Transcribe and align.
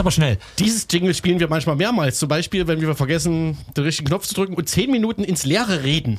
Jetzt 0.00 0.06
aber 0.06 0.12
schnell. 0.12 0.38
Dieses 0.58 0.86
Jingle 0.90 1.12
spielen 1.12 1.40
wir 1.40 1.48
manchmal 1.48 1.76
mehrmals. 1.76 2.18
Zum 2.18 2.26
Beispiel, 2.30 2.66
wenn 2.66 2.80
wir 2.80 2.94
vergessen, 2.94 3.58
den 3.76 3.84
richtigen 3.84 4.08
Knopf 4.08 4.26
zu 4.26 4.32
drücken 4.32 4.54
und 4.54 4.66
zehn 4.66 4.90
Minuten 4.90 5.22
ins 5.22 5.44
Leere 5.44 5.82
reden. 5.82 6.18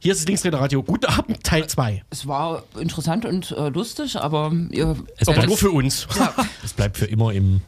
Hier 0.00 0.12
ist 0.12 0.20
das 0.20 0.28
Linksräderradio. 0.28 0.82
Guten 0.82 1.06
Abend, 1.06 1.42
Teil 1.42 1.66
2. 1.66 2.04
Es 2.10 2.26
war 2.26 2.64
interessant 2.78 3.24
und 3.24 3.52
äh, 3.52 3.70
lustig, 3.70 4.16
aber 4.16 4.52
ihr 4.70 4.96
Es 5.16 5.28
Aber 5.28 5.36
bleibt, 5.36 5.48
nur 5.48 5.56
für 5.56 5.70
uns. 5.70 6.06
es 6.62 6.74
bleibt 6.74 6.98
für 6.98 7.06
immer 7.06 7.32
im. 7.32 7.62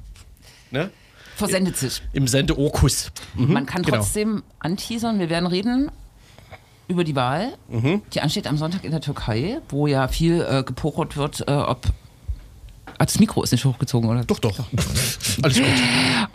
Ne? 0.71 0.91
versendet 1.35 1.79
sich. 1.79 2.03
Im 2.13 2.29
Sendeorkus. 2.29 3.11
Mhm, 3.37 3.55
Man 3.55 3.65
kann 3.65 3.81
genau. 3.83 3.97
trotzdem 3.97 4.43
anteasern. 4.59 5.19
Wir 5.19 5.31
werden 5.31 5.47
reden 5.47 5.91
über 6.89 7.05
die 7.05 7.17
Wahl, 7.17 7.55
Mhm. 7.71 8.03
die 8.13 8.21
ansteht 8.21 8.47
am 8.47 8.59
Sonntag 8.59 8.85
in 8.85 8.91
der 8.91 9.01
Türkei, 9.01 9.61
wo 9.71 9.87
ja 9.87 10.09
viel 10.09 10.43
äh, 10.43 10.63
gepokert 10.63 11.17
wird, 11.17 11.49
äh, 11.49 11.53
ob. 11.53 11.87
Ah, 13.01 13.07
das 13.07 13.19
Mikro 13.19 13.43
ist 13.43 13.51
nicht 13.51 13.65
hochgezogen, 13.65 14.11
oder? 14.11 14.25
Doch, 14.25 14.41
doch. 14.41 14.59
Alles 15.43 15.57
gut. 15.57 15.67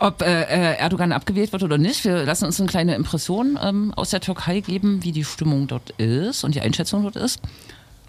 Ob 0.00 0.20
äh, 0.20 0.42
äh, 0.42 0.78
Erdogan 0.78 1.12
abgewählt 1.12 1.52
wird 1.52 1.62
oder 1.62 1.78
nicht. 1.78 2.04
Wir 2.04 2.24
lassen 2.24 2.44
uns 2.44 2.58
eine 2.58 2.68
kleine 2.68 2.96
Impression 2.96 3.56
ähm, 3.62 3.94
aus 3.94 4.10
der 4.10 4.20
Türkei 4.20 4.58
geben, 4.58 5.04
wie 5.04 5.12
die 5.12 5.22
Stimmung 5.22 5.68
dort 5.68 5.90
ist 5.90 6.42
und 6.42 6.56
die 6.56 6.60
Einschätzung 6.60 7.04
dort 7.04 7.14
ist. 7.14 7.40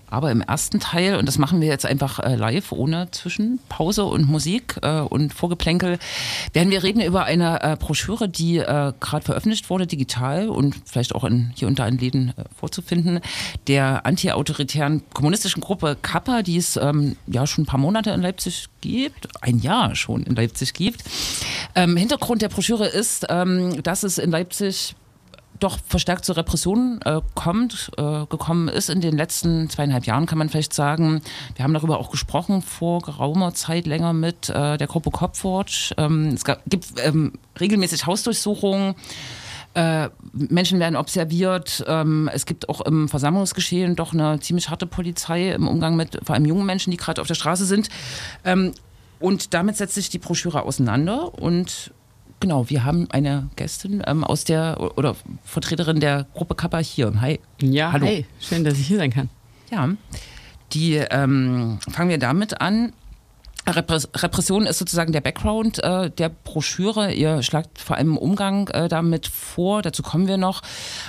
Aber 0.09 0.31
im 0.31 0.41
ersten 0.41 0.80
Teil, 0.80 1.16
und 1.16 1.27
das 1.27 1.38
machen 1.38 1.59
wir 1.61 1.67
jetzt 1.67 1.86
einfach 1.86 2.19
äh, 2.19 2.36
live, 2.36 2.72
ohne 2.72 3.11
Zwischenpause 3.11 4.05
und 4.05 4.27
Musik 4.27 4.77
äh, 4.81 5.02
und 5.02 5.33
Vorgeplänkel, 5.33 6.00
werden 6.53 6.72
wir 6.72 6.83
reden 6.83 7.02
über 7.02 7.25
eine 7.25 7.61
äh, 7.61 7.75
Broschüre, 7.75 8.30
die 8.30 8.58
gerade 8.58 9.25
veröffentlicht 9.25 9.69
wurde, 9.69 9.88
digital 9.88 10.50
und 10.50 10.75
vielleicht 10.85 11.13
auch 11.13 11.23
in, 11.23 11.52
hier 11.55 11.69
da 11.72 11.88
in 11.88 11.97
Läden 11.97 12.33
vorzufinden, 12.58 13.19
der 13.67 14.05
anti-autoritären 14.05 15.03
kommunistischen 15.13 15.61
Gruppe 15.61 15.97
Kappa, 16.02 16.41
die 16.41 16.58
es 16.58 16.78
ähm, 16.78 17.17
ja 17.28 17.45
schon 17.45 17.63
ein 17.63 17.67
paar 17.67 17.80
Monate 17.80 18.11
in 18.11 18.22
Leipzig 18.22 18.67
gibt, 18.81 19.28
ein 19.41 19.59
Jahr 19.59 19.95
schon 19.95 20.23
in 20.23 20.35
Leipzig 20.35 20.73
gibt. 20.73 21.03
Ähm, 21.75 21.97
Hintergrund 21.97 22.41
der 22.41 22.50
Broschüre 22.50 22.88
ist, 22.88 23.25
ähm, 23.30 23.81
dass 23.83 24.03
es 24.03 24.17
in 24.17 24.31
Leipzig 24.31 24.95
doch 25.59 25.77
verstärkt 25.86 26.25
zur 26.25 26.38
Repression 26.38 27.00
äh, 27.05 27.22
kommt, 27.36 27.91
äh, 27.97 28.25
gekommen 28.25 28.67
ist 28.67 28.89
in 28.89 29.02
den 29.02 29.17
letzten 29.17 29.69
zweieinhalb 29.69 30.05
Jahren, 30.05 30.25
kann 30.25 30.38
man 30.38 30.50
vielleicht 30.50 30.73
sagen. 30.73 31.22
Wir 31.55 31.63
haben 31.63 31.73
darüber 31.73 32.00
auch 32.00 32.11
gesprochen 32.11 32.61
vor 32.61 33.02
geraumer 33.02 33.53
Zeit 33.53 33.88
länger 33.88 34.13
mit 34.13 34.50
äh, 34.50 34.78
der 34.78 34.88
Gruppe 34.88 35.11
Copwatch. 35.11 35.94
Ähm, 35.97 36.28
es 36.30 36.44
gab, 36.44 36.61
gibt 36.66 36.85
ähm, 37.03 37.33
regelmäßig 37.59 38.05
Hausdurchsuchungen. 38.05 38.95
Äh, 39.73 40.09
Menschen 40.33 40.80
werden 40.80 40.95
observiert. 40.95 41.83
Ähm, 41.88 42.30
es 42.33 42.45
gibt 42.45 42.67
auch 42.69 42.81
im 42.81 43.09
Versammlungsgeschehen 43.09 43.95
doch 43.95 44.13
eine 44.13 44.39
ziemlich 44.39 44.69
harte 44.69 44.88
Polizei 44.88 45.52
im 45.52 45.67
Umgang 45.67 45.95
mit 45.95 46.19
vor 46.23 46.35
allem 46.35 46.45
jungen 46.45 46.66
Menschen, 46.66 46.91
die 46.91 46.97
gerade 46.97 47.22
auf 47.22 47.28
der 47.28 47.35
Straße 47.35 47.66
sind. 47.66 47.89
Ähm, 48.44 48.73
und 49.19 49.53
damit 49.53 49.78
setzt 49.78 49.95
sich 49.95 50.09
die 50.09 50.19
Broschüre 50.19 50.63
auseinander 50.63 51.33
und 51.39 51.91
Genau, 52.39 52.69
wir 52.69 52.83
haben 52.85 53.07
eine 53.09 53.49
Gästin 53.55 54.03
ähm, 54.05 54.23
aus 54.23 54.43
der 54.43 54.77
oder 54.97 55.16
Vertreterin 55.43 55.99
der 55.99 56.27
Gruppe 56.35 56.53
Kappa 56.53 56.77
hier. 56.77 57.19
Hi. 57.19 57.39
Ja, 57.61 57.91
Hallo. 57.91 58.05
hey, 58.05 58.25
schön, 58.39 58.63
dass 58.63 58.77
ich 58.77 58.88
hier 58.88 58.97
sein 58.97 59.11
kann. 59.11 59.29
Ja, 59.72 59.89
die 60.73 60.95
ähm, 60.95 61.79
fangen 61.89 62.09
wir 62.09 62.19
damit 62.19 62.62
an. 62.62 62.94
Repres 63.67 64.07
Repression 64.16 64.66
ist 64.66 64.79
sozusagen 64.79 65.11
der 65.11 65.22
Background 65.22 65.83
äh, 65.83 66.09
der 66.09 66.29
Broschüre. 66.29 67.13
Ihr 67.13 67.44
schlagt 67.44 67.79
vor 67.79 67.97
allem 67.97 68.17
Umgang 68.17 68.69
äh, 68.69 68.88
damit 68.88 69.28
vor, 69.28 69.81
dazu 69.81 70.03
kommen 70.03 70.28
wir 70.28 70.38
noch. 70.38 70.61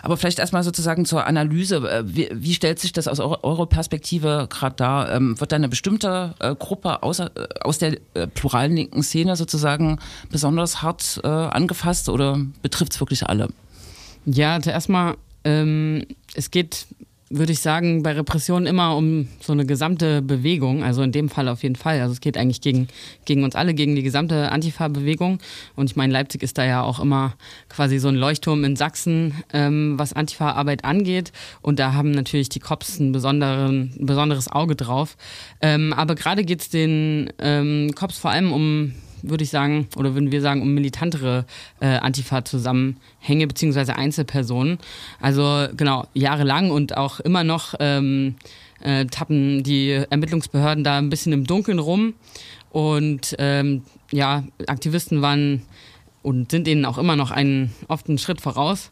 Aber 0.02 0.16
vielleicht 0.16 0.40
erstmal 0.40 0.64
sozusagen 0.64 1.04
zur 1.04 1.26
Analyse. 1.26 1.76
Äh, 1.76 2.02
wie, 2.04 2.28
wie 2.32 2.54
stellt 2.54 2.80
sich 2.80 2.92
das 2.92 3.06
aus 3.06 3.20
eurer, 3.20 3.66
Perspektive 3.66 4.48
gerade 4.50 4.76
dar? 4.76 5.12
Ähm, 5.12 5.38
wird 5.38 5.52
da 5.52 5.56
eine 5.56 5.68
bestimmte 5.68 6.34
äh, 6.40 6.54
Gruppe 6.54 7.02
außer, 7.02 7.30
äh, 7.36 7.60
aus 7.60 7.78
der 7.78 7.98
äh, 8.14 8.26
pluralen 8.26 8.74
linken 8.74 9.02
Szene 9.02 9.36
sozusagen 9.36 9.98
besonders 10.30 10.82
hart 10.82 11.20
angefasst 11.24 12.08
oder 12.08 12.38
betrifft 12.62 12.92
es 12.92 13.00
wirklich 13.00 13.26
alle? 13.26 13.48
Ja, 14.24 14.60
zuerst 14.60 14.88
mal, 14.88 15.16
ähm, 15.44 16.04
es 16.34 16.50
geht, 16.50 16.86
würde 17.30 17.52
ich 17.52 17.60
sagen, 17.60 18.02
bei 18.02 18.12
Repressionen 18.12 18.66
immer 18.66 18.96
um 18.96 19.28
so 19.40 19.52
eine 19.52 19.66
gesamte 19.66 20.22
Bewegung, 20.22 20.82
also 20.82 21.02
in 21.02 21.12
dem 21.12 21.28
Fall 21.28 21.48
auf 21.48 21.62
jeden 21.62 21.76
Fall. 21.76 22.00
Also 22.00 22.12
es 22.12 22.20
geht 22.20 22.36
eigentlich 22.38 22.60
gegen, 22.60 22.88
gegen 23.24 23.44
uns 23.44 23.54
alle, 23.54 23.74
gegen 23.74 23.94
die 23.94 24.02
gesamte 24.02 24.50
Antifa-Bewegung. 24.50 25.38
Und 25.76 25.90
ich 25.90 25.96
meine, 25.96 26.12
Leipzig 26.12 26.42
ist 26.42 26.56
da 26.56 26.64
ja 26.64 26.82
auch 26.82 27.00
immer 27.00 27.34
quasi 27.68 27.98
so 27.98 28.08
ein 28.08 28.14
Leuchtturm 28.14 28.64
in 28.64 28.76
Sachsen, 28.76 29.34
ähm, 29.52 29.98
was 29.98 30.12
Antifa-Arbeit 30.12 30.84
angeht. 30.84 31.32
Und 31.60 31.78
da 31.78 31.92
haben 31.92 32.12
natürlich 32.12 32.48
die 32.48 32.60
Cops 32.60 32.98
ein, 32.98 33.12
besonderen, 33.12 33.92
ein 33.98 34.06
besonderes 34.06 34.50
Auge 34.50 34.74
drauf. 34.74 35.16
Ähm, 35.60 35.92
aber 35.92 36.14
gerade 36.14 36.44
geht 36.44 36.62
es 36.62 36.70
den 36.70 37.32
ähm, 37.38 37.92
Cops 37.94 38.18
vor 38.18 38.30
allem 38.30 38.52
um 38.52 38.94
würde 39.22 39.44
ich 39.44 39.50
sagen, 39.50 39.88
oder 39.96 40.14
würden 40.14 40.32
wir 40.32 40.40
sagen, 40.40 40.62
um 40.62 40.74
militantere 40.74 41.44
äh, 41.80 41.96
Antifa-Zusammenhänge 41.98 43.46
beziehungsweise 43.46 43.96
Einzelpersonen. 43.96 44.78
Also 45.20 45.66
genau, 45.76 46.06
jahrelang 46.14 46.70
und 46.70 46.96
auch 46.96 47.20
immer 47.20 47.44
noch 47.44 47.74
ähm, 47.80 48.36
äh, 48.80 49.06
tappen 49.06 49.62
die 49.62 49.90
Ermittlungsbehörden 50.10 50.84
da 50.84 50.98
ein 50.98 51.10
bisschen 51.10 51.32
im 51.32 51.44
Dunkeln 51.44 51.78
rum. 51.78 52.14
Und 52.70 53.34
ähm, 53.38 53.82
ja, 54.12 54.44
Aktivisten 54.66 55.22
waren 55.22 55.62
und 56.22 56.50
sind 56.50 56.68
ihnen 56.68 56.84
auch 56.84 56.98
immer 56.98 57.16
noch 57.16 57.30
einen, 57.30 57.72
oft 57.88 58.08
einen 58.08 58.18
Schritt 58.18 58.40
voraus. 58.40 58.90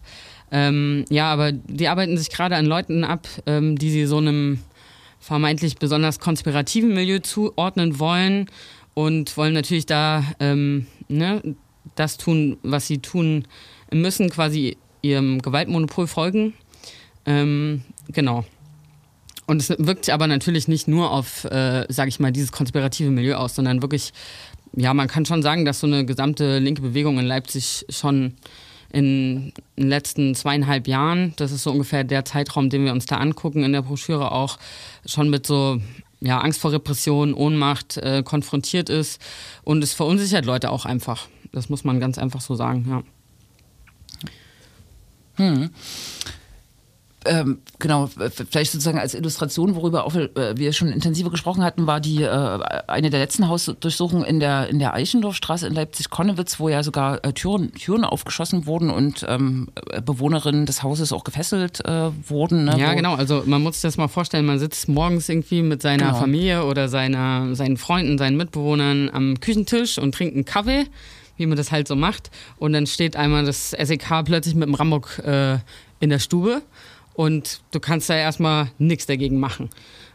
Ähm, 0.51 1.05
ja, 1.11 1.33
aber 1.33 1.53
die 1.53 1.89
arbeiten 1.89 2.17
sich 2.17 2.31
gerade 2.31 2.57
an 2.57 2.67
Leuten 2.67 3.05
ab, 3.05 3.27
ähm, 3.47 3.77
die 3.77 3.91
sie 3.91 4.07
so 4.07 4.19
einem 4.19 4.61
vermeintlich 5.19 5.77
besonders 5.77 6.21
konspirativen 6.21 6.95
Milieu 6.95 7.19
zuordnen 7.19 7.99
wollen 7.99 8.47
und 8.97 9.37
wollen 9.37 9.53
natürlich 9.53 9.85
da 9.85 10.25
ähm, 10.41 10.87
ne, 11.09 11.43
das 11.97 12.17
tun, 12.17 12.57
was 12.63 12.87
sie 12.87 12.99
tun 12.99 13.45
müssen, 13.93 14.31
quasi 14.31 14.79
ihrem 15.03 15.43
Gewaltmonopol 15.43 16.07
folgen. 16.07 16.55
Ähm, 17.27 17.83
genau. 18.09 18.47
Und 19.47 19.61
es 19.61 19.69
wirkt 19.69 20.07
sich 20.07 20.15
aber 20.15 20.27
natürlich 20.27 20.67
nicht 20.67 20.89
nur 20.89 21.11
auf, 21.11 21.45
äh, 21.45 21.85
sage 21.91 22.09
ich 22.09 22.21
mal, 22.21 22.33
dieses 22.33 22.53
konspirative 22.53 23.11
Milieu 23.11 23.37
aus, 23.37 23.55
sondern 23.55 23.83
wirklich, 23.83 24.15
ja, 24.75 24.95
man 24.95 25.09
kann 25.09 25.27
schon 25.27 25.43
sagen, 25.43 25.67
dass 25.67 25.81
so 25.81 25.87
eine 25.87 26.07
gesamte 26.07 26.59
linke 26.59 26.81
Bewegung 26.81 27.19
in 27.19 27.27
Leipzig 27.27 27.85
schon 27.91 28.33
in 28.91 29.53
den 29.77 29.89
letzten 29.89 30.35
zweieinhalb 30.35 30.89
Jahren, 30.89 31.35
das 31.37 31.53
ist 31.53 31.65
so 31.65 31.71
ungefähr 31.71 32.03
der 32.03 32.25
Zeitraum, 32.25 32.71
den 32.71 32.87
wir 32.87 32.93
uns 32.93 33.05
da 33.05 33.19
angucken 33.19 33.63
in 33.63 33.73
der 33.73 33.83
Broschüre 33.83 34.33
auch, 34.33 34.59
schon 35.05 35.29
mit 35.29 35.47
so 35.47 35.83
ja, 36.21 36.41
Angst 36.41 36.61
vor 36.61 36.73
Repression, 36.73 37.35
Ohnmacht 37.35 37.97
äh, 37.99 38.23
konfrontiert 38.23 38.89
ist. 38.89 39.21
Und 39.63 39.83
es 39.83 39.93
verunsichert 39.93 40.45
Leute 40.45 40.71
auch 40.71 40.85
einfach. 40.85 41.29
Das 41.53 41.69
muss 41.69 41.85
man 41.85 42.01
ganz 42.01 42.19
einfach 42.19 42.41
so 42.41 42.55
sagen, 42.55 42.87
ja. 42.89 43.03
Ähm, 47.29 47.59
genau, 47.79 48.09
vielleicht 48.51 48.73
sozusagen 48.73 48.99
als 48.99 49.15
Illustration, 49.15 49.75
worüber 49.75 50.05
auch 50.05 50.15
äh, 50.15 50.57
wir 50.57 50.73
schon 50.73 50.89
intensiver 50.89 51.31
gesprochen 51.31 51.63
hatten, 51.65 51.87
war 51.87 52.01
die 52.01 52.23
äh, 52.23 52.29
eine 52.87 53.11
der 53.11 53.21
letzten 53.21 53.49
Hausdurchsuchungen 53.49 54.25
in 54.25 54.41
der 54.41 54.69
in 54.69 54.79
der 54.79 54.95
Eichendorfstraße 54.95 55.67
in 55.67 55.75
Leipzig-Konnewitz, 55.75 56.59
wo 56.59 56.69
ja 56.69 56.83
sogar 56.83 57.25
äh, 57.25 57.33
Türen, 57.33 57.73
Türen 57.75 58.05
aufgeschossen 58.05 58.67
wurden 58.67 58.91
und 58.91 59.25
ähm, 59.29 59.69
äh, 59.91 60.01
Bewohnerinnen 60.01 60.67
des 60.67 60.83
Hauses 60.83 61.13
auch 61.13 61.25
gefesselt 61.25 61.85
äh, 61.85 62.11
wurden. 62.29 62.65
Ne, 62.67 62.79
Ja, 62.79 62.95
genau. 62.95 63.15
Also 63.15 63.43
man 63.47 63.63
muss 63.63 63.75
sich 63.77 63.83
das 63.83 63.97
mal 63.97 64.09
vorstellen, 64.09 64.47
man 64.47 64.59
sitzt 64.59 64.89
morgens 64.89 65.29
irgendwie 65.29 65.63
mit 65.63 65.83
seiner 65.83 66.07
Genau. 66.07 66.19
Familie 66.19 66.65
oder 66.65 66.89
seiner, 66.89 67.55
seinen 67.55 67.77
Freunden, 67.77 68.19
seinen 68.19 68.37
Mitbewohnern 68.37 69.11
am 69.13 69.41
Küchentisch 69.41 69.99
und 69.99 70.15
trinkt 70.15 70.35
einen 70.35 70.45
Kaffee, 70.45 70.87
wie 71.37 71.47
man 71.47 71.57
das 71.57 71.73
halt 71.73 71.89
so 71.89 71.97
macht. 71.97 72.31
Und 72.59 72.73
dann 72.73 72.87
steht 72.87 73.17
einmal 73.17 73.45
das 73.45 73.71
SEK 73.71 74.25
plötzlich 74.25 74.55
mit 74.55 74.69
dem 74.69 74.75
Rambock 74.75 75.19
äh, 75.21 75.59
in 76.01 76.11
der 76.11 76.19
Stube 76.19 76.63
und 77.17 77.61
du 77.71 77.81
kannst 77.81 78.11
da 78.11 78.15
erstmal 78.15 78.71
nichts 78.79 79.07
dagegen 79.07 79.41
machen. 79.41 79.71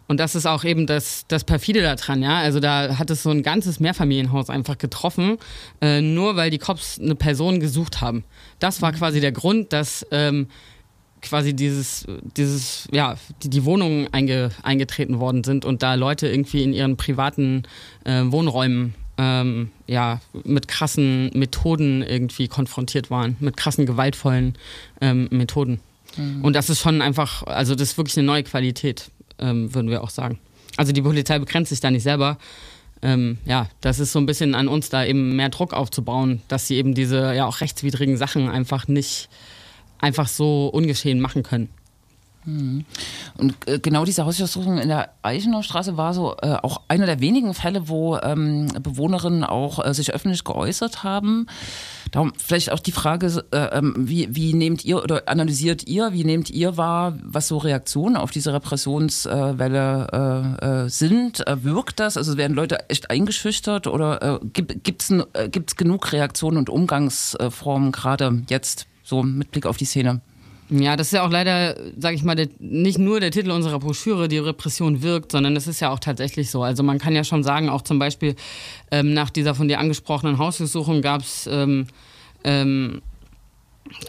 Und 0.07 0.19
das 0.19 0.35
ist 0.35 0.45
auch 0.45 0.63
eben 0.63 0.87
das, 0.87 1.25
das 1.27 1.43
Perfide 1.43 1.81
daran, 1.81 2.21
ja. 2.21 2.39
Also 2.39 2.59
da 2.59 2.97
hat 2.99 3.09
es 3.09 3.23
so 3.23 3.29
ein 3.29 3.43
ganzes 3.43 3.79
Mehrfamilienhaus 3.79 4.49
einfach 4.49 4.77
getroffen, 4.77 5.37
äh, 5.81 6.01
nur 6.01 6.35
weil 6.35 6.49
die 6.51 6.57
Cops 6.57 6.99
eine 6.99 7.15
Person 7.15 7.59
gesucht 7.59 8.01
haben. 8.01 8.23
Das 8.59 8.81
war 8.81 8.91
quasi 8.91 9.19
der 9.19 9.31
Grund, 9.31 9.73
dass 9.73 10.05
ähm, 10.11 10.47
quasi 11.21 11.55
dieses, 11.55 12.05
dieses, 12.37 12.87
ja, 12.91 13.15
die, 13.41 13.49
die 13.49 13.65
Wohnungen 13.65 14.09
einge, 14.11 14.51
eingetreten 14.63 15.19
worden 15.19 15.43
sind 15.43 15.65
und 15.65 15.81
da 15.81 15.95
Leute 15.95 16.27
irgendwie 16.27 16.63
in 16.63 16.73
ihren 16.73 16.97
privaten 16.97 17.63
äh, 18.03 18.23
Wohnräumen 18.25 18.95
ähm, 19.17 19.71
ja, 19.87 20.19
mit 20.43 20.67
krassen 20.67 21.31
Methoden 21.33 22.03
irgendwie 22.03 22.47
konfrontiert 22.47 23.09
waren, 23.09 23.37
mit 23.39 23.55
krassen, 23.57 23.85
gewaltvollen 23.85 24.55
ähm, 24.99 25.29
Methoden. 25.31 25.79
Und 26.43 26.53
das 26.53 26.69
ist 26.69 26.79
schon 26.81 27.01
einfach, 27.01 27.43
also 27.43 27.75
das 27.75 27.89
ist 27.89 27.97
wirklich 27.97 28.17
eine 28.17 28.27
neue 28.27 28.43
Qualität, 28.43 29.09
ähm, 29.39 29.73
würden 29.73 29.89
wir 29.89 30.03
auch 30.03 30.09
sagen. 30.09 30.39
Also 30.77 30.91
die 30.91 31.01
Polizei 31.01 31.39
begrenzt 31.39 31.69
sich 31.69 31.79
da 31.79 31.91
nicht 31.91 32.03
selber. 32.03 32.37
Ähm, 33.01 33.37
ja, 33.45 33.67
das 33.81 33.99
ist 33.99 34.11
so 34.11 34.19
ein 34.19 34.25
bisschen 34.25 34.53
an 34.53 34.67
uns, 34.67 34.89
da 34.89 35.05
eben 35.05 35.35
mehr 35.35 35.49
Druck 35.49 35.73
aufzubauen, 35.73 36.41
dass 36.47 36.67
sie 36.67 36.75
eben 36.75 36.93
diese 36.93 37.33
ja 37.33 37.45
auch 37.45 37.61
rechtswidrigen 37.61 38.17
Sachen 38.17 38.49
einfach 38.49 38.87
nicht 38.87 39.29
einfach 39.99 40.27
so 40.27 40.67
ungeschehen 40.67 41.19
machen 41.19 41.43
können. 41.43 41.69
Und 43.37 43.55
äh, 43.67 43.79
genau 43.79 44.03
diese 44.03 44.25
Hausdurchsuchung 44.25 44.79
in 44.79 44.87
der 44.87 45.11
Eichener 45.21 45.61
Straße 45.61 45.95
war 45.95 46.13
so 46.13 46.35
äh, 46.41 46.57
auch 46.63 46.81
einer 46.87 47.05
der 47.05 47.19
wenigen 47.19 47.53
Fälle, 47.53 47.87
wo 47.87 48.17
ähm, 48.17 48.67
Bewohnerinnen 48.81 49.43
auch 49.43 49.85
äh, 49.85 49.93
sich 49.93 50.13
öffentlich 50.13 50.43
geäußert 50.43 51.03
haben. 51.03 51.45
Darum 52.11 52.33
vielleicht 52.37 52.71
auch 52.73 52.79
die 52.79 52.91
Frage, 52.91 53.43
äh, 53.51 53.77
ähm, 53.77 53.93
wie, 53.97 54.35
wie 54.35 54.53
nehmt 54.53 54.83
ihr 54.83 55.01
oder 55.01 55.29
analysiert 55.29 55.87
ihr, 55.87 56.11
wie 56.11 56.25
nehmt 56.25 56.49
ihr 56.49 56.75
wahr, 56.75 57.17
was 57.23 57.47
so 57.47 57.57
Reaktionen 57.57 58.17
auf 58.17 58.31
diese 58.31 58.53
Repressionswelle 58.53 60.07
äh, 60.61 60.65
äh, 60.85 60.89
sind? 60.89 61.47
Äh, 61.47 61.63
wirkt 61.63 62.01
das? 62.01 62.17
Also 62.17 62.35
werden 62.35 62.53
Leute 62.53 62.89
echt 62.89 63.09
eingeschüchtert 63.09 63.87
oder 63.87 64.41
äh, 64.41 64.45
gibt 64.45 65.01
es 65.01 65.09
äh, 65.09 65.49
gibt's 65.49 65.77
genug 65.77 66.11
Reaktionen 66.11 66.57
und 66.57 66.69
Umgangsformen 66.69 67.93
gerade 67.93 68.43
jetzt 68.49 68.87
so 69.03 69.23
mit 69.23 69.51
Blick 69.51 69.65
auf 69.65 69.77
die 69.77 69.85
Szene? 69.85 70.19
Ja, 70.73 70.95
das 70.95 71.07
ist 71.07 71.13
ja 71.13 71.25
auch 71.25 71.29
leider, 71.29 71.75
sage 71.97 72.15
ich 72.15 72.23
mal, 72.23 72.35
der, 72.35 72.47
nicht 72.59 72.97
nur 72.97 73.19
der 73.19 73.31
Titel 73.31 73.51
unserer 73.51 73.77
Broschüre, 73.77 74.29
die 74.29 74.37
Repression 74.37 75.01
wirkt, 75.01 75.33
sondern 75.33 75.53
es 75.57 75.67
ist 75.67 75.81
ja 75.81 75.89
auch 75.89 75.99
tatsächlich 75.99 76.49
so. 76.49 76.63
Also 76.63 76.81
man 76.81 76.97
kann 76.97 77.13
ja 77.13 77.25
schon 77.25 77.43
sagen, 77.43 77.67
auch 77.67 77.81
zum 77.81 77.99
Beispiel 77.99 78.35
ähm, 78.89 79.13
nach 79.13 79.29
dieser 79.29 79.53
von 79.53 79.67
dir 79.67 79.79
angesprochenen 79.79 80.37
Hausdurchsuchung 80.37 81.01
gab 81.01 81.21
es 81.21 81.45
ähm, 81.51 81.87
ähm, 82.45 83.01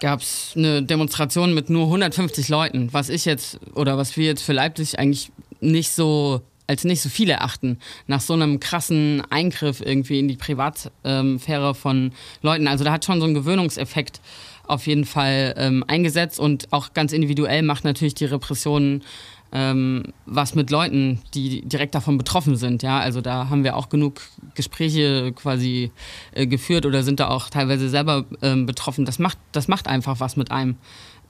gab 0.01 0.21
es 0.21 0.53
eine 0.55 0.85
Demonstration 0.85 1.53
mit 1.53 1.69
nur 1.69 1.87
150 1.87 2.49
Leuten, 2.49 2.93
was 2.93 3.09
ich 3.09 3.25
jetzt 3.25 3.59
oder 3.75 3.99
was 3.99 4.17
wir 4.17 4.27
jetzt 4.27 4.43
für 4.43 4.53
Leipzig 4.53 5.01
eigentlich 5.01 5.33
nicht 5.61 5.91
so 5.91 6.43
als 6.69 6.85
nicht 6.85 7.03
so 7.03 7.09
viel 7.09 7.29
erachten, 7.29 7.79
nach 8.07 8.21
so 8.21 8.35
einem 8.35 8.61
krassen 8.61 9.23
Eingriff 9.31 9.81
irgendwie 9.85 10.21
in 10.21 10.29
die 10.29 10.37
Privatsphäre 10.37 11.75
von 11.75 12.13
Leuten. 12.41 12.69
Also 12.69 12.85
da 12.85 12.93
hat 12.93 13.05
schon 13.05 13.21
so 13.21 13.27
ein 13.27 13.35
Gewöhnungseffekt 13.35 14.21
auf 14.67 14.87
jeden 14.87 15.05
Fall 15.05 15.55
ähm, 15.57 15.85
eingesetzt 15.87 16.39
und 16.41 16.73
auch 16.73 16.93
ganz 16.93 17.13
individuell 17.13 17.63
macht 17.63 17.85
natürlich 17.85 18.15
die 18.15 18.27
Repression 18.27 19.03
ähm, 19.53 20.05
was 20.25 20.55
mit 20.55 20.71
Leuten, 20.71 21.21
die 21.35 21.61
direkt 21.63 21.95
davon 21.95 22.17
betroffen 22.17 22.57
sind. 22.57 22.83
Ja, 22.83 22.99
also 23.01 23.21
da 23.21 23.51
haben 23.51 23.65
wir 23.65 23.77
auch 23.77 23.91
genug 23.91 24.23
Gespräche 24.55 25.33
quasi 25.33 25.93
äh, 26.35 26.47
geführt 26.47 26.87
oder 26.87 27.03
sind 27.03 27.21
da 27.21 27.29
auch 27.29 27.51
teilweise 27.51 27.91
selber 27.91 28.25
ähm, 28.41 28.65
betroffen. 28.65 29.05
Das 29.05 29.19
macht, 29.19 29.39
das 29.53 29.69
macht 29.69 29.89
einfach 29.89 30.21
was 30.21 30.37
mit 30.37 30.51
einem. 30.51 30.77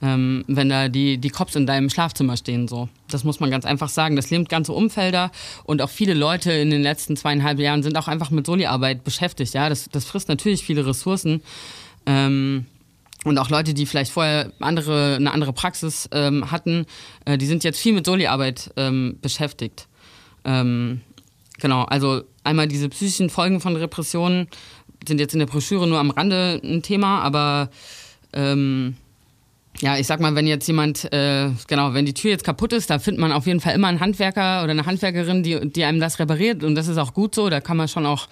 Ähm, 0.01 0.43
wenn 0.47 0.67
da 0.67 0.89
die, 0.89 1.17
die 1.17 1.29
Cops 1.29 1.55
in 1.55 1.65
deinem 1.65 1.89
Schlafzimmer 1.89 2.35
stehen. 2.35 2.67
So. 2.67 2.89
Das 3.09 3.23
muss 3.23 3.39
man 3.39 3.51
ganz 3.51 3.63
einfach 3.63 3.87
sagen. 3.89 4.15
Das 4.15 4.29
lähmt 4.29 4.49
ganze 4.49 4.73
Umfelder 4.73 5.31
und 5.65 5.81
auch 5.81 5.89
viele 5.89 6.13
Leute 6.13 6.51
in 6.51 6.71
den 6.71 6.81
letzten 6.81 7.15
zweieinhalb 7.15 7.59
Jahren 7.59 7.83
sind 7.83 7.97
auch 7.97 8.07
einfach 8.07 8.29
mit 8.29 8.45
Soli-Arbeit 8.45 9.03
beschäftigt. 9.03 9.53
Ja? 9.53 9.69
Das, 9.69 9.87
das 9.89 10.03
frisst 10.03 10.27
natürlich 10.27 10.63
viele 10.63 10.85
Ressourcen. 10.85 11.41
Ähm, 12.05 12.65
und 13.23 13.37
auch 13.37 13.49
Leute, 13.49 13.73
die 13.73 13.85
vielleicht 13.85 14.11
vorher 14.11 14.51
andere, 14.59 15.15
eine 15.15 15.31
andere 15.31 15.53
Praxis 15.53 16.09
ähm, 16.11 16.51
hatten, 16.51 16.85
äh, 17.25 17.37
die 17.37 17.45
sind 17.45 17.63
jetzt 17.63 17.79
viel 17.79 17.93
mit 17.93 18.05
Soli-Arbeit 18.05 18.71
ähm, 18.77 19.17
beschäftigt. 19.21 19.87
Ähm, 20.45 21.01
genau, 21.59 21.83
also 21.83 22.23
einmal 22.43 22.67
diese 22.67 22.89
psychischen 22.89 23.29
Folgen 23.29 23.61
von 23.61 23.75
Repressionen 23.75 24.47
sind 25.07 25.19
jetzt 25.19 25.33
in 25.33 25.39
der 25.39 25.47
Broschüre 25.47 25.87
nur 25.87 25.99
am 25.99 26.11
Rande 26.11 26.61
ein 26.63 26.81
Thema, 26.81 27.21
aber 27.21 27.69
ähm, 28.33 28.95
ja, 29.79 29.97
ich 29.97 30.07
sag 30.07 30.19
mal, 30.19 30.35
wenn 30.35 30.47
jetzt 30.47 30.67
jemand, 30.67 31.11
äh, 31.11 31.49
genau, 31.67 31.93
wenn 31.93 32.05
die 32.05 32.13
Tür 32.13 32.31
jetzt 32.31 32.43
kaputt 32.43 32.73
ist, 32.73 32.89
da 32.89 32.99
findet 32.99 33.19
man 33.19 33.31
auf 33.31 33.47
jeden 33.47 33.59
Fall 33.59 33.73
immer 33.73 33.87
einen 33.87 33.99
Handwerker 33.99 34.63
oder 34.63 34.71
eine 34.71 34.85
Handwerkerin, 34.85 35.43
die, 35.43 35.71
die 35.71 35.83
einem 35.83 35.99
das 35.99 36.19
repariert 36.19 36.63
und 36.63 36.75
das 36.75 36.87
ist 36.87 36.97
auch 36.97 37.13
gut 37.13 37.33
so, 37.35 37.49
da 37.49 37.59
kann 37.59 37.77
man 37.77 37.87
schon 37.87 38.05
auch 38.05 38.27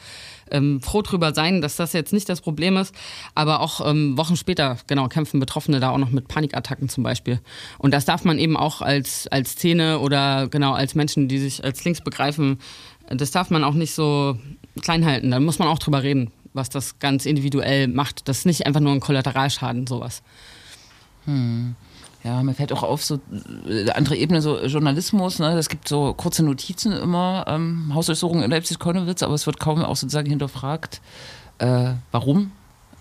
ähm, 0.51 0.81
froh 0.81 1.01
drüber 1.01 1.33
sein, 1.33 1.61
dass 1.61 1.75
das 1.75 1.93
jetzt 1.93 2.13
nicht 2.13 2.29
das 2.29 2.41
Problem 2.41 2.77
ist. 2.77 2.93
Aber 3.35 3.61
auch 3.61 3.85
ähm, 3.87 4.17
Wochen 4.17 4.35
später, 4.35 4.77
genau, 4.87 5.07
kämpfen 5.07 5.39
Betroffene 5.39 5.79
da 5.79 5.89
auch 5.89 5.97
noch 5.97 6.11
mit 6.11 6.27
Panikattacken 6.27 6.89
zum 6.89 7.03
Beispiel. 7.03 7.39
Und 7.77 7.93
das 7.93 8.05
darf 8.05 8.23
man 8.23 8.39
eben 8.39 8.57
auch 8.57 8.81
als, 8.81 9.27
als 9.27 9.51
Szene 9.51 9.99
oder 9.99 10.47
genau 10.47 10.73
als 10.73 10.95
Menschen, 10.95 11.27
die 11.27 11.39
sich 11.39 11.63
als 11.63 11.83
links 11.83 12.01
begreifen, 12.01 12.59
das 13.09 13.31
darf 13.31 13.49
man 13.49 13.63
auch 13.63 13.73
nicht 13.73 13.93
so 13.93 14.37
klein 14.81 15.05
halten. 15.05 15.31
Da 15.31 15.39
muss 15.39 15.59
man 15.59 15.67
auch 15.67 15.79
drüber 15.79 16.03
reden, 16.03 16.31
was 16.53 16.69
das 16.69 16.99
ganz 16.99 17.25
individuell 17.25 17.87
macht. 17.87 18.27
Das 18.27 18.39
ist 18.39 18.45
nicht 18.45 18.65
einfach 18.65 18.79
nur 18.79 18.93
ein 18.93 18.99
Kollateralschaden, 18.99 19.87
sowas. 19.87 20.21
Hm. 21.25 21.75
Ja, 22.23 22.43
mir 22.43 22.53
fällt 22.53 22.71
auch 22.71 22.83
auf, 22.83 23.03
so 23.03 23.19
äh, 23.67 23.89
andere 23.91 24.15
Ebene, 24.15 24.41
so 24.41 24.59
Journalismus, 24.63 25.39
ne? 25.39 25.57
Es 25.57 25.69
gibt 25.69 25.87
so 25.87 26.13
kurze 26.13 26.43
Notizen 26.43 26.91
immer, 26.91 27.45
ähm, 27.47 27.91
Hausdurchsuchung 27.95 28.43
in 28.43 28.51
Leipzig-Konnewitz, 28.51 29.23
aber 29.23 29.33
es 29.33 29.47
wird 29.47 29.59
kaum 29.59 29.83
auch 29.83 29.95
sozusagen 29.95 30.29
hinterfragt, 30.29 31.01
äh, 31.57 31.93
warum 32.11 32.51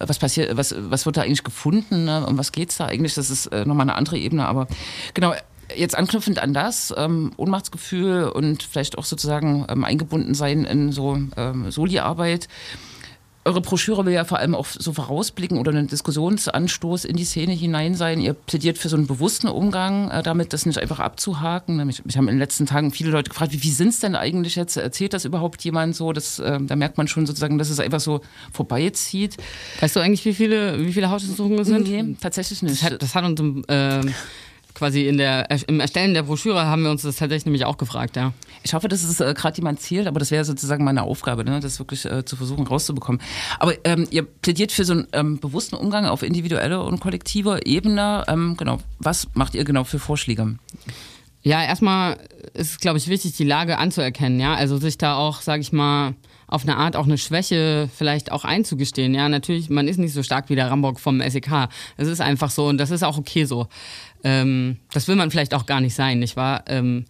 was 0.01 0.19
passiert, 0.19 0.57
was, 0.57 0.75
was 0.79 1.05
wird 1.05 1.17
da 1.17 1.23
eigentlich 1.23 1.45
gefunden, 1.45 2.05
ne? 2.05 2.27
um 2.27 2.39
was 2.39 2.53
geht 2.53 2.71
es 2.71 2.79
da 2.79 2.87
eigentlich? 2.87 3.15
Das 3.15 3.31
ist 3.31 3.47
äh, 3.49 3.67
nochmal 3.67 3.85
eine 3.85 3.97
andere 3.97 4.17
Ebene, 4.17 4.47
aber 4.47 4.67
genau, 5.15 5.35
jetzt 5.77 5.97
anknüpfend 5.97 6.39
an 6.43 6.55
das, 6.55 6.93
ähm, 6.97 7.33
Ohnmachtsgefühl 7.37 8.25
und 8.25 8.63
vielleicht 8.63 8.99
auch 8.99 9.05
sozusagen 9.05 9.67
ähm, 9.69 9.85
eingebunden 9.85 10.35
sein 10.35 10.65
in 10.65 10.91
so 10.91 11.19
ähm, 11.37 11.71
Soli-Arbeit 11.71 12.49
eure 13.51 13.61
Broschüre 13.61 14.07
will 14.07 14.13
ja 14.13 14.25
vor 14.25 14.39
allem 14.39 14.55
auch 14.55 14.67
so 14.67 14.93
vorausblicken 14.93 15.59
oder 15.59 15.73
einen 15.73 15.89
Diskussionsanstoß 15.89 17.05
in 17.05 17.17
die 17.17 17.25
Szene 17.25 17.53
hinein 17.53 17.95
sein. 17.95 18.21
Ihr 18.21 18.33
plädiert 18.33 18.79
für 18.79 18.89
so 18.89 18.97
einen 18.97 19.09
bewussten 19.09 19.49
Umgang 19.49 20.11
äh, 20.11 20.23
damit, 20.23 20.53
das 20.53 20.67
nicht 20.67 20.79
einfach 20.79 21.01
abzuhaken. 21.01 21.85
Mich, 21.85 22.05
mich, 22.05 22.17
haben 22.17 22.29
in 22.29 22.35
den 22.35 22.39
letzten 22.39 22.67
Tagen 22.67 22.93
viele 22.93 23.11
Leute 23.11 23.31
gefragt, 23.31 23.53
wie, 23.53 23.63
wie 23.63 23.71
sind 23.71 23.89
es 23.89 23.99
denn 23.99 24.15
eigentlich 24.15 24.55
jetzt? 24.55 24.77
Erzählt 24.77 25.13
das 25.13 25.25
überhaupt 25.25 25.65
jemand 25.65 25.97
so? 25.97 26.13
Das, 26.13 26.39
äh, 26.39 26.59
da 26.61 26.77
merkt 26.77 26.97
man 26.97 27.09
schon 27.09 27.27
sozusagen, 27.27 27.59
dass 27.59 27.71
es 27.71 27.81
einfach 27.81 28.01
so 28.01 28.21
vorbeizieht. 28.53 29.37
Weißt 29.81 29.97
du 29.97 30.01
eigentlich, 30.01 30.25
wie 30.25 30.35
viele, 30.35 30.79
wie 30.87 30.93
viele 30.93 31.11
Hausdurchsuchungen 31.11 31.59
es 31.59 31.69
sind? 31.69 31.89
Nee, 31.89 32.17
tatsächlich 32.21 32.63
nicht. 32.63 32.83
Das 32.83 32.91
hat, 32.91 33.03
das 33.03 33.15
hat 33.15 33.25
uns 33.25 33.67
äh, 33.69 34.01
quasi 34.75 35.07
in 35.07 35.19
der, 35.19 35.49
im 35.69 35.81
Erstellen 35.81 36.15
der 36.15 36.23
Broschüre 36.23 36.67
haben 36.67 36.83
wir 36.83 36.91
uns 36.91 37.03
das 37.03 37.17
tatsächlich 37.17 37.47
nämlich 37.47 37.65
auch 37.65 37.79
gefragt, 37.79 38.17
ja. 38.17 38.33
Ich 38.63 38.75
hoffe, 38.75 38.89
dass 38.89 39.03
es 39.03 39.21
äh, 39.21 39.35
gerade 39.35 39.57
jemand 39.57 39.81
zielt, 39.81 40.07
aber 40.07 40.21
das 40.21 40.31
wäre 40.31 40.45
sozusagen 40.45 40.85
meine 40.85 41.03
Aufgabe, 41.03 41.45
ne, 41.45 41.61
das 41.61 41.79
wirklich 41.79 42.05
äh, 42.05 42.25
zu 42.25 42.37
versuchen 42.37 42.67
rauszubekommen. 42.67 43.21
Aber 43.59 43.75
ähm, 43.85 44.07
ihr 44.11 44.23
plädiert 44.23 44.73
für 44.73 44.85
so 44.85 44.93
einen 44.93 45.07
ähm, 45.13 45.39
bewussten 45.39 45.77
Umgang 45.77 46.07
auf 46.07 46.23
individueller 46.23 46.85
und 46.85 47.01
kollektiver 47.01 47.67
Ebene. 47.67 48.25
Ähm, 48.29 48.57
genau, 48.57 48.79
was 48.99 49.29
macht 49.35 49.55
ihr 49.55 49.65
genau 49.65 49.85
für 49.85 49.99
Vorschläge? 49.99 50.57
Ja, 51.43 51.63
erstmal 51.63 52.19
ist 52.53 52.73
es, 52.73 52.79
glaube 52.81 52.99
ich, 52.99 53.09
wichtig, 53.09 53.37
die 53.37 53.45
Lage 53.45 53.79
anzuerkennen, 53.79 54.41
ja. 54.41 54.55
Also 54.55 54.77
sich 54.77 54.99
da 54.99 55.17
auch, 55.17 55.41
sage 55.41 55.63
ich 55.63 55.73
mal, 55.73 56.15
auf 56.51 56.65
eine 56.65 56.77
Art 56.77 56.97
auch 56.97 57.07
eine 57.07 57.17
Schwäche 57.17 57.89
vielleicht 57.95 58.33
auch 58.33 58.45
einzugestehen. 58.45 59.15
Ja, 59.15 59.29
natürlich, 59.29 59.71
man 59.71 59.87
ist 59.87 59.99
nicht 59.99 60.13
so 60.13 60.23
stark 60.23 60.51
wie 60.51 60.57
der 60.57 60.69
Rambock 60.69 60.99
vom 60.99 61.21
SEK. 61.21 61.69
Es 61.97 62.09
ist 62.09 62.21
einfach 62.21 62.51
so 62.51 62.67
und 62.67 62.79
das 62.79 62.91
ist 62.91 63.05
auch 63.05 63.17
okay 63.17 63.45
so. 63.45 63.69
Ähm, 64.25 64.77
das 64.93 65.09
will 65.09 65.17
man 65.17 65.31
vielleicht 65.31 65.55
auch 65.55 65.67
gar 65.67 65.81
nicht 65.81 65.95
sein, 65.95 66.19
nicht 66.19 66.37
wahr? 66.37 66.65
Ähm, 66.67 67.05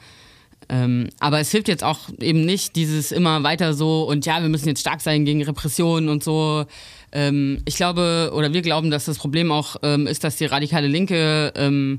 ähm, 0.68 1.08
aber 1.18 1.40
es 1.40 1.50
hilft 1.50 1.68
jetzt 1.68 1.82
auch 1.82 1.98
eben 2.20 2.44
nicht 2.44 2.76
dieses 2.76 3.10
immer 3.10 3.42
weiter 3.42 3.74
so 3.74 4.04
und 4.04 4.24
ja, 4.26 4.40
wir 4.40 4.48
müssen 4.48 4.68
jetzt 4.68 4.80
stark 4.80 5.00
sein 5.00 5.24
gegen 5.24 5.42
Repressionen 5.42 6.08
und 6.08 6.22
so. 6.22 6.64
Ähm, 7.12 7.60
ich 7.64 7.76
glaube 7.76 8.30
oder 8.34 8.52
wir 8.52 8.62
glauben, 8.62 8.90
dass 8.90 9.06
das 9.06 9.18
Problem 9.18 9.50
auch 9.50 9.76
ähm, 9.82 10.06
ist, 10.06 10.22
dass 10.22 10.36
die 10.36 10.44
radikale 10.44 10.86
Linke 10.86 11.52
ähm, 11.56 11.98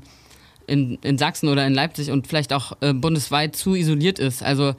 in, 0.66 0.98
in 1.02 1.18
Sachsen 1.18 1.48
oder 1.48 1.66
in 1.66 1.74
Leipzig 1.74 2.10
und 2.10 2.26
vielleicht 2.26 2.52
auch 2.54 2.72
äh, 2.80 2.94
bundesweit 2.94 3.56
zu 3.56 3.74
isoliert 3.74 4.18
ist. 4.18 4.42
Also 4.42 4.74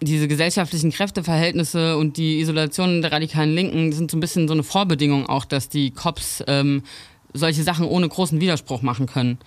diese 0.00 0.26
gesellschaftlichen 0.26 0.90
Kräfteverhältnisse 0.90 1.96
und 1.96 2.16
die 2.16 2.40
Isolation 2.40 3.02
der 3.02 3.12
radikalen 3.12 3.54
Linken 3.54 3.92
sind 3.92 4.10
so 4.10 4.16
ein 4.16 4.20
bisschen 4.20 4.48
so 4.48 4.54
eine 4.54 4.64
Vorbedingung 4.64 5.26
auch, 5.26 5.44
dass 5.44 5.68
die 5.68 5.92
Cops 5.92 6.42
ähm, 6.48 6.82
solche 7.34 7.62
Sachen 7.62 7.86
ohne 7.86 8.08
großen 8.08 8.40
Widerspruch 8.40 8.82
machen 8.82 9.06
können. 9.06 9.38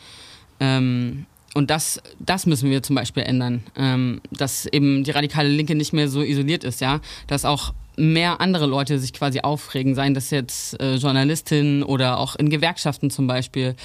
Ähm, 0.60 1.26
und 1.54 1.70
das, 1.70 2.02
das 2.20 2.46
müssen 2.46 2.70
wir 2.70 2.84
zum 2.84 2.96
Beispiel 2.96 3.24
ändern, 3.24 3.64
ähm, 3.78 4.20
dass 4.30 4.66
eben 4.66 5.04
die 5.04 5.12
radikale 5.12 5.48
Linke 5.48 5.74
nicht 5.74 5.94
mehr 5.94 6.10
so 6.10 6.22
isoliert 6.22 6.66
ist, 6.66 6.82
ja, 6.82 7.00
dass 7.28 7.46
auch 7.46 7.74
mehr 7.96 8.42
andere 8.42 8.66
Leute 8.66 9.00
sich 9.00 9.14
quasi 9.14 9.40
aufregen, 9.40 9.96
seien 9.96 10.14
das 10.14 10.32
jetzt 10.32 10.80
äh, 10.82 10.96
Journalistinnen 10.96 11.84
oder 11.84 12.20
auch 12.20 12.36
in 12.36 12.50
Gewerkschaften 12.50 13.10
zum 13.10 13.28
Beispiel. 13.28 13.76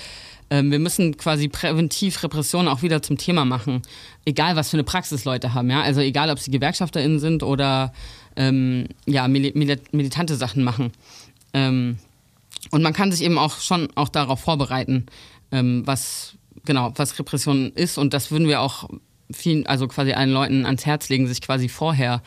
Ähm, 0.51 0.73
wir 0.73 0.81
müssen 0.81 1.17
quasi 1.17 1.47
präventiv 1.49 2.23
Repression 2.25 2.67
auch 2.67 2.83
wieder 2.83 3.03
zum 3.03 3.19
Thema 3.19 3.45
machen, 3.45 3.83
egal 4.25 4.57
was 4.57 4.71
für 4.71 4.77
eine 4.77 4.85
Praxis 4.85 5.25
Leute 5.25 5.55
haben, 5.55 5.71
ja, 5.71 5.81
also 5.81 6.01
egal 6.01 6.29
ob 6.31 6.41
sie 6.41 6.51
GewerkschafterInnen 6.51 7.21
sind 7.21 7.45
oder 7.45 7.93
ähm, 8.35 8.87
ja, 9.07 9.29
mil 9.29 9.53
militante 9.93 10.35
Sachen 10.35 10.65
machen. 10.65 10.91
Ähm, 11.53 11.99
und 12.71 12.83
man 12.83 12.93
kann 12.93 13.13
sich 13.13 13.23
eben 13.23 13.39
auch 13.39 13.59
schon 13.59 13.89
auch 13.95 14.09
darauf 14.09 14.41
vorbereiten, 14.41 15.07
ähm, 15.53 15.83
was 15.87 16.37
genau, 16.65 16.93
was 16.97 17.19
Repression 17.19 17.73
ist. 17.75 17.99
Und 17.99 18.15
das 18.15 18.31
würden 18.31 18.49
wir 18.49 18.61
auch 18.61 18.89
vielen, 19.33 19.67
also 19.67 19.89
quasi 19.89 20.13
allen 20.13 20.31
Leuten 20.31 20.67
ans 20.67 20.87
Herz 20.87 21.09
legen, 21.09 21.27
sich 21.27 21.41
quasi 21.41 21.69
vorher, 21.69 22.23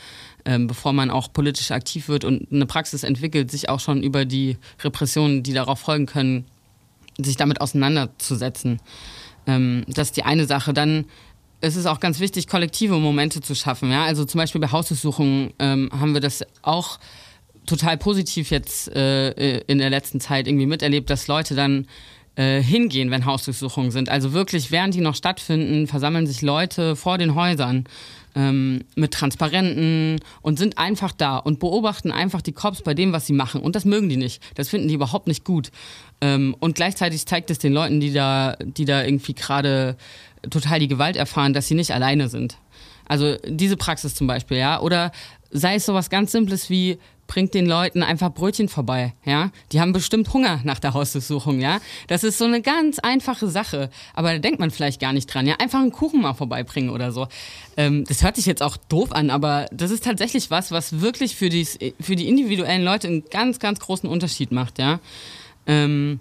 ähm, 0.46 0.68
bevor 0.68 0.94
man 0.94 1.10
auch 1.10 1.32
politisch 1.32 1.72
aktiv 1.72 2.08
wird 2.08 2.26
und 2.26 2.52
eine 2.52 2.66
Praxis 2.66 3.04
entwickelt, 3.04 3.52
sich 3.52 3.70
auch 3.70 3.80
schon 3.80 4.04
über 4.04 4.26
die 4.26 4.58
Repressionen, 4.82 5.44
die 5.44 5.54
darauf 5.54 5.80
folgen 5.80 6.06
können, 6.06 6.46
sich 7.18 7.38
damit 7.38 7.62
auseinanderzusetzen. 7.62 8.80
Ähm, 9.48 9.84
das 9.88 10.10
ist 10.10 10.18
die 10.18 10.24
eine 10.24 10.46
Sache. 10.46 10.74
Dann 10.74 11.06
ist 11.62 11.76
es 11.76 11.86
auch 11.86 12.00
ganz 12.00 12.20
wichtig, 12.20 12.48
kollektive 12.48 12.98
Momente 13.00 13.42
zu 13.42 13.56
schaffen. 13.56 13.90
Ja? 13.92 14.04
Also 14.04 14.26
zum 14.26 14.40
Beispiel 14.40 14.60
bei 14.60 14.72
Hausdurchsuchungen 14.72 15.54
ähm, 15.60 15.90
haben 15.98 16.14
wir 16.14 16.22
das 16.22 16.44
auch 16.62 17.00
total 17.66 17.98
positiv 17.98 18.52
jetzt 18.52 18.94
äh, 18.96 19.60
in 19.62 19.78
der 19.78 19.90
letzten 19.90 20.20
Zeit 20.20 20.48
irgendwie 20.48 20.66
miterlebt, 20.66 21.10
dass 21.10 21.28
Leute 21.28 21.56
dann 21.56 21.88
äh, 22.36 22.62
hingehen, 22.62 23.12
wenn 23.12 23.26
Hausdurchsuchungen 23.26 23.92
sind. 23.92 24.10
Also 24.10 24.34
wirklich, 24.34 24.72
während 24.72 24.96
die 24.96 25.02
noch 25.02 25.16
stattfinden, 25.16 25.88
versammeln 25.88 26.26
sich 26.26 26.42
Leute 26.42 26.96
vor 26.96 27.18
den 27.18 27.36
Häusern 27.36 27.86
ähm, 28.36 28.86
mit 28.96 29.14
Transparenten 29.14 30.20
und 30.42 30.58
sind 30.58 30.78
einfach 30.78 31.12
da 31.12 31.38
und 31.38 31.60
beobachten 31.60 32.12
einfach 32.12 32.42
die 32.42 32.52
Cops 32.52 32.82
bei 32.82 32.94
dem, 32.94 33.14
was 33.14 33.28
sie 33.28 33.34
machen. 33.34 33.62
Und 33.62 33.76
das 33.76 33.86
mögen 33.86 34.10
die 34.10 34.18
nicht. 34.18 34.42
Das 34.56 34.70
finden 34.70 34.88
die 34.88 34.96
überhaupt 34.96 35.28
nicht 35.28 35.44
gut. 35.44 35.72
Ähm, 36.22 36.56
und 36.60 36.76
gleichzeitig 36.76 37.26
zeigt 37.26 37.52
es 37.52 37.60
den 37.60 37.74
Leuten, 37.74 38.00
die 38.00 38.14
da, 38.14 38.56
die 38.64 38.86
da 38.86 39.04
irgendwie 39.04 39.34
gerade 39.34 39.96
total 40.50 40.80
die 40.80 40.88
Gewalt 40.88 41.16
erfahren, 41.16 41.54
dass 41.54 41.68
sie 41.68 41.76
nicht 41.76 41.92
alleine 41.92 42.30
sind. 42.30 42.58
Also 43.06 43.38
diese 43.46 43.78
Praxis 43.78 44.16
zum 44.16 44.28
Beispiel, 44.28 44.58
ja. 44.58 44.80
Oder 44.82 45.12
sei 45.52 45.76
es 45.76 45.86
sowas 45.86 46.10
ganz 46.10 46.32
Simples 46.32 46.70
wie, 46.70 46.98
bringt 47.34 47.56
den 47.56 47.66
Leuten 47.66 48.04
einfach 48.04 48.32
Brötchen 48.32 48.70
vorbei, 48.70 49.16
ja. 49.26 49.50
Die 49.72 49.82
haben 49.82 49.92
bestimmt 49.92 50.32
Hunger 50.34 50.62
nach 50.66 50.78
der 50.78 50.94
Hausdurchsuchung, 50.94 51.60
ja. 51.60 51.80
Das 52.08 52.24
ist 52.24 52.38
so 52.38 52.46
eine 52.46 52.62
ganz 52.62 53.00
einfache 53.00 53.48
Sache, 53.48 53.90
aber 54.14 54.34
da 54.34 54.38
denkt 54.38 54.60
man 54.60 54.70
vielleicht 54.70 55.02
gar 55.02 55.14
nicht 55.14 55.34
dran, 55.34 55.48
ja. 55.48 55.56
Einfach 55.56 55.80
einen 55.80 55.92
Kuchen 55.92 56.22
mal 56.22 56.36
vorbeibringen 56.36 56.92
oder 56.92 57.12
so. 57.12 57.28
Ähm, 57.76 58.04
das 58.08 58.22
hört 58.22 58.36
sich 58.36 58.46
jetzt 58.46 58.62
auch 58.62 58.78
doof 58.78 59.12
an, 59.12 59.32
aber 59.32 59.66
das 59.72 59.90
ist 59.90 60.04
tatsächlich 60.04 60.52
was, 60.52 60.72
was 60.72 61.02
wirklich 61.02 61.36
für 61.36 61.50
die, 61.50 61.66
für 62.00 62.16
die 62.16 62.28
individuellen 62.28 62.84
Leute 62.84 63.08
einen 63.08 63.26
ganz, 63.26 63.58
ganz 63.58 63.80
großen 63.80 64.08
Unterschied 64.08 64.52
macht, 64.52 64.78
ja. 64.78 65.00
Ähm, 65.66 66.20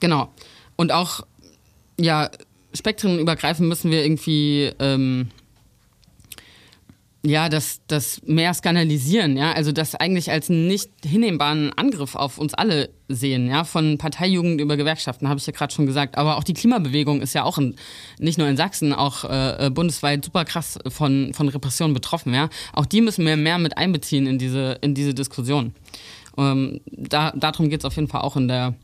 genau. 0.00 0.32
Und 0.74 0.90
auch, 0.90 1.20
ja, 1.96 2.28
spektrenübergreifend 2.74 3.68
müssen 3.68 3.92
wir 3.92 4.02
irgendwie, 4.02 4.72
ähm, 4.80 5.28
ja, 7.28 7.50
das, 7.50 7.82
das 7.86 8.22
mehr 8.24 8.54
skandalisieren, 8.54 9.36
ja, 9.36 9.52
also 9.52 9.70
das 9.70 9.94
eigentlich 9.94 10.30
als 10.30 10.48
nicht 10.48 10.90
hinnehmbaren 11.04 11.72
Angriff 11.74 12.14
auf 12.14 12.38
uns 12.38 12.54
alle 12.54 12.88
sehen, 13.08 13.48
ja, 13.48 13.64
von 13.64 13.98
Parteijugend 13.98 14.60
über 14.60 14.78
Gewerkschaften, 14.78 15.28
habe 15.28 15.38
ich 15.38 15.46
ja 15.46 15.52
gerade 15.52 15.72
schon 15.72 15.84
gesagt, 15.84 16.16
aber 16.16 16.38
auch 16.38 16.44
die 16.44 16.54
Klimabewegung 16.54 17.20
ist 17.20 17.34
ja 17.34 17.44
auch 17.44 17.58
in, 17.58 17.76
nicht 18.18 18.38
nur 18.38 18.48
in 18.48 18.56
Sachsen, 18.56 18.94
auch 18.94 19.24
äh, 19.24 19.66
äh, 19.66 19.70
bundesweit 19.70 20.24
super 20.24 20.46
krass 20.46 20.78
von, 20.88 21.34
von 21.34 21.48
Repressionen 21.50 21.92
betroffen, 21.92 22.32
ja, 22.32 22.48
auch 22.72 22.86
die 22.86 23.02
müssen 23.02 23.26
wir 23.26 23.36
mehr 23.36 23.58
mit 23.58 23.76
einbeziehen 23.76 24.26
in 24.26 24.38
diese, 24.38 24.78
in 24.80 24.94
diese 24.94 25.12
Diskussion. 25.12 25.74
Ähm, 26.38 26.80
da, 26.86 27.32
darum 27.32 27.68
geht 27.68 27.80
es 27.80 27.84
auf 27.84 27.96
jeden 27.96 28.08
Fall 28.08 28.22
auch 28.22 28.36
in 28.36 28.48
der, 28.48 28.74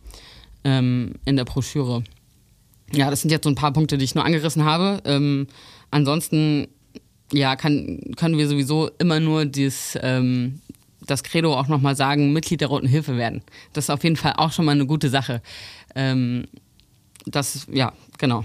ähm, 0.64 1.14
in 1.24 1.36
der 1.36 1.44
Broschüre. 1.44 2.04
Ja, 2.92 3.08
das 3.08 3.22
sind 3.22 3.30
jetzt 3.30 3.44
so 3.44 3.50
ein 3.50 3.54
paar 3.54 3.72
Punkte, 3.72 3.96
die 3.96 4.04
ich 4.04 4.14
nur 4.14 4.24
angerissen 4.24 4.64
habe. 4.64 5.00
Ähm, 5.06 5.46
ansonsten 5.90 6.68
ja, 7.36 7.56
kann, 7.56 8.00
können 8.16 8.38
wir 8.38 8.48
sowieso 8.48 8.90
immer 8.98 9.20
nur 9.20 9.44
dies, 9.44 9.98
ähm, 10.02 10.60
das 11.06 11.22
Credo 11.22 11.54
auch 11.58 11.68
nochmal 11.68 11.96
sagen, 11.96 12.32
Mitglied 12.32 12.60
der 12.60 12.68
Roten 12.68 12.86
Hilfe 12.86 13.16
werden. 13.16 13.42
Das 13.72 13.86
ist 13.86 13.90
auf 13.90 14.04
jeden 14.04 14.16
Fall 14.16 14.34
auch 14.36 14.52
schon 14.52 14.64
mal 14.64 14.72
eine 14.72 14.86
gute 14.86 15.10
Sache. 15.10 15.42
Ähm, 15.94 16.46
das, 17.26 17.66
ja, 17.70 17.92
genau. 18.18 18.44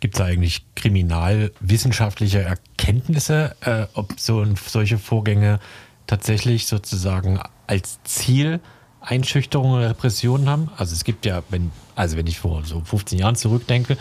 Gibt 0.00 0.16
es 0.16 0.20
eigentlich 0.20 0.66
kriminalwissenschaftliche 0.74 2.42
Erkenntnisse, 2.42 3.56
äh, 3.62 3.86
ob 3.94 4.20
so 4.20 4.44
solche 4.66 4.98
Vorgänge 4.98 5.60
tatsächlich 6.06 6.66
sozusagen 6.66 7.40
als 7.66 8.02
Ziel 8.04 8.60
Einschüchterung 9.00 9.72
oder 9.72 9.90
Repressionen 9.90 10.48
haben? 10.48 10.70
Also 10.76 10.94
es 10.94 11.04
gibt 11.04 11.24
ja, 11.24 11.42
wenn, 11.48 11.70
also 11.94 12.16
wenn 12.16 12.26
ich 12.26 12.38
vor 12.38 12.64
so 12.64 12.80
15 12.80 13.18
Jahren 13.18 13.36
zurückdenke, 13.36 13.96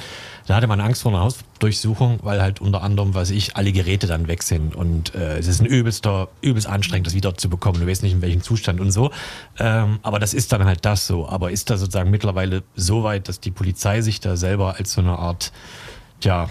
da 0.48 0.56
hatte 0.56 0.68
man 0.68 0.82
Angst 0.82 1.02
vor 1.02 1.12
einer 1.12 1.22
Hausdurchsuchung, 1.22 2.20
weil 2.22 2.42
halt 2.42 2.60
unter 2.60 2.82
anderem, 2.82 3.14
weiß 3.14 3.30
ich, 3.30 3.56
alle 3.56 3.72
Geräte 3.72 4.08
dann 4.08 4.28
weg 4.28 4.44
sind 4.44 4.76
und 4.76 5.16
äh, 5.16 5.38
es 5.38 5.48
ist 5.48 5.62
ein 5.62 5.66
übelster, 5.66 6.28
übelst 6.42 6.68
anstrengend, 6.68 7.08
das 7.08 7.14
wieder 7.14 7.36
zu 7.36 7.50
bekommen. 7.50 7.80
Du 7.80 7.88
weißt 7.88 8.04
nicht, 8.04 8.14
in 8.14 8.22
welchem 8.22 8.42
Zustand 8.42 8.80
und 8.80 8.92
so. 8.92 9.12
Ähm, 9.60 10.00
aber 10.04 10.20
das 10.20 10.34
ist 10.34 10.52
dann 10.52 10.66
halt 10.66 10.86
das 10.86 11.08
so. 11.08 11.28
Aber 11.28 11.52
ist 11.52 11.70
da 11.70 11.78
sozusagen 11.78 12.12
mittlerweile 12.12 12.64
so 12.76 13.04
weit, 13.04 13.30
dass 13.30 13.40
die 13.40 13.52
Polizei 13.52 14.02
sich 14.02 14.20
da 14.20 14.36
selber 14.36 14.76
als 14.78 14.94
so 14.94 15.02
eine 15.02 15.18
Art, 15.18 15.52
ja, 16.22 16.50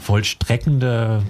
vollstreckende 0.00 1.22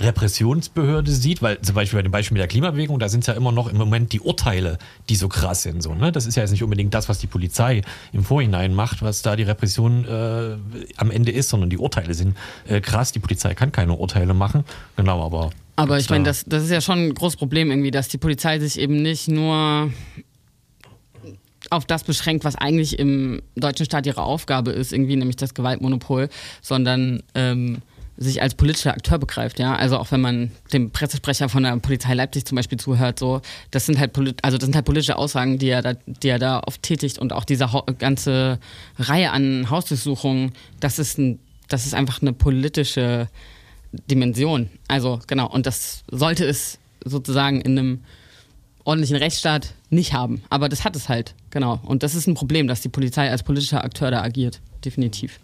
Repressionsbehörde 0.00 1.10
sieht, 1.10 1.42
weil 1.42 1.60
zum 1.60 1.74
Beispiel 1.74 1.98
bei 1.98 2.02
dem 2.02 2.12
Beispiel 2.12 2.34
mit 2.34 2.40
der 2.40 2.48
Klimabewegung, 2.48 2.98
da 2.98 3.08
sind 3.08 3.20
es 3.20 3.26
ja 3.26 3.34
immer 3.34 3.52
noch 3.52 3.68
im 3.68 3.76
Moment 3.76 4.12
die 4.12 4.20
Urteile, 4.20 4.78
die 5.08 5.16
so 5.16 5.28
krass 5.28 5.62
sind. 5.62 5.82
So, 5.82 5.94
ne? 5.94 6.12
Das 6.12 6.26
ist 6.26 6.36
ja 6.36 6.42
jetzt 6.42 6.50
nicht 6.50 6.62
unbedingt 6.62 6.94
das, 6.94 7.08
was 7.08 7.18
die 7.18 7.26
Polizei 7.26 7.82
im 8.12 8.24
Vorhinein 8.24 8.74
macht, 8.74 9.02
was 9.02 9.22
da 9.22 9.36
die 9.36 9.42
Repression 9.42 10.04
äh, 10.04 10.56
am 10.96 11.10
Ende 11.10 11.32
ist, 11.32 11.48
sondern 11.50 11.70
die 11.70 11.78
Urteile 11.78 12.14
sind 12.14 12.36
äh, 12.66 12.80
krass. 12.80 13.12
Die 13.12 13.18
Polizei 13.18 13.54
kann 13.54 13.72
keine 13.72 13.94
Urteile 13.94 14.34
machen. 14.34 14.64
Genau, 14.96 15.24
aber. 15.24 15.50
Aber 15.76 15.98
ich 15.98 16.10
meine, 16.10 16.24
das, 16.24 16.44
das 16.46 16.64
ist 16.64 16.70
ja 16.70 16.80
schon 16.80 16.98
ein 16.98 17.14
großes 17.14 17.36
Problem 17.36 17.70
irgendwie, 17.70 17.90
dass 17.90 18.08
die 18.08 18.18
Polizei 18.18 18.58
sich 18.58 18.78
eben 18.78 19.00
nicht 19.00 19.28
nur 19.28 19.90
auf 21.70 21.84
das 21.84 22.04
beschränkt, 22.04 22.44
was 22.44 22.56
eigentlich 22.56 22.98
im 22.98 23.40
deutschen 23.54 23.86
Staat 23.86 24.06
ihre 24.06 24.22
Aufgabe 24.22 24.72
ist, 24.72 24.92
irgendwie 24.92 25.16
nämlich 25.16 25.36
das 25.36 25.54
Gewaltmonopol, 25.54 26.28
sondern 26.60 27.22
ähm, 27.34 27.78
sich 28.20 28.42
als 28.42 28.54
politischer 28.54 28.92
Akteur 28.92 29.18
begreift, 29.18 29.58
ja. 29.58 29.74
Also 29.74 29.96
auch 29.96 30.12
wenn 30.12 30.20
man 30.20 30.50
dem 30.74 30.90
Pressesprecher 30.90 31.48
von 31.48 31.62
der 31.62 31.74
Polizei 31.78 32.12
Leipzig 32.12 32.44
zum 32.44 32.56
Beispiel 32.56 32.78
zuhört, 32.78 33.18
so, 33.18 33.40
das 33.70 33.86
sind 33.86 33.98
halt 33.98 34.16
also 34.42 34.58
das 34.58 34.66
sind 34.66 34.74
halt 34.74 34.84
politische 34.84 35.16
Aussagen, 35.16 35.58
die 35.58 35.70
er 35.70 35.80
da, 35.80 35.94
die 36.06 36.28
er 36.28 36.38
da 36.38 36.60
oft 36.60 36.82
tätigt 36.82 37.18
und 37.18 37.32
auch 37.32 37.44
diese 37.44 37.68
ganze 37.98 38.58
Reihe 38.98 39.30
an 39.30 39.70
Hausdurchsuchungen, 39.70 40.52
das 40.80 40.98
ist 40.98 41.18
ein, 41.18 41.38
das 41.68 41.86
ist 41.86 41.94
einfach 41.94 42.20
eine 42.20 42.34
politische 42.34 43.28
Dimension. 43.92 44.68
Also 44.86 45.20
genau, 45.26 45.48
und 45.48 45.64
das 45.64 46.04
sollte 46.10 46.44
es 46.44 46.78
sozusagen 47.02 47.62
in 47.62 47.78
einem 47.78 48.00
ordentlichen 48.84 49.16
Rechtsstaat 49.16 49.72
nicht 49.88 50.12
haben. 50.12 50.42
Aber 50.50 50.68
das 50.68 50.84
hat 50.84 50.94
es 50.94 51.08
halt, 51.08 51.34
genau. 51.48 51.80
Und 51.84 52.02
das 52.02 52.14
ist 52.14 52.26
ein 52.26 52.34
Problem, 52.34 52.68
dass 52.68 52.82
die 52.82 52.90
Polizei 52.90 53.30
als 53.30 53.42
politischer 53.42 53.82
Akteur 53.82 54.10
da 54.10 54.20
agiert. 54.20 54.60
Definitiv. 54.84 55.40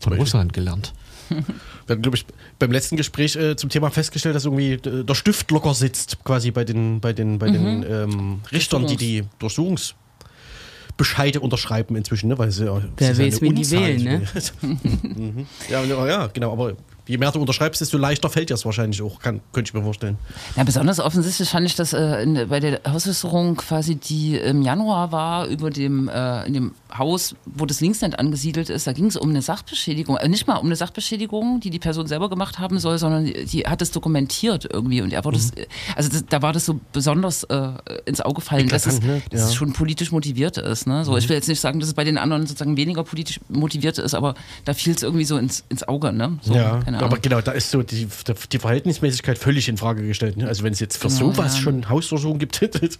Von 0.00 0.14
Russland 0.14 0.52
gelernt. 0.52 0.92
Wir 1.28 1.96
haben, 1.96 2.02
glaube 2.02 2.16
ich, 2.16 2.26
beim 2.58 2.72
letzten 2.72 2.96
Gespräch 2.96 3.36
äh, 3.36 3.54
zum 3.56 3.70
Thema 3.70 3.90
festgestellt, 3.90 4.34
dass 4.34 4.44
irgendwie 4.44 4.72
äh, 4.72 5.04
der 5.04 5.14
Stift 5.14 5.50
locker 5.50 5.74
sitzt, 5.74 6.24
quasi 6.24 6.50
bei 6.50 6.64
den, 6.64 7.00
bei 7.00 7.12
den, 7.12 7.38
bei 7.38 7.48
mhm. 7.48 7.52
den 7.52 7.86
ähm, 7.90 8.40
Richtern, 8.52 8.86
die 8.86 8.96
die 8.96 9.24
Durchsuchungsbescheide 9.38 11.40
unterschreiben 11.40 11.96
inzwischen, 11.96 12.28
ne? 12.28 12.38
Weil 12.38 12.50
sie, 12.50 12.66
Wer 12.96 13.18
weiß, 13.18 13.42
wie 13.42 13.50
die 13.50 13.70
wählen, 13.70 14.02
ne? 14.02 14.22
mhm. 14.62 15.46
ja, 15.68 15.84
ja, 15.84 16.26
genau, 16.28 16.52
aber 16.52 16.74
je 17.06 17.18
mehr 17.18 17.30
du 17.32 17.40
unterschreibst, 17.40 17.80
desto 17.80 17.98
leichter 17.98 18.30
fällt 18.30 18.50
dir 18.50 18.54
es 18.54 18.64
wahrscheinlich 18.64 19.02
auch, 19.02 19.20
kann, 19.20 19.40
könnte 19.52 19.70
ich 19.70 19.74
mir 19.74 19.82
vorstellen. 19.82 20.16
Ja, 20.56 20.64
besonders 20.64 21.00
offensichtlich 21.00 21.48
fand 21.50 21.66
ich, 21.66 21.74
dass 21.74 21.92
äh, 21.92 22.22
in, 22.22 22.48
bei 22.48 22.60
der 22.60 22.80
Hauswässerung 22.86 23.56
quasi, 23.56 23.96
die 23.96 24.36
im 24.36 24.62
Januar 24.62 25.12
war, 25.12 25.46
über 25.46 25.70
dem, 25.70 26.08
äh, 26.08 26.46
in 26.46 26.54
dem 26.54 26.74
Haus, 26.96 27.34
wo 27.44 27.66
das 27.66 27.80
Linksnet 27.80 28.18
angesiedelt 28.18 28.70
ist, 28.70 28.86
da 28.86 28.92
ging 28.92 29.06
es 29.06 29.16
um 29.16 29.30
eine 29.30 29.42
Sachbeschädigung, 29.42 30.16
äh, 30.16 30.28
nicht 30.28 30.46
mal 30.46 30.56
um 30.56 30.66
eine 30.66 30.76
Sachbeschädigung, 30.76 31.60
die 31.60 31.70
die 31.70 31.78
Person 31.78 32.06
selber 32.06 32.30
gemacht 32.30 32.58
haben 32.58 32.78
soll, 32.78 32.98
sondern 32.98 33.26
die, 33.26 33.44
die 33.44 33.62
hat 33.64 33.82
es 33.82 33.90
dokumentiert 33.90 34.66
irgendwie 34.70 35.02
und 35.02 35.12
er 35.12 35.24
wurde 35.24 35.38
mhm. 35.38 35.50
das, 35.56 35.66
also 35.96 36.10
das, 36.10 36.24
da 36.26 36.40
war 36.40 36.52
das 36.52 36.64
so 36.64 36.80
besonders 36.92 37.44
äh, 37.44 37.72
ins 38.06 38.20
Auge 38.20 38.40
fallen, 38.40 38.68
dass 38.68 38.86
es, 38.86 39.02
ne? 39.02 39.20
dass 39.30 39.42
es 39.42 39.54
schon 39.54 39.72
politisch 39.72 40.10
motiviert 40.10 40.56
ist. 40.56 40.86
Ne? 40.86 41.04
So, 41.04 41.12
mhm. 41.12 41.18
Ich 41.18 41.28
will 41.28 41.36
jetzt 41.36 41.48
nicht 41.48 41.60
sagen, 41.60 41.80
dass 41.80 41.88
es 41.88 41.94
bei 41.94 42.04
den 42.04 42.16
anderen 42.16 42.46
sozusagen 42.46 42.76
weniger 42.76 43.04
politisch 43.04 43.40
motiviert 43.48 43.98
ist, 43.98 44.14
aber 44.14 44.34
da 44.64 44.72
fiel 44.72 44.94
es 44.94 45.02
irgendwie 45.02 45.24
so 45.24 45.36
ins, 45.36 45.64
ins 45.68 45.86
Auge. 45.86 46.12
Ne? 46.12 46.38
So, 46.42 46.54
ja. 46.54 46.80
Keine 46.94 47.04
Aber 47.04 47.18
genau, 47.18 47.40
da 47.40 47.52
ist 47.52 47.70
so 47.70 47.82
die, 47.82 48.08
die 48.52 48.58
Verhältnismäßigkeit 48.58 49.38
völlig 49.38 49.68
in 49.68 49.76
Frage 49.76 50.06
gestellt. 50.06 50.36
Ne? 50.36 50.46
Also 50.46 50.62
wenn 50.62 50.72
es 50.72 50.80
jetzt 50.80 50.96
für 50.96 51.08
genau, 51.08 51.32
sowas 51.32 51.56
ja. 51.56 51.62
schon 51.62 51.88
Hausdurchsuchungen 51.88 52.38
gibt. 52.38 52.60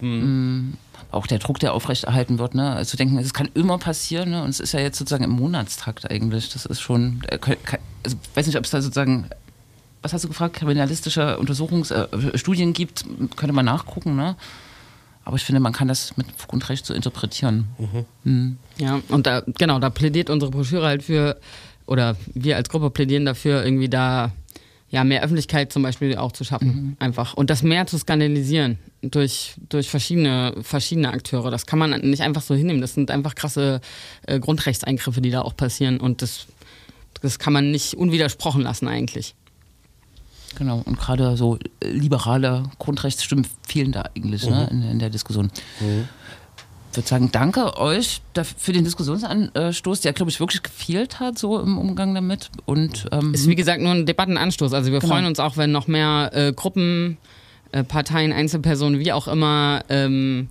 mm. 0.00 0.74
Auch 1.12 1.26
der 1.26 1.38
Druck, 1.38 1.58
der 1.58 1.74
aufrechterhalten 1.74 2.38
wird, 2.38 2.54
ne? 2.54 2.72
Also 2.72 2.92
zu 2.92 2.96
denken, 2.96 3.18
es 3.18 3.34
kann 3.34 3.48
immer 3.54 3.78
passieren, 3.78 4.30
ne? 4.30 4.44
Und 4.44 4.50
es 4.50 4.60
ist 4.60 4.72
ja 4.72 4.80
jetzt 4.80 4.96
sozusagen 4.96 5.24
im 5.24 5.30
Monatstakt 5.30 6.08
eigentlich. 6.08 6.52
Das 6.52 6.66
ist 6.66 6.80
schon, 6.80 7.22
äh, 7.26 7.38
also 8.04 8.16
ich 8.22 8.36
weiß 8.36 8.46
nicht, 8.46 8.56
ob 8.56 8.64
es 8.64 8.70
da 8.70 8.80
sozusagen 8.80 9.28
was 10.02 10.12
hast 10.12 10.24
du 10.24 10.28
gefragt, 10.28 10.56
kriminalistische 10.56 11.38
Untersuchungsstudien 11.38 12.70
äh, 12.70 12.72
gibt, 12.72 13.04
könnte 13.36 13.52
man 13.52 13.64
nachgucken, 13.64 14.16
ne? 14.16 14.36
Aber 15.24 15.36
ich 15.36 15.44
finde, 15.44 15.60
man 15.60 15.72
kann 15.72 15.86
das 15.86 16.16
mit 16.16 16.26
Grundrecht 16.48 16.86
so 16.86 16.94
interpretieren. 16.94 17.68
Mhm. 17.78 18.04
Mhm. 18.24 18.58
Ja, 18.78 19.00
und 19.08 19.26
da, 19.26 19.42
genau, 19.58 19.78
da 19.78 19.90
plädiert 19.90 20.30
unsere 20.30 20.50
Broschüre 20.50 20.86
halt 20.86 21.02
für 21.02 21.36
oder 21.90 22.16
wir 22.34 22.56
als 22.56 22.68
Gruppe 22.68 22.88
plädieren 22.90 23.26
dafür, 23.26 23.64
irgendwie 23.64 23.88
da 23.88 24.32
ja, 24.90 25.04
mehr 25.04 25.22
Öffentlichkeit 25.22 25.72
zum 25.72 25.82
Beispiel 25.82 26.16
auch 26.16 26.32
zu 26.32 26.44
schaffen. 26.44 26.68
Mhm. 26.68 26.96
Einfach. 27.00 27.34
Und 27.34 27.50
das 27.50 27.62
mehr 27.62 27.86
zu 27.86 27.98
skandalisieren 27.98 28.78
durch, 29.02 29.54
durch 29.68 29.88
verschiedene, 29.90 30.54
verschiedene 30.62 31.12
Akteure. 31.12 31.50
Das 31.50 31.66
kann 31.66 31.78
man 31.78 31.90
nicht 32.00 32.22
einfach 32.22 32.42
so 32.42 32.54
hinnehmen. 32.54 32.80
Das 32.80 32.94
sind 32.94 33.10
einfach 33.10 33.34
krasse 33.34 33.80
äh, 34.26 34.38
Grundrechtseingriffe, 34.38 35.20
die 35.20 35.30
da 35.30 35.42
auch 35.42 35.56
passieren. 35.56 35.98
Und 35.98 36.22
das, 36.22 36.46
das 37.22 37.38
kann 37.38 37.52
man 37.52 37.70
nicht 37.72 37.94
unwidersprochen 37.94 38.62
lassen 38.62 38.86
eigentlich. 38.88 39.34
Genau, 40.56 40.82
und 40.84 40.98
gerade 40.98 41.36
so 41.36 41.58
liberale 41.82 42.64
Grundrechtsstimmen 42.80 43.46
fehlen 43.66 43.92
da 43.92 44.02
eigentlich 44.16 44.44
ne, 44.44 44.68
mhm. 44.70 44.78
ne, 44.78 44.84
in, 44.84 44.90
in, 44.92 44.98
der 45.00 45.10
Diskussion. 45.10 45.50
Mhm 45.80 46.08
würde 46.96 47.08
sagen, 47.08 47.30
danke 47.32 47.76
euch 47.78 48.20
für 48.56 48.72
den 48.72 48.84
Diskussionsanstoß, 48.84 50.00
der, 50.00 50.12
glaube 50.12 50.30
ich, 50.30 50.40
wirklich 50.40 50.62
gefehlt 50.62 51.20
hat, 51.20 51.38
so 51.38 51.58
im 51.60 51.78
Umgang 51.78 52.14
damit. 52.14 52.50
Und, 52.66 53.06
ähm, 53.12 53.34
ist 53.34 53.48
wie 53.48 53.54
gesagt 53.54 53.80
nur 53.80 53.92
ein 53.92 54.06
Debattenanstoß. 54.06 54.72
Also 54.72 54.90
wir 54.92 55.00
genau. 55.00 55.12
freuen 55.12 55.26
uns 55.26 55.38
auch, 55.40 55.56
wenn 55.56 55.72
noch 55.72 55.86
mehr 55.86 56.30
äh, 56.32 56.52
Gruppen 56.52 57.18
äh, 57.72 57.84
Parteien, 57.84 58.32
Einzelpersonen, 58.32 58.98
wie 58.98 59.12
auch 59.12 59.28
immer, 59.28 59.84
ähm, 59.88 60.48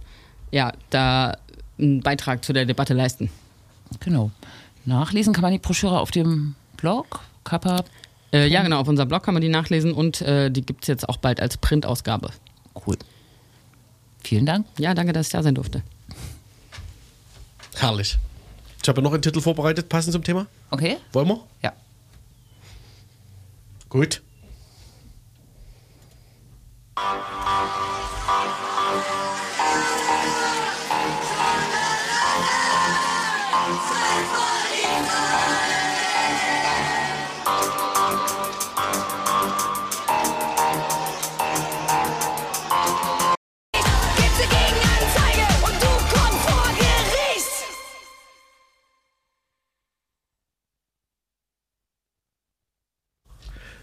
ja, 0.51 0.73
da 0.89 1.37
einen 1.77 2.01
Beitrag 2.01 2.43
zu 2.43 2.53
der 2.53 2.65
Debatte 2.65 2.93
leisten. 2.93 3.29
Genau. 3.99 4.31
Nachlesen 4.85 5.33
kann 5.33 5.41
man 5.41 5.51
die 5.51 5.59
Broschüre 5.59 5.99
auf 5.99 6.11
dem 6.11 6.55
Blog, 6.77 7.21
Kappa. 7.43 7.83
Äh, 8.31 8.47
ja, 8.47 8.63
genau, 8.63 8.79
auf 8.79 8.87
unserem 8.87 9.09
Blog 9.09 9.23
kann 9.23 9.33
man 9.33 9.41
die 9.41 9.49
nachlesen 9.49 9.91
und 9.91 10.21
äh, 10.21 10.49
die 10.49 10.65
gibt 10.65 10.83
es 10.83 10.87
jetzt 10.87 11.09
auch 11.09 11.17
bald 11.17 11.41
als 11.41 11.57
Printausgabe. 11.57 12.29
Cool. 12.85 12.97
Vielen 14.23 14.45
Dank. 14.45 14.65
Ja, 14.77 14.93
danke, 14.93 15.13
dass 15.13 15.27
ich 15.27 15.31
da 15.31 15.43
sein 15.43 15.55
durfte. 15.55 15.81
Herrlich. 17.75 18.17
Ich 18.81 18.87
habe 18.87 19.01
noch 19.01 19.13
einen 19.13 19.21
Titel 19.21 19.41
vorbereitet, 19.41 19.89
passend 19.89 20.13
zum 20.13 20.23
Thema. 20.23 20.47
Okay? 20.69 20.97
Wollen 21.11 21.27
wir? 21.27 21.39
Ja. 21.61 21.73
Gut. 23.89 24.21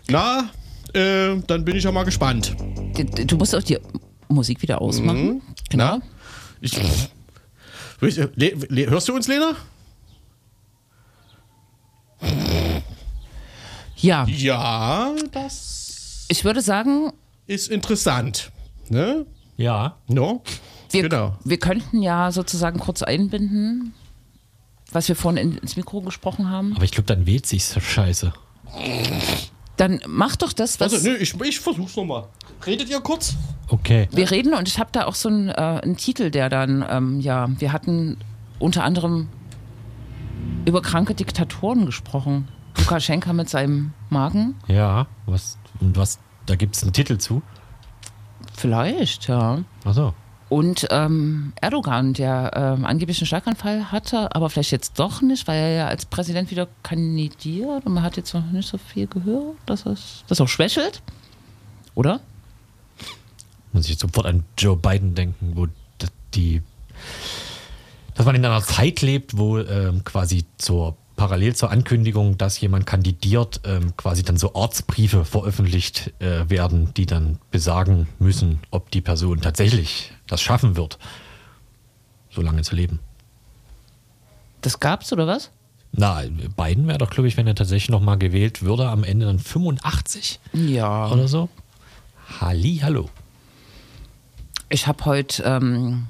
Na, 0.09 0.51
äh, 0.93 1.37
dann 1.47 1.65
bin 1.65 1.77
ich 1.77 1.85
ja 1.85 1.93
mal 1.93 2.05
gespannt. 2.05 2.57
Du, 2.95 3.05
du 3.05 3.37
musst 3.37 3.55
auch 3.55 3.63
die 3.63 3.79
Musik 4.29 4.63
wieder 4.63 4.81
ausmachen. 4.81 5.43
Genau. 5.69 5.99
Na? 5.99 6.03
Ich, 6.61 6.77
Le, 8.01 8.31
Le, 8.35 8.91
hörst 8.91 9.09
du 9.09 9.15
uns, 9.15 9.27
Lena? 9.27 9.57
Ja, 13.97 14.27
Ja, 14.29 15.15
das 15.33 16.27
ich 16.29 16.45
würde 16.45 16.61
sagen, 16.61 17.13
ist 17.47 17.69
interessant. 17.69 18.51
Ne? 18.89 19.27
Ja. 19.57 19.97
No? 20.09 20.43
wir, 20.91 21.03
Genau. 21.03 21.37
wir 21.45 21.59
könnten 21.59 22.03
ja 22.03 22.31
sozusagen 22.33 22.79
kurz 22.81 23.03
einbinden, 23.03 23.95
was 24.93 25.09
wir 25.09 25.17
vorhin 25.17 25.57
ins 25.59 25.77
Mikro 25.77 26.01
gesprochen 26.03 26.51
haben. 26.51 26.75
Aber 26.75 26.85
ich 26.85 26.91
glaube, 26.93 27.07
dann 27.07 27.27
wählt 27.27 27.47
sich 27.47 27.65
so 27.65 27.81
scheiße. 27.81 28.33
Dann 29.77 30.01
mach 30.07 30.37
doch 30.37 30.53
das, 30.53 30.81
was 30.81 30.93
Also, 30.95 31.09
nö, 31.11 31.17
ich, 31.17 31.39
ich 31.41 31.61
versuch's 31.61 31.97
nochmal. 31.97 32.25
Redet 32.65 32.89
ihr 32.89 33.01
kurz? 33.01 33.35
Okay. 33.69 34.09
wir 34.13 34.31
reden. 34.31 34.55
Und 34.55 34.69
ich 34.69 34.79
habe 34.79 34.91
da 34.93 35.07
auch 35.07 35.15
so 35.15 35.29
einen, 35.29 35.49
äh, 35.49 35.53
einen 35.53 35.97
Titel, 35.97 36.31
der 36.31 36.49
dann, 36.49 36.85
ähm, 36.89 37.21
ja, 37.21 37.49
wir 37.59 37.73
hatten 37.73 38.17
unter 38.59 38.85
anderem 38.85 39.29
über 40.65 40.83
kranke 40.83 41.15
Diktatoren 41.15 41.87
gesprochen. 41.87 42.49
Lukaschenka 42.79 43.33
mit 43.33 43.49
seinem 43.49 43.93
Magen. 44.11 44.55
Ja. 44.69 45.07
Was, 45.27 45.59
und 45.81 45.97
was, 45.97 46.19
da 46.47 46.57
gibt 46.57 46.77
es 46.77 46.83
einen 46.83 46.93
Titel 46.93 47.19
zu. 47.19 47.43
Vielleicht, 48.55 49.29
ja. 49.29 49.63
Achso. 49.85 50.15
Und 50.49 50.87
ähm, 50.91 51.53
Erdogan, 51.61 52.13
der 52.13 52.53
ähm, 52.55 52.85
angeblich 52.85 53.19
einen 53.19 53.27
Schlaganfall 53.27 53.91
hatte, 53.91 54.35
aber 54.35 54.49
vielleicht 54.49 54.71
jetzt 54.71 54.99
doch 54.99 55.21
nicht, 55.21 55.49
weil 55.49 55.59
er 55.59 55.71
ja 55.71 55.87
als 55.89 56.07
Präsident 56.07 56.53
wieder 56.53 56.69
kandidiert 56.85 57.85
und 57.85 57.95
man 57.95 58.05
hat 58.05 58.17
jetzt 58.17 58.33
noch 58.33 58.45
nicht 58.53 58.69
so 58.69 58.79
viel 58.79 59.09
gehört, 59.09 59.57
dass 59.67 59.87
es 59.87 60.25
das 60.29 60.41
auch 60.41 60.49
schwächelt. 60.49 61.03
Oder? 61.97 62.21
Muss 63.73 63.85
ich 63.85 63.91
jetzt 63.91 64.01
sofort 64.03 64.27
an 64.27 64.45
Joe 64.57 64.77
Biden 64.77 65.15
denken, 65.15 65.53
wo 65.57 65.67
die. 66.35 66.63
Dass 68.15 68.25
man 68.25 68.35
in 68.37 68.45
einer 68.45 68.63
Zeit 68.63 69.03
lebt, 69.03 69.37
wo 69.37 69.59
ähm, 69.59 70.05
quasi 70.05 70.45
zur 70.59 70.97
parallel 71.17 71.55
zur 71.57 71.71
Ankündigung, 71.71 72.37
dass 72.39 72.61
jemand 72.61 72.87
kandidiert, 72.87 73.61
ähm, 73.65 73.97
quasi 73.97 74.23
dann 74.23 74.37
so 74.37 74.55
Ortsbriefe 74.55 75.25
veröffentlicht 75.25 76.13
äh, 76.21 76.49
werden, 76.49 76.93
die 76.95 77.07
dann 77.07 77.39
besagen 77.51 78.07
müssen, 78.19 78.61
ob 78.71 78.91
die 78.91 79.01
Person 79.01 79.41
tatsächlich 79.41 80.13
das 80.27 80.43
schaffen 80.43 80.77
wird, 80.77 80.99
so 82.31 82.43
lange 82.43 82.63
zu 82.63 82.77
leben. 82.77 83.01
Das 84.61 84.79
gab's 84.81 85.13
oder 85.13 85.27
was? 85.27 85.51
Na, 85.93 86.23
Biden 86.57 86.87
wäre 86.89 86.99
doch, 86.99 87.09
glaube 87.11 87.29
ich, 87.29 87.37
wenn 87.37 87.47
er 87.47 87.55
tatsächlich 87.55 87.89
nochmal 87.89 88.19
gewählt 88.19 88.63
würde, 88.63 88.89
am 88.89 89.03
Ende 89.05 89.27
dann 89.27 89.39
85 89.39 90.41
Ja. 90.53 91.11
oder 91.11 91.29
so. 91.29 91.49
Halli, 92.41 92.81
hallo. 92.83 93.09
Ich 94.69 94.87
habe 94.87 95.05
heute 95.05 95.43
ähm, 95.45 96.09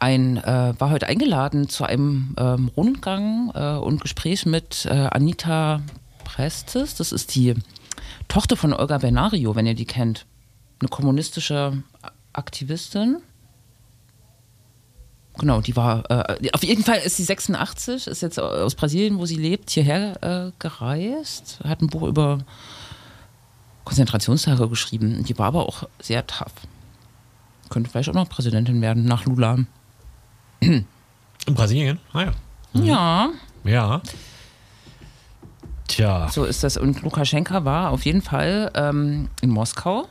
ein, 0.00 0.38
äh, 0.38 0.74
war 0.78 0.90
heute 0.90 1.06
eingeladen 1.06 1.68
zu 1.68 1.84
einem 1.84 2.34
ähm, 2.38 2.70
Rundgang 2.76 3.52
äh, 3.54 3.76
und 3.76 4.00
Gespräch 4.00 4.46
mit 4.46 4.86
äh, 4.86 5.08
Anita 5.10 5.82
Prestes. 6.24 6.96
Das 6.96 7.12
ist 7.12 7.34
die 7.34 7.54
Tochter 8.28 8.56
von 8.56 8.72
Olga 8.72 8.98
Bernario, 8.98 9.54
wenn 9.54 9.66
ihr 9.66 9.74
die 9.74 9.84
kennt. 9.84 10.26
Eine 10.80 10.88
kommunistische 10.88 11.82
Aktivistin. 12.32 13.18
Genau, 15.38 15.60
die 15.60 15.76
war, 15.76 16.10
äh, 16.10 16.50
auf 16.52 16.64
jeden 16.64 16.82
Fall 16.82 16.98
ist 16.98 17.16
sie 17.16 17.24
86, 17.24 18.06
ist 18.06 18.22
jetzt 18.22 18.38
aus 18.38 18.74
Brasilien, 18.74 19.18
wo 19.18 19.26
sie 19.26 19.36
lebt, 19.36 19.70
hierher 19.70 20.22
äh, 20.22 20.52
gereist, 20.58 21.60
hat 21.64 21.82
ein 21.82 21.86
Buch 21.86 22.02
über 22.02 22.38
Konzentrationslager 23.84 24.68
geschrieben. 24.68 25.24
Die 25.24 25.38
war 25.38 25.46
aber 25.46 25.66
auch 25.66 25.88
sehr 26.00 26.26
tough. 26.26 26.52
Könnte 27.68 27.90
vielleicht 27.90 28.08
auch 28.08 28.14
noch 28.14 28.28
Präsidentin 28.28 28.80
werden, 28.80 29.04
nach 29.04 29.24
Lula. 29.24 29.58
In 31.46 31.54
Brasilien? 31.54 31.98
Ah 32.12 32.22
ja. 32.24 32.32
Ja, 32.74 33.28
Ja. 33.64 34.00
Tja. 35.88 36.28
so 36.30 36.44
ist 36.44 36.62
das. 36.62 36.76
Und 36.76 37.02
Lukaschenka 37.02 37.64
war 37.64 37.90
auf 37.90 38.04
jeden 38.04 38.22
Fall 38.22 38.70
ähm, 38.74 39.28
in 39.40 39.50
Moskau 39.50 40.06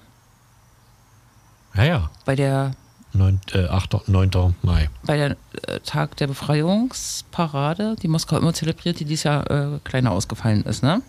Ja, 1.74 1.84
ja. 1.86 2.10
bei 2.26 2.36
der, 2.36 2.74
9, 3.14 3.40
äh, 3.54 3.66
8, 3.68 4.10
9. 4.10 4.56
Mai. 4.62 4.90
bei 5.04 5.16
der 5.16 5.38
äh, 5.68 5.80
Tag 5.86 6.18
der 6.18 6.28
Befreiungsparade, 6.28 7.96
die 8.02 8.10
Moskau 8.10 8.38
immer 8.38 8.54
zelebriert, 8.54 9.00
die 9.00 9.06
dieses 9.06 9.24
Jahr 9.24 9.50
äh, 9.50 9.80
kleiner 9.86 10.12
ausgefallen 10.12 10.64
ist, 10.64 10.84
ne? 10.84 11.02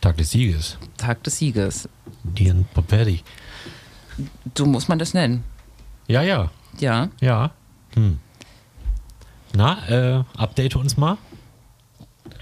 Tag 0.00 0.16
des 0.16 0.30
Sieges. 0.30 0.78
Tag 0.96 1.22
des 1.24 1.36
Sieges. 1.36 1.88
Dian 2.24 2.64
Poperi. 2.72 3.22
So 4.56 4.64
muss 4.64 4.88
man 4.88 4.98
das 4.98 5.12
nennen. 5.12 5.44
Ja, 6.06 6.22
ja. 6.22 6.50
Ja. 6.78 7.08
Ja. 7.20 7.50
Hm. 7.96 8.18
Na, 9.54 9.88
äh, 9.88 10.24
update 10.36 10.76
uns 10.76 10.96
mal. 10.96 11.16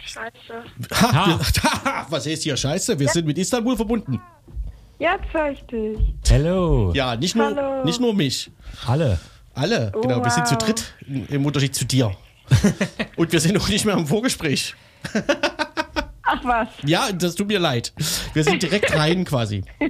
Scheiße. 0.05 0.65
Ha, 0.93 1.13
Ha. 1.13 1.27
wir, 1.29 2.07
was 2.11 2.27
ist 2.27 2.43
hier 2.43 2.57
scheiße? 2.57 2.99
Wir 2.99 3.09
sind 3.09 3.27
mit 3.27 3.39
Istanbul 3.39 3.77
verbunden. 3.77 4.21
Jetzt 4.99 5.33
höre 5.33 5.51
ich 5.51 5.61
dich. 5.67 5.99
Hello. 6.29 6.93
Ja, 6.95 7.17
nicht 7.17 7.35
nur, 7.35 7.47
Hallo. 7.47 7.85
nicht 7.85 8.01
nur 8.01 8.15
mich. 8.15 8.51
Alle. 8.87 9.19
Alle. 9.55 9.93
Genau, 10.03 10.23
wir 10.23 10.31
sind 10.31 10.47
zu 10.47 10.55
wow. 10.55 10.65
dritt 10.65 10.95
im 11.29 11.47
Unterschied 11.47 11.75
zu 11.75 11.85
dir. 11.85 12.13
Und 13.17 13.33
wir 13.33 13.41
sind 13.41 13.55
noch 13.55 13.69
nicht 13.69 13.85
mehr 13.85 13.97
im 13.97 14.07
Vorgespräch. 14.07 14.75
Ach 16.23 16.45
was. 16.45 16.69
Ja, 16.85 17.13
das 17.13 17.35
tut 17.35 17.49
mir 17.49 17.59
leid. 17.59 17.93
Wir 18.33 18.45
sind 18.45 18.63
direkt 18.63 18.95
rein 18.97 19.25
quasi. 19.25 19.63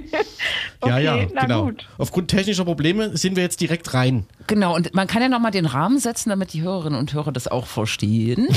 ja, 0.87 0.95
Okay, 0.95 1.03
ja, 1.23 1.27
na 1.33 1.41
genau. 1.41 1.65
gut. 1.65 1.87
Aufgrund 1.97 2.29
technischer 2.29 2.65
Probleme 2.65 3.15
sind 3.17 3.35
wir 3.35 3.43
jetzt 3.43 3.61
direkt 3.61 3.93
rein. 3.93 4.25
Genau, 4.47 4.75
und 4.75 4.93
man 4.93 5.07
kann 5.07 5.21
ja 5.21 5.29
nochmal 5.29 5.51
den 5.51 5.65
Rahmen 5.65 5.99
setzen, 5.99 6.29
damit 6.29 6.53
die 6.53 6.61
Hörerinnen 6.61 6.99
und 6.99 7.13
Hörer 7.13 7.31
das 7.31 7.47
auch 7.47 7.65
verstehen. 7.65 8.47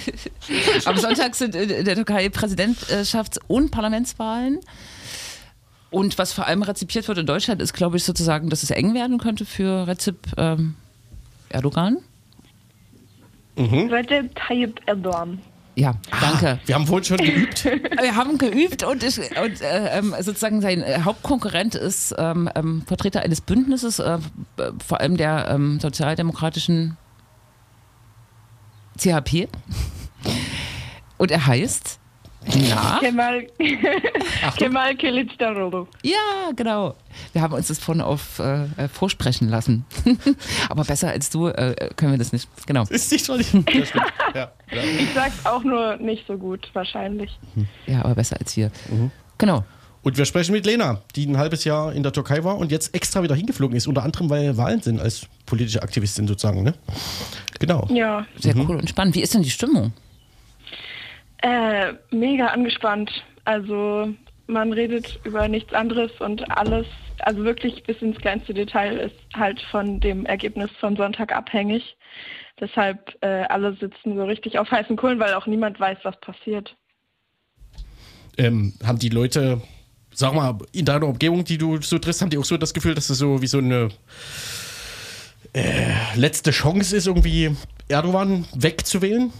Am 0.84 0.96
Sonntag 0.96 1.34
sind 1.34 1.54
in 1.54 1.84
der 1.84 1.94
Türkei 1.94 2.26
Präsidentschafts- 2.26 3.38
und 3.46 3.70
Parlamentswahlen. 3.70 4.60
Und 5.90 6.18
was 6.18 6.32
vor 6.32 6.46
allem 6.46 6.62
rezipiert 6.62 7.06
wird 7.06 7.18
in 7.18 7.26
Deutschland, 7.26 7.62
ist, 7.62 7.72
glaube 7.72 7.96
ich, 7.96 8.04
sozusagen, 8.04 8.50
dass 8.50 8.62
es 8.64 8.70
eng 8.70 8.94
werden 8.94 9.18
könnte 9.18 9.44
für 9.44 9.86
Rezep 9.86 10.16
ähm, 10.36 10.74
Erdogan. 11.50 11.98
Recep 13.56 14.34
Tayyip 14.34 14.80
Erdogan. 14.86 15.38
Ja, 15.76 15.94
danke. 16.20 16.60
Wir 16.66 16.76
haben 16.76 16.86
vorhin 16.86 17.04
schon 17.04 17.16
geübt. 17.16 17.64
Wir 18.00 18.14
haben 18.14 18.38
geübt 18.38 18.84
und, 18.84 19.02
ich, 19.02 19.18
und 19.18 19.60
äh, 19.60 19.98
ähm, 19.98 20.14
sozusagen 20.20 20.60
sein 20.60 20.82
äh, 20.82 21.00
Hauptkonkurrent 21.04 21.74
ist 21.74 22.14
ähm, 22.16 22.48
ähm, 22.54 22.82
Vertreter 22.86 23.22
eines 23.22 23.40
Bündnisses, 23.40 23.98
äh, 23.98 24.18
äh, 24.56 24.70
vor 24.86 25.00
allem 25.00 25.16
der 25.16 25.48
ähm, 25.48 25.80
sozialdemokratischen 25.80 26.96
CHP. 28.98 29.48
Und 31.18 31.30
er 31.30 31.46
heißt. 31.46 31.98
Na? 32.46 32.98
Kemal, 33.00 33.46
Kemal 34.58 34.92
Kılıçdaroğlu. 34.96 35.86
Ja, 36.02 36.52
genau. 36.56 36.94
Wir 37.32 37.42
haben 37.42 37.54
uns 37.54 37.68
das 37.68 37.78
vorhin 37.78 38.02
auf 38.02 38.38
äh, 38.38 38.64
äh, 38.76 38.88
vorsprechen 38.88 39.48
lassen. 39.48 39.84
Aber 40.68 40.84
besser 40.84 41.10
als 41.10 41.30
du 41.30 41.48
äh, 41.48 41.90
können 41.96 42.12
wir 42.12 42.18
das 42.18 42.32
nicht. 42.32 42.48
Genau. 42.66 42.84
Ist 42.90 43.10
nicht 43.12 43.26
schon 43.26 43.38
nicht. 43.38 43.54
Ja, 44.34 44.50
ja. 44.72 44.82
Ich 44.98 45.08
sag's 45.14 45.44
auch 45.46 45.64
nur 45.64 45.96
nicht 45.96 46.26
so 46.26 46.36
gut, 46.36 46.68
wahrscheinlich. 46.74 47.30
Ja, 47.86 48.00
aber 48.00 48.14
besser 48.14 48.36
als 48.40 48.56
wir. 48.56 48.70
Genau. 49.38 49.64
Und 50.02 50.18
wir 50.18 50.26
sprechen 50.26 50.52
mit 50.52 50.66
Lena, 50.66 51.00
die 51.16 51.24
ein 51.26 51.38
halbes 51.38 51.64
Jahr 51.64 51.92
in 51.92 52.02
der 52.02 52.12
Türkei 52.12 52.44
war 52.44 52.58
und 52.58 52.70
jetzt 52.70 52.94
extra 52.94 53.22
wieder 53.22 53.34
hingeflogen 53.34 53.74
ist, 53.76 53.86
unter 53.86 54.02
anderem, 54.02 54.28
weil 54.28 54.56
Wahlen 54.56 54.82
sind 54.82 55.00
als 55.00 55.26
politische 55.46 55.82
Aktivistin 55.82 56.28
sozusagen, 56.28 56.62
ne? 56.62 56.74
Genau. 57.58 57.88
Ja, 57.90 58.26
Sehr 58.38 58.54
cool 58.56 58.76
und 58.76 58.88
spannend. 58.90 59.14
Wie 59.14 59.22
ist 59.22 59.32
denn 59.32 59.42
die 59.42 59.50
Stimmung? 59.50 59.92
Äh, 61.44 61.92
mega 62.10 62.46
angespannt. 62.46 63.10
Also 63.44 64.14
man 64.46 64.72
redet 64.72 65.20
über 65.24 65.46
nichts 65.46 65.74
anderes 65.74 66.10
und 66.20 66.42
alles, 66.56 66.86
also 67.18 67.44
wirklich 67.44 67.82
bis 67.84 68.00
ins 68.00 68.16
kleinste 68.18 68.54
Detail 68.54 68.96
ist 68.96 69.16
halt 69.34 69.60
von 69.70 70.00
dem 70.00 70.24
Ergebnis 70.24 70.70
von 70.80 70.96
Sonntag 70.96 71.34
abhängig. 71.34 71.96
Deshalb 72.60 73.14
äh, 73.20 73.44
alle 73.48 73.74
sitzen 73.74 74.16
so 74.16 74.24
richtig 74.24 74.58
auf 74.58 74.70
heißen 74.70 74.96
Kohlen, 74.96 75.18
weil 75.18 75.34
auch 75.34 75.46
niemand 75.46 75.78
weiß, 75.78 75.98
was 76.02 76.18
passiert. 76.20 76.74
Ähm, 78.38 78.72
haben 78.82 78.98
die 78.98 79.10
Leute, 79.10 79.60
sag 80.14 80.34
mal, 80.34 80.56
in 80.72 80.86
deiner 80.86 81.06
Umgebung, 81.06 81.44
die 81.44 81.58
du 81.58 81.80
so 81.82 81.98
triffst, 81.98 82.22
haben 82.22 82.30
die 82.30 82.38
auch 82.38 82.44
so 82.44 82.56
das 82.56 82.72
Gefühl, 82.72 82.94
dass 82.94 83.10
es 83.10 83.18
so 83.18 83.42
wie 83.42 83.46
so 83.46 83.58
eine 83.58 83.90
äh, 85.52 85.92
letzte 86.16 86.52
Chance 86.52 86.96
ist, 86.96 87.06
irgendwie 87.06 87.54
Erdogan 87.88 88.46
wegzuwählen? 88.54 89.30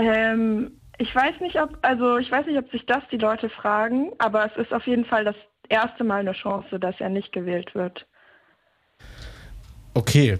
Ähm, 0.00 0.72
ich 0.96 1.14
weiß 1.14 1.40
nicht, 1.40 1.60
ob, 1.60 1.78
also 1.82 2.16
ich 2.16 2.30
weiß 2.30 2.46
nicht, 2.46 2.58
ob 2.58 2.70
sich 2.70 2.86
das 2.86 3.02
die 3.12 3.18
Leute 3.18 3.50
fragen, 3.50 4.12
aber 4.18 4.46
es 4.46 4.56
ist 4.56 4.72
auf 4.72 4.86
jeden 4.86 5.04
Fall 5.04 5.24
das 5.24 5.36
erste 5.68 6.04
Mal 6.04 6.20
eine 6.20 6.32
Chance, 6.32 6.78
dass 6.78 6.94
er 7.00 7.10
nicht 7.10 7.32
gewählt 7.32 7.74
wird. 7.74 8.06
Okay, 9.92 10.38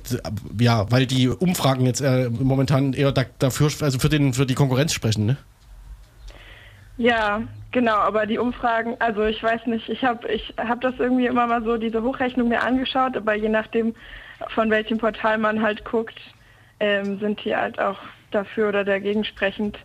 ja, 0.58 0.90
weil 0.90 1.06
die 1.06 1.28
Umfragen 1.28 1.84
jetzt 1.84 2.00
äh, 2.00 2.30
momentan 2.30 2.92
eher 2.94 3.12
da, 3.12 3.24
dafür, 3.38 3.68
also 3.82 3.98
für, 3.98 4.08
den, 4.08 4.32
für 4.32 4.46
die 4.46 4.54
Konkurrenz 4.54 4.94
sprechen, 4.94 5.26
ne? 5.26 5.36
Ja, 6.96 7.42
genau, 7.72 7.96
aber 7.96 8.26
die 8.26 8.38
Umfragen, 8.38 8.96
also 8.98 9.24
ich 9.24 9.42
weiß 9.42 9.66
nicht, 9.66 9.88
ich 9.88 10.04
habe 10.04 10.28
ich 10.28 10.54
hab 10.56 10.80
das 10.80 10.94
irgendwie 10.98 11.26
immer 11.26 11.46
mal 11.46 11.64
so, 11.64 11.76
diese 11.78 12.02
Hochrechnung 12.02 12.48
mir 12.48 12.62
angeschaut, 12.62 13.16
aber 13.16 13.34
je 13.34 13.48
nachdem, 13.48 13.94
von 14.48 14.70
welchem 14.70 14.98
Portal 14.98 15.38
man 15.38 15.62
halt 15.62 15.84
guckt, 15.84 16.18
ähm, 16.78 17.18
sind 17.18 17.44
die 17.44 17.54
halt 17.54 17.78
auch 17.78 17.98
dafür 18.30 18.68
oder 18.68 18.84
dagegen 18.84 19.24
sprechend. 19.24 19.78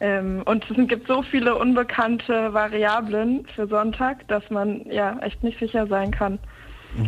Ähm, 0.00 0.42
und 0.44 0.64
es 0.70 0.88
gibt 0.88 1.06
so 1.06 1.22
viele 1.22 1.56
unbekannte 1.56 2.52
Variablen 2.52 3.46
für 3.54 3.66
Sonntag, 3.66 4.26
dass 4.28 4.48
man 4.50 4.84
ja 4.90 5.18
echt 5.20 5.42
nicht 5.42 5.58
sicher 5.58 5.86
sein 5.86 6.10
kann. 6.10 6.38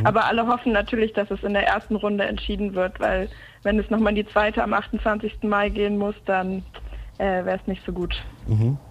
Aber 0.04 0.24
alle 0.24 0.46
hoffen 0.46 0.72
natürlich, 0.72 1.12
dass 1.12 1.30
es 1.30 1.42
in 1.42 1.52
der 1.52 1.66
ersten 1.66 1.96
Runde 1.96 2.24
entschieden 2.24 2.74
wird, 2.74 2.98
weil 2.98 3.28
wenn 3.62 3.78
es 3.78 3.88
nochmal 3.88 4.10
in 4.16 4.24
die 4.24 4.32
zweite 4.32 4.62
am 4.62 4.72
28. 4.72 5.42
Mai 5.42 5.68
gehen 5.68 5.96
muss, 5.96 6.14
dann 6.24 6.64
äh, 7.18 7.44
wäre 7.44 7.58
es 7.60 7.66
nicht 7.66 7.82
so 7.86 7.92
gut. 7.92 8.14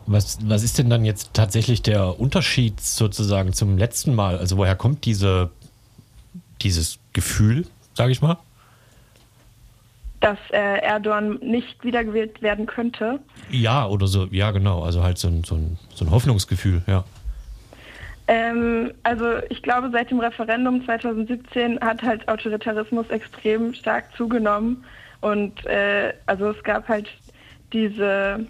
Was, 0.06 0.40
was 0.44 0.64
ist 0.64 0.78
denn 0.78 0.90
dann 0.90 1.06
jetzt 1.06 1.34
tatsächlich 1.34 1.82
der 1.82 2.20
Unterschied 2.20 2.80
sozusagen 2.80 3.54
zum 3.54 3.78
letzten 3.78 4.16
Mal? 4.16 4.38
Also 4.38 4.58
woher 4.58 4.76
kommt 4.76 5.06
diese, 5.06 5.52
dieses 6.62 7.00
Gefühl, 7.14 7.66
sage 7.94 8.12
ich 8.12 8.22
mal? 8.22 8.38
Dass 10.26 10.40
äh, 10.52 10.80
Erdogan 10.80 11.38
nicht 11.44 11.84
wiedergewählt 11.84 12.42
werden 12.42 12.66
könnte. 12.66 13.20
Ja, 13.52 13.88
oder 13.88 14.08
so, 14.08 14.26
ja 14.32 14.50
genau. 14.50 14.82
Also 14.82 15.04
halt 15.04 15.20
so 15.20 15.28
ein, 15.28 15.44
so 15.44 15.54
ein, 15.54 15.78
so 15.94 16.04
ein 16.04 16.10
Hoffnungsgefühl, 16.10 16.82
ja. 16.88 17.04
Ähm, 18.28 18.92
also 19.04 19.38
ich 19.52 19.62
glaube, 19.62 19.92
seit 19.92 20.10
dem 20.10 20.20
Referendum 20.20 20.84
2017 20.84 21.80
hat 21.80 22.02
halt 22.02 22.28
Autoritarismus 22.28 23.08
extrem 23.10 23.76
stark 23.76 24.06
zugenommen. 24.18 24.84
Und 25.22 25.64
äh, 25.68 26.12
also 26.26 26.50
es 26.50 26.64
gab 26.64 26.88
halt 26.88 27.08
diese 27.72 28.48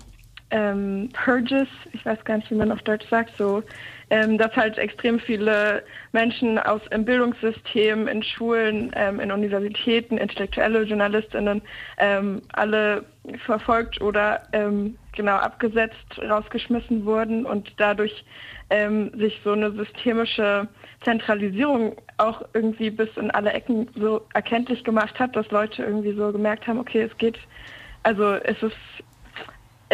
ähm, 0.52 1.10
Purges, 1.14 1.68
ich 1.94 2.06
weiß 2.06 2.24
gar 2.24 2.38
nicht, 2.38 2.52
wie 2.52 2.56
man 2.56 2.72
auf 2.72 2.82
Deutsch 2.84 3.08
sagt, 3.10 3.36
so, 3.38 3.64
ähm, 4.10 4.38
dass 4.38 4.56
halt 4.56 4.78
extrem 4.78 5.20
viele 5.20 5.84
Menschen 6.12 6.60
aus 6.60 6.82
im 6.92 7.04
Bildungssystem, 7.04 8.08
in 8.08 8.22
Schulen, 8.22 8.92
ähm, 8.96 9.20
in 9.20 9.32
Universitäten, 9.32 10.18
intellektuelle 10.18 10.84
Journalistinnen, 10.84 11.62
ähm, 11.98 12.42
alle 12.54 13.06
verfolgt 13.46 14.00
oder 14.02 14.44
ähm, 14.54 14.98
genau 15.14 15.36
abgesetzt, 15.36 16.20
rausgeschmissen 16.22 17.06
wurden 17.06 17.46
und 17.46 17.74
dadurch 17.78 18.24
ähm, 18.70 19.12
sich 19.18 19.40
so 19.44 19.54
eine 19.54 19.72
systemische 19.72 20.68
Zentralisierung 21.04 21.96
auch 22.18 22.44
irgendwie 22.54 22.92
bis 22.92 23.10
in 23.18 23.32
alle 23.32 23.52
Ecken 23.52 23.90
so 23.96 24.22
erkenntlich 24.34 24.84
gemacht 24.84 25.20
hat, 25.20 25.36
dass 25.36 25.50
Leute 25.50 25.84
irgendwie 25.84 26.14
so 26.14 26.32
gemerkt 26.32 26.68
haben, 26.68 26.80
okay, 26.80 27.02
es 27.02 27.18
geht, 27.18 27.38
also 28.04 28.34
es 28.34 28.62
ist 28.62 28.76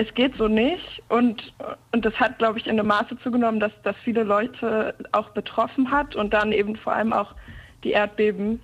es 0.01 0.13
geht 0.15 0.35
so 0.37 0.47
nicht 0.47 1.03
und, 1.09 1.53
und 1.91 2.03
das 2.03 2.13
hat, 2.15 2.39
glaube 2.39 2.57
ich, 2.57 2.65
in 2.65 2.79
einem 2.79 2.87
Maße 2.87 3.17
zugenommen, 3.21 3.59
dass 3.59 3.71
das 3.83 3.95
viele 4.03 4.23
Leute 4.23 4.95
auch 5.11 5.29
betroffen 5.29 5.91
hat 5.91 6.15
und 6.15 6.33
dann 6.33 6.51
eben 6.51 6.75
vor 6.75 6.93
allem 6.93 7.13
auch 7.13 7.35
die 7.83 7.91
Erdbeben 7.91 8.59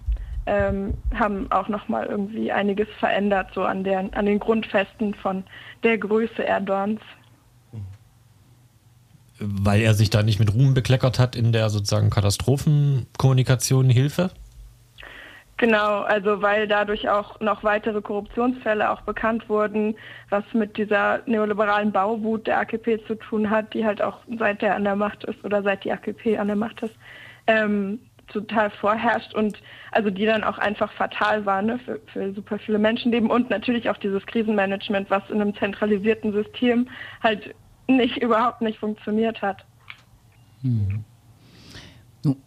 ähm, 0.47 0.95
haben 1.13 1.51
auch 1.51 1.67
nochmal 1.67 2.07
irgendwie 2.07 2.51
einiges 2.51 2.87
verändert, 2.99 3.49
so 3.53 3.63
an, 3.63 3.83
der, 3.83 3.99
an 3.99 4.25
den 4.25 4.39
Grundfesten 4.39 5.13
von 5.13 5.43
der 5.83 5.97
Größe 5.97 6.41
Erdogans. 6.41 7.01
Weil 9.39 9.81
er 9.81 9.93
sich 9.93 10.09
da 10.09 10.23
nicht 10.23 10.39
mit 10.39 10.53
Ruhm 10.55 10.73
bekleckert 10.73 11.19
hat 11.19 11.35
in 11.35 11.51
der 11.51 11.69
sozusagen 11.69 12.09
Katastrophenkommunikation 12.09 13.89
Hilfe? 13.89 14.31
Genau, 15.57 16.01
also 16.01 16.43
weil 16.43 16.67
dadurch 16.67 17.09
auch 17.09 17.39
noch 17.39 17.63
weitere 17.63 17.99
Korruptionsfälle 17.99 18.91
auch 18.91 19.01
bekannt 19.01 19.49
wurden, 19.49 19.95
was 20.29 20.43
mit 20.53 20.77
dieser 20.77 21.21
neoliberalen 21.25 21.91
Bauwut 21.91 22.45
der 22.45 22.59
AKP 22.59 23.03
zu 23.07 23.15
tun 23.15 23.49
hat, 23.49 23.73
die 23.73 23.83
halt 23.83 23.99
auch 23.99 24.19
seit 24.37 24.61
der 24.61 24.75
an 24.75 24.83
der 24.83 24.95
Macht 24.95 25.23
ist 25.23 25.43
oder 25.43 25.63
seit 25.63 25.83
die 25.83 25.91
AKP 25.91 26.37
an 26.37 26.47
der 26.47 26.55
Macht 26.55 26.83
ist, 26.83 26.93
ähm, 27.47 27.99
total 28.27 28.69
vorherrscht 28.69 29.33
und 29.33 29.59
also 29.91 30.11
die 30.11 30.25
dann 30.25 30.43
auch 30.43 30.59
einfach 30.59 30.91
fatal 30.91 31.45
war 31.47 31.63
ne, 31.63 31.79
für, 31.79 31.99
für 32.13 32.33
super 32.33 32.59
viele 32.59 32.77
Menschenleben 32.77 33.31
und 33.31 33.49
natürlich 33.49 33.89
auch 33.89 33.97
dieses 33.97 34.23
Krisenmanagement, 34.27 35.09
was 35.09 35.27
in 35.29 35.41
einem 35.41 35.55
zentralisierten 35.55 36.33
System 36.33 36.87
halt 37.23 37.55
nicht 37.87 38.17
überhaupt 38.17 38.61
nicht 38.61 38.77
funktioniert 38.77 39.41
hat. 39.41 39.65
Nun 40.61 41.03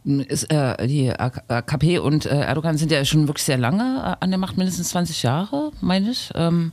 Ist, 0.05 0.51
äh, 0.51 0.87
die 0.87 1.11
AKP 1.11 1.99
und 1.99 2.27
äh, 2.27 2.41
Erdogan 2.41 2.77
sind 2.77 2.91
ja 2.93 3.05
schon 3.05 3.27
wirklich 3.29 3.45
sehr 3.45 3.59
lange 3.59 3.83
äh, 3.83 4.25
an 4.25 4.31
der 4.31 4.39
Macht, 4.39 4.57
mindestens 4.57 4.91
20 4.91 5.23
Jahre, 5.23 5.73
meine 5.81 6.11
ich. 6.11 6.31
Ähm, 6.35 6.73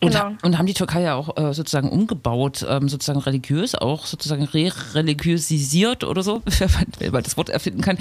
Genau. 0.00 0.18
ha- 0.18 0.32
und 0.42 0.58
haben 0.58 0.66
die 0.66 0.74
Türkei 0.74 1.02
ja 1.02 1.14
auch 1.14 1.36
äh, 1.36 1.54
sozusagen 1.54 1.88
umgebaut, 1.88 2.64
ähm, 2.68 2.88
sozusagen 2.88 3.20
religiös, 3.20 3.74
auch 3.74 4.06
sozusagen 4.06 4.44
re-religiösisiert 4.44 6.04
oder 6.04 6.22
so, 6.22 6.42
wenn 6.98 7.12
man 7.12 7.22
das 7.22 7.36
Wort 7.36 7.48
erfinden 7.48 7.80
kann. 7.80 7.98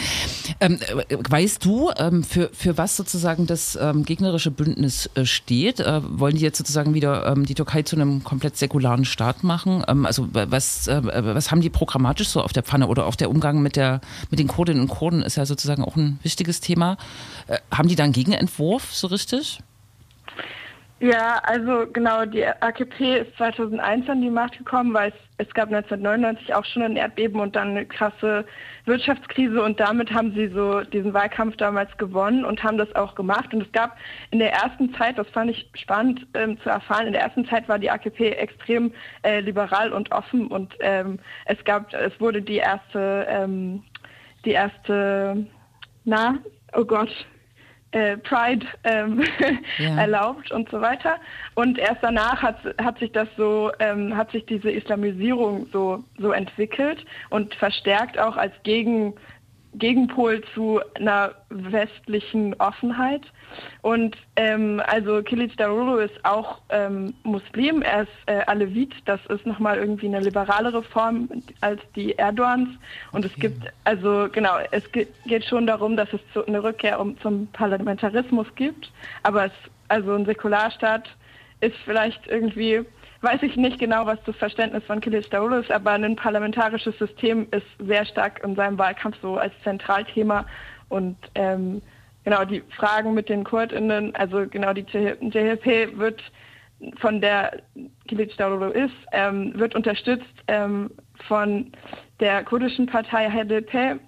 Ähm, 0.59 0.79
äh, 1.09 1.17
weißt 1.17 1.63
du, 1.63 1.91
ähm, 1.97 2.23
für, 2.23 2.49
für 2.53 2.77
was 2.77 2.95
sozusagen 2.97 3.45
das 3.47 3.77
ähm, 3.79 4.03
gegnerische 4.05 4.51
Bündnis 4.51 5.09
äh, 5.15 5.25
steht? 5.25 5.79
Äh, 5.79 6.01
wollen 6.19 6.35
die 6.35 6.41
jetzt 6.41 6.57
sozusagen 6.57 6.93
wieder 6.93 7.25
ähm, 7.27 7.45
die 7.45 7.53
Türkei 7.55 7.83
zu 7.83 7.95
einem 7.95 8.23
komplett 8.23 8.57
säkularen 8.57 9.05
Staat 9.05 9.43
machen? 9.43 9.83
Ähm, 9.87 10.05
also 10.05 10.33
wa- 10.33 10.47
was, 10.49 10.87
äh, 10.87 11.01
was 11.03 11.51
haben 11.51 11.61
die 11.61 11.69
programmatisch 11.69 12.29
so 12.29 12.41
auf 12.41 12.53
der 12.53 12.63
Pfanne 12.63 12.87
oder 12.87 13.05
auch 13.05 13.15
der 13.15 13.29
Umgang 13.29 13.61
mit, 13.61 13.75
der, 13.75 14.01
mit 14.29 14.39
den 14.39 14.47
Kurdinnen 14.47 14.81
und 14.81 14.87
Kurden 14.89 15.21
ist 15.23 15.35
ja 15.35 15.45
sozusagen 15.45 15.83
auch 15.83 15.95
ein 15.95 16.19
wichtiges 16.23 16.59
Thema. 16.59 16.97
Äh, 17.47 17.57
haben 17.71 17.87
die 17.87 17.95
da 17.95 18.03
einen 18.03 18.13
Gegenentwurf 18.13 18.93
so 18.93 19.07
richtig? 19.07 19.59
Ja, 21.03 21.41
also 21.43 21.85
genau, 21.91 22.23
die 22.23 22.45
AKP 22.45 23.23
ist 23.23 23.35
2001 23.35 24.07
an 24.07 24.21
die 24.21 24.29
Macht 24.29 24.57
gekommen, 24.57 24.93
weil 24.93 25.09
es, 25.09 25.45
es 25.45 25.53
gab 25.53 25.65
1999 25.65 26.55
auch 26.55 26.63
schon 26.63 26.81
ein 26.81 26.95
Erdbeben 26.95 27.41
und 27.41 27.57
dann 27.57 27.71
eine 27.71 27.85
krasse 27.85 28.45
Wirtschaftskrise 28.85 29.61
und 29.61 29.81
damit 29.81 30.13
haben 30.13 30.33
sie 30.33 30.47
so 30.47 30.79
diesen 30.79 31.13
Wahlkampf 31.13 31.57
damals 31.57 31.89
gewonnen 31.97 32.45
und 32.45 32.63
haben 32.63 32.77
das 32.77 32.95
auch 32.95 33.15
gemacht. 33.15 33.53
Und 33.53 33.63
es 33.63 33.71
gab 33.73 33.97
in 34.31 34.39
der 34.39 34.53
ersten 34.53 34.93
Zeit, 34.93 35.17
das 35.17 35.27
fand 35.31 35.51
ich 35.51 35.69
spannend 35.73 36.25
ähm, 36.35 36.57
zu 36.61 36.69
erfahren, 36.69 37.07
in 37.07 37.11
der 37.11 37.23
ersten 37.23 37.45
Zeit 37.47 37.67
war 37.67 37.79
die 37.79 37.91
AKP 37.91 38.29
extrem 38.35 38.93
äh, 39.23 39.41
liberal 39.41 39.91
und 39.91 40.09
offen 40.13 40.47
und 40.47 40.73
ähm, 40.79 41.19
es 41.47 41.61
gab, 41.65 41.93
es 41.93 42.17
wurde 42.21 42.41
die 42.41 42.59
erste, 42.59 43.27
ähm, 43.27 43.83
die 44.45 44.51
erste, 44.51 45.47
na, 46.05 46.37
oh 46.71 46.85
Gott, 46.85 47.09
äh, 47.93 48.17
Pride 48.17 48.65
ähm, 48.83 49.23
Ja. 49.77 49.97
erlaubt 49.97 50.51
und 50.51 50.69
so 50.69 50.81
weiter. 50.81 51.17
Und 51.55 51.77
erst 51.77 52.01
danach 52.01 52.41
hat, 52.41 52.57
hat 52.81 52.99
sich 52.99 53.11
das 53.11 53.27
so, 53.37 53.71
ähm, 53.79 54.15
hat 54.15 54.31
sich 54.31 54.45
diese 54.45 54.71
Islamisierung 54.71 55.67
so, 55.71 56.03
so 56.19 56.31
entwickelt 56.31 57.05
und 57.29 57.53
verstärkt 57.55 58.19
auch 58.19 58.35
als 58.35 58.53
Gegen, 58.63 59.13
Gegenpol 59.75 60.43
zu 60.53 60.79
einer 60.95 61.33
westlichen 61.49 62.53
Offenheit. 62.59 63.21
Und 63.81 64.15
ähm, 64.35 64.81
also 64.85 65.21
Kilic 65.21 65.55
Darulu 65.57 65.97
ist 65.97 66.23
auch 66.23 66.59
ähm, 66.69 67.13
Muslim, 67.23 67.81
er 67.81 68.03
ist 68.03 68.11
äh, 68.25 68.41
Alevit, 68.47 68.93
das 69.05 69.19
ist 69.27 69.45
nochmal 69.45 69.77
irgendwie 69.77 70.07
eine 70.07 70.21
liberalere 70.21 70.81
Form 70.83 71.29
als 71.61 71.81
die 71.95 72.13
Erdogans. 72.13 72.69
Und 73.11 73.25
es 73.25 73.33
gibt, 73.35 73.71
also 73.83 74.27
genau, 74.31 74.57
es 74.71 74.91
ge 74.91 75.07
geht 75.25 75.45
schon 75.45 75.67
darum, 75.67 75.95
dass 75.95 76.11
es 76.13 76.21
so 76.33 76.45
eine 76.45 76.63
Rückkehr 76.63 76.99
um, 76.99 77.19
zum 77.19 77.47
Parlamentarismus 77.47 78.47
gibt, 78.55 78.91
aber 79.23 79.45
es, 79.45 79.51
also 79.87 80.13
ein 80.13 80.25
Säkularstaat 80.25 81.07
ist 81.61 81.75
vielleicht 81.85 82.27
irgendwie 82.27 82.85
weiß 83.23 83.41
ich 83.43 83.55
nicht 83.55 83.79
genau, 83.79 84.05
was 84.05 84.21
das 84.25 84.35
Verständnis 84.35 84.83
von 84.83 84.99
Kılıçdaroğlu 84.99 85.61
ist, 85.61 85.71
aber 85.71 85.91
ein 85.91 86.15
parlamentarisches 86.15 86.97
System 86.99 87.47
ist 87.51 87.65
sehr 87.79 88.05
stark 88.05 88.43
in 88.43 88.55
seinem 88.55 88.77
Wahlkampf 88.77 89.17
so 89.21 89.37
als 89.37 89.53
Zentralthema. 89.63 90.45
Und 90.89 91.17
ähm, 91.35 91.81
genau 92.25 92.43
die 92.43 92.61
Fragen 92.75 93.13
mit 93.13 93.29
den 93.29 93.45
KurdInnen, 93.45 94.13
also 94.15 94.45
genau 94.47 94.73
die 94.73 94.85
JHP 94.91 95.97
wird 95.97 96.21
von 96.99 97.21
der 97.21 97.61
Kılıçdaroğlu 98.09 98.71
ist, 98.71 98.95
ähm, 99.13 99.53
wird 99.57 99.73
unterstützt 99.73 100.33
ähm, 100.47 100.91
von 101.27 101.71
der 102.19 102.43
kurdischen 102.43 102.87
Partei 102.87 103.29
HDP, 103.29 103.99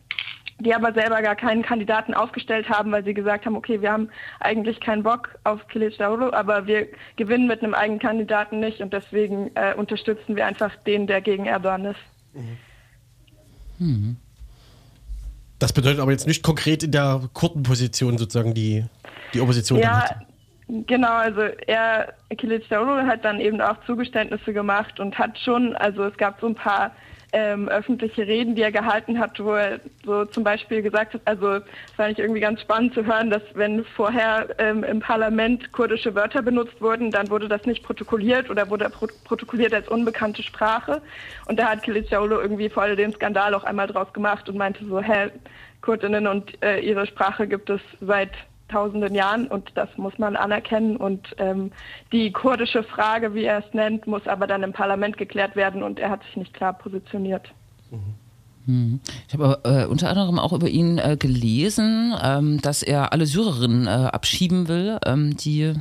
die 0.59 0.73
aber 0.73 0.93
selber 0.93 1.21
gar 1.21 1.35
keinen 1.35 1.63
Kandidaten 1.63 2.13
aufgestellt 2.13 2.69
haben, 2.69 2.91
weil 2.91 3.03
sie 3.03 3.13
gesagt 3.13 3.45
haben, 3.45 3.57
okay, 3.57 3.81
wir 3.81 3.91
haben 3.91 4.09
eigentlich 4.39 4.79
keinen 4.79 5.03
Bock 5.03 5.37
auf 5.43 5.67
Kılıçdaroğlu, 5.67 6.31
aber 6.33 6.65
wir 6.65 6.87
gewinnen 7.17 7.47
mit 7.47 7.61
einem 7.61 7.73
eigenen 7.73 7.99
Kandidaten 7.99 8.59
nicht 8.59 8.79
und 8.79 8.93
deswegen 8.93 9.51
äh, 9.55 9.73
unterstützen 9.75 10.35
wir 10.35 10.45
einfach 10.45 10.73
den, 10.87 11.07
der 11.07 11.21
gegen 11.21 11.45
Erdogan 11.45 11.85
ist. 11.85 11.99
Das 15.59 15.73
bedeutet 15.73 15.99
aber 15.99 16.11
jetzt 16.11 16.27
nicht 16.27 16.41
konkret 16.41 16.83
in 16.83 16.91
der 16.91 17.21
Kurdenposition 17.33 18.17
sozusagen 18.17 18.53
die, 18.53 18.85
die 19.33 19.41
Opposition. 19.41 19.79
Ja, 19.79 20.05
genau, 20.69 21.15
also 21.15 21.41
er, 21.41 22.13
Kılıçdaroğlu 22.31 23.05
hat 23.07 23.25
dann 23.25 23.41
eben 23.41 23.59
auch 23.59 23.83
Zugeständnisse 23.85 24.53
gemacht 24.53 25.01
und 25.01 25.19
hat 25.19 25.37
schon, 25.37 25.75
also 25.75 26.05
es 26.05 26.15
gab 26.15 26.39
so 26.39 26.47
ein 26.47 26.55
paar 26.55 26.91
ähm, 27.35 27.67
öffentliche 27.67 28.25
Reden, 28.25 28.55
die 28.55 28.61
er 28.61 28.71
gehalten 28.71 29.19
hat, 29.19 29.43
wo 29.43 29.51
er 29.55 29.81
so 30.05 30.23
zum 30.23 30.45
Beispiel 30.45 30.81
gesagt 30.81 31.13
hat, 31.13 31.21
also 31.25 31.59
fand 31.97 32.13
ich 32.13 32.19
irgendwie 32.19 32.39
ganz 32.39 32.61
spannend 32.61 32.93
zu 32.93 33.05
hören, 33.05 33.29
dass 33.29 33.41
wenn 33.55 33.83
vorher 33.83 34.47
ähm, 34.57 34.85
im 34.85 35.01
Parlament 35.01 35.73
kurdische 35.73 36.15
Wörter 36.15 36.41
benutzt 36.41 36.81
wurden, 36.81 37.11
dann 37.11 37.29
wurde 37.29 37.49
das 37.49 37.65
nicht 37.65 37.83
protokolliert 37.83 38.49
oder 38.49 38.69
wurde 38.69 38.89
pro 38.89 39.07
protokolliert 39.25 39.73
als 39.73 39.89
unbekannte 39.89 40.43
Sprache. 40.43 41.01
Und 41.47 41.59
da 41.59 41.65
hat 41.65 41.83
Kılıçdaroğlu 41.83 42.39
irgendwie 42.41 42.69
voll 42.69 42.95
den 42.95 43.11
Skandal 43.11 43.53
auch 43.53 43.65
einmal 43.65 43.87
draus 43.87 44.13
gemacht 44.13 44.47
und 44.47 44.55
meinte 44.57 44.85
so, 44.85 45.01
hä, 45.01 45.29
Kurdinnen 45.81 46.27
und 46.27 46.63
äh, 46.63 46.79
ihre 46.79 47.05
Sprache 47.05 47.47
gibt 47.47 47.69
es 47.69 47.81
seit 47.99 48.31
tausenden 48.67 49.13
Jahren 49.13 49.47
und 49.47 49.71
das 49.75 49.89
muss 49.97 50.17
man 50.17 50.35
anerkennen 50.35 50.97
und 50.97 51.35
ähm, 51.37 51.71
die 52.11 52.31
kurdische 52.31 52.83
Frage, 52.83 53.33
wie 53.33 53.45
er 53.45 53.59
es 53.59 53.73
nennt, 53.73 54.07
muss 54.07 54.27
aber 54.27 54.47
dann 54.47 54.63
im 54.63 54.73
Parlament 54.73 55.17
geklärt 55.17 55.55
werden 55.55 55.83
und 55.83 55.99
er 55.99 56.09
hat 56.09 56.23
sich 56.23 56.37
nicht 56.37 56.53
klar 56.53 56.73
positioniert. 56.73 57.53
Ich 59.27 59.33
habe 59.33 59.59
äh, 59.63 59.85
unter 59.85 60.09
anderem 60.09 60.39
auch 60.39 60.53
über 60.53 60.67
ihn 60.67 60.97
äh, 60.97 61.17
gelesen, 61.17 62.13
ähm, 62.21 62.61
dass 62.61 62.81
er 62.83 63.13
alle 63.13 63.25
Syrerinnen 63.25 63.87
äh, 63.87 63.89
abschieben 63.89 64.67
will, 64.67 64.97
ähm, 65.05 65.37
die 65.37 65.73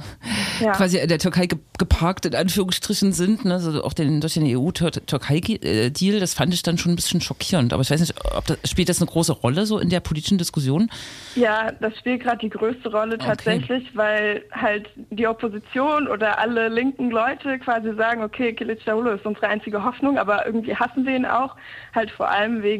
Ja. 0.60 0.72
quasi 0.72 0.98
in 0.98 1.08
der 1.08 1.18
Türkei 1.18 1.46
ge 1.46 1.58
geparkt 1.76 2.24
in 2.24 2.36
Anführungsstrichen 2.36 3.12
sind. 3.12 3.44
Ne? 3.44 3.54
Also 3.54 3.82
auch 3.82 3.94
den, 3.94 4.20
durch 4.20 4.34
den 4.34 4.44
EU-Türkei-Deal, 4.46 6.20
das 6.20 6.32
fand 6.32 6.54
ich 6.54 6.62
dann 6.62 6.78
schon 6.78 6.92
ein 6.92 6.96
bisschen 6.96 7.20
schockierend. 7.20 7.72
Aber 7.72 7.82
ich 7.82 7.90
weiß 7.90 7.98
nicht, 7.98 8.14
ob 8.32 8.46
das, 8.46 8.58
spielt 8.70 8.88
das 8.88 9.00
eine 9.00 9.10
große 9.10 9.32
Rolle 9.32 9.66
so 9.66 9.80
in 9.80 9.88
der 9.88 9.98
politischen 9.98 10.38
Diskussion? 10.38 10.88
Ja, 11.34 11.72
das 11.72 11.98
spielt 11.98 12.22
gerade 12.22 12.38
die 12.38 12.50
größte 12.50 12.90
Rolle 12.90 13.18
tatsächlich, 13.18 13.84
weil 13.94 14.42
halt 14.52 14.88
die 15.10 15.26
Opposition 15.26 16.06
oder 16.06 16.38
alle 16.38 16.68
linken 16.68 17.10
Leute 17.10 17.58
quasi 17.58 17.92
sagen, 17.96 18.22
okay, 18.22 18.50
Kılıçdaroğlu 18.56 19.16
ist 19.16 19.26
unsere 19.26 19.48
einzige 19.48 19.82
Hoffnung, 19.82 20.18
aber 20.18 20.46
irgendwie 20.46 20.76
hassen 20.76 21.04
wir 21.06 21.16
ihn 21.16 21.26
auch, 21.26 21.56
halt 21.94 22.10
vor 22.10 22.28
allem 22.28 22.62
wegen 22.62 22.73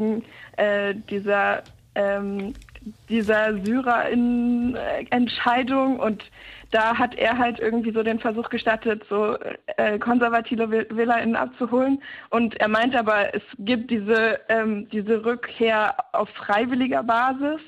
äh, 0.57 0.95
dieser 1.11 1.63
ähm, 1.95 2.55
dieser 3.09 3.55
Syrer-Entscheidung 3.65 5.99
und 5.99 6.23
da 6.71 6.99
hat 6.99 7.15
er 7.15 7.39
halt 7.39 7.59
irgendwie 7.61 7.93
so 7.93 8.03
den 8.03 8.19
Versuch 8.19 8.51
gestattet, 8.51 9.05
so 9.09 9.39
äh, 9.77 9.99
konservative 9.99 10.65
Wäh- 10.65 10.87
WählerInnen 10.91 11.37
abzuholen. 11.37 12.03
Und 12.31 12.57
er 12.57 12.69
meint 12.69 12.97
aber, 12.97 13.33
es 13.33 13.43
gibt 13.61 13.93
diese, 13.93 14.41
ähm, 14.49 14.89
diese 14.91 15.25
Rückkehr 15.25 15.95
auf 16.13 16.29
freiwilliger 16.31 17.05
Basis. 17.05 17.61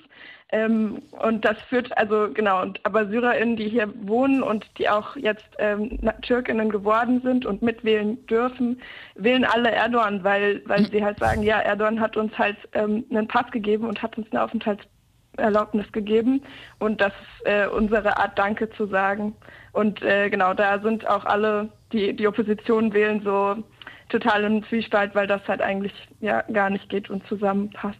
Ähm, 0.56 1.02
und 1.10 1.44
das 1.44 1.58
führt, 1.68 1.96
also 1.98 2.28
genau, 2.32 2.62
und, 2.62 2.80
aber 2.84 3.06
SyrerInnen, 3.08 3.56
die 3.56 3.68
hier 3.68 3.92
wohnen 4.06 4.42
und 4.42 4.64
die 4.78 4.88
auch 4.88 5.14
jetzt 5.16 5.44
ähm, 5.58 5.98
TürkInnen 6.22 6.70
geworden 6.70 7.20
sind 7.22 7.44
und 7.44 7.60
mitwählen 7.60 8.24
dürfen, 8.26 8.80
wählen 9.16 9.44
alle 9.44 9.70
Erdogan, 9.70 10.24
weil, 10.24 10.62
weil 10.64 10.90
sie 10.90 11.04
halt 11.04 11.18
sagen, 11.18 11.42
ja, 11.42 11.60
Erdogan 11.60 12.00
hat 12.00 12.16
uns 12.16 12.36
halt 12.38 12.56
ähm, 12.72 13.04
einen 13.10 13.28
Pass 13.28 13.50
gegeben 13.50 13.86
und 13.86 14.00
hat 14.00 14.16
uns 14.16 14.28
eine 14.30 14.42
Aufenthaltserlaubnis 14.42 15.92
gegeben 15.92 16.40
und 16.78 17.02
das 17.02 17.12
ist 17.12 17.46
äh, 17.46 17.66
unsere 17.66 18.16
Art 18.16 18.38
Danke 18.38 18.70
zu 18.70 18.86
sagen. 18.86 19.36
Und 19.72 20.00
äh, 20.02 20.30
genau, 20.30 20.54
da 20.54 20.78
sind 20.80 21.06
auch 21.06 21.26
alle, 21.26 21.68
die 21.92 22.16
die 22.16 22.26
Opposition 22.26 22.94
wählen, 22.94 23.20
so 23.22 23.62
total 24.08 24.44
im 24.44 24.64
Zwiespalt, 24.64 25.14
weil 25.14 25.26
das 25.26 25.46
halt 25.46 25.60
eigentlich 25.60 25.92
ja 26.20 26.40
gar 26.50 26.70
nicht 26.70 26.88
geht 26.88 27.10
und 27.10 27.26
zusammenpasst. 27.26 27.98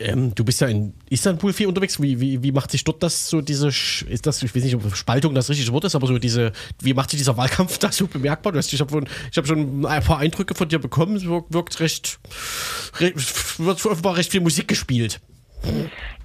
Ähm, 0.00 0.34
du 0.34 0.44
bist 0.44 0.62
ja 0.62 0.68
in 0.68 0.94
Istanbul 1.10 1.52
viel 1.52 1.66
unterwegs. 1.66 2.00
Wie, 2.00 2.20
wie, 2.20 2.42
wie 2.42 2.52
macht 2.52 2.70
sich 2.70 2.82
dort 2.84 3.02
das 3.02 3.28
so 3.28 3.42
diese, 3.42 3.68
ist 3.68 4.26
das, 4.26 4.42
ich 4.42 4.54
weiß 4.54 4.64
nicht, 4.64 4.74
ob 4.74 4.96
Spaltung 4.96 5.34
das 5.34 5.50
richtige 5.50 5.72
Wort 5.72 5.84
ist, 5.84 5.94
aber 5.94 6.06
so 6.06 6.18
diese, 6.18 6.52
wie 6.80 6.94
macht 6.94 7.10
sich 7.10 7.18
dieser 7.20 7.36
Wahlkampf 7.36 7.78
da 7.80 7.92
so 7.92 8.06
bemerkbar? 8.06 8.52
Du 8.52 8.58
hast, 8.58 8.72
ich 8.72 8.80
habe 8.80 8.90
schon, 8.90 9.08
hab 9.36 9.46
schon 9.46 9.84
ein 9.84 10.02
paar 10.02 10.18
Eindrücke 10.18 10.54
von 10.54 10.68
dir 10.68 10.78
bekommen. 10.78 11.16
Es 11.16 11.26
wirkt, 11.26 11.52
wirkt 11.52 11.80
recht, 11.80 12.18
re, 12.98 13.12
wird 13.58 13.84
offenbar 13.84 14.16
recht 14.16 14.30
viel 14.30 14.40
Musik 14.40 14.68
gespielt. 14.68 15.20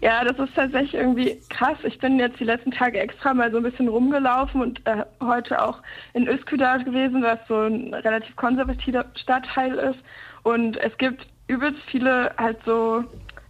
Ja, 0.02 0.24
das 0.24 0.38
ist 0.40 0.56
tatsächlich 0.56 0.94
irgendwie 0.94 1.38
krass. 1.50 1.78
Ich 1.84 1.98
bin 2.00 2.20
jetzt 2.20 2.40
die 2.40 2.46
letzten 2.46 2.72
Tage 2.72 3.00
extra 3.00 3.34
mal 3.34 3.52
so 3.52 3.58
ein 3.58 3.64
bisschen 3.64 3.88
rumgelaufen 3.90 4.62
und 4.62 4.82
äh, 4.86 5.04
heute 5.22 5.62
auch 5.62 5.80
in 6.14 6.28
Üsküdar 6.28 6.84
gewesen, 6.84 7.22
was 7.22 7.40
so 7.48 7.64
ein 7.64 7.94
relativ 7.94 8.36
konservativer 8.36 9.06
Stadtteil 9.16 9.76
ist. 9.76 10.00
Und 10.44 10.78
es 10.78 10.98
gibt 10.98 11.26
übelst 11.48 11.82
viele 11.90 12.32
halt 12.38 12.58
so, 12.66 13.04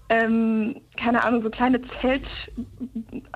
ähm, 0.10 0.82
keine 0.98 1.24
Ahnung, 1.24 1.42
so 1.42 1.50
kleine 1.50 1.82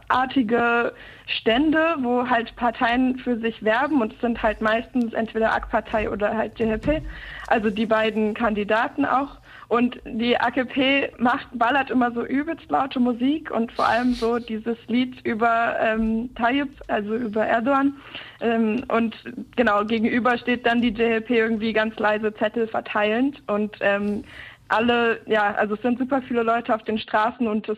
zeltartige 0.08 0.94
Stände, 1.26 1.96
wo 2.00 2.28
halt 2.28 2.56
Parteien 2.56 3.18
für 3.20 3.38
sich 3.40 3.64
werben 3.64 4.02
und 4.02 4.14
es 4.14 4.22
sind 4.22 4.42
halt 4.44 4.62
meistens 4.62 5.14
entweder 5.14 5.54
AK-Partei 5.56 6.10
oder 6.10 6.36
halt 6.36 6.60
JHP, 6.60 7.02
also 7.48 7.70
die 7.70 7.86
beiden 7.86 8.34
Kandidaten 8.34 9.06
auch. 9.06 9.38
Und 9.70 10.00
die 10.04 10.36
AKP 10.36 11.12
macht, 11.20 11.48
ballert 11.54 11.92
immer 11.92 12.12
so 12.12 12.26
übelst 12.26 12.72
laute 12.72 13.00
Musik 13.00 13.52
und 13.52 13.72
vor 13.72 13.88
allem 13.88 14.16
so 14.16 14.40
dieses 14.40 14.78
Lied 14.88 15.24
über 15.24 15.76
ähm, 15.80 16.34
Tayyip, 16.34 16.70
also 16.88 17.16
über 17.16 17.46
Erdogan. 17.46 17.94
Ähm, 18.42 18.84
und 18.88 19.16
genau, 19.56 19.86
gegenüber 19.86 20.40
steht 20.40 20.66
dann 20.66 20.82
die 20.82 20.90
JHP 20.90 21.30
irgendwie 21.30 21.72
ganz 21.72 22.00
leise 22.00 22.34
Zettel 22.34 22.68
verteilend. 22.68 23.44
Und 23.46 23.78
ähm, 23.82 24.24
alle, 24.70 25.22
ja, 25.26 25.54
also 25.56 25.76
es 25.76 25.82
sind 25.82 26.00
super 26.00 26.22
viele 26.22 26.44
Leute 26.44 26.74
auf 26.74 26.84
den 26.84 26.98
Straßen 26.98 27.48
und 27.48 27.68
es 27.70 27.78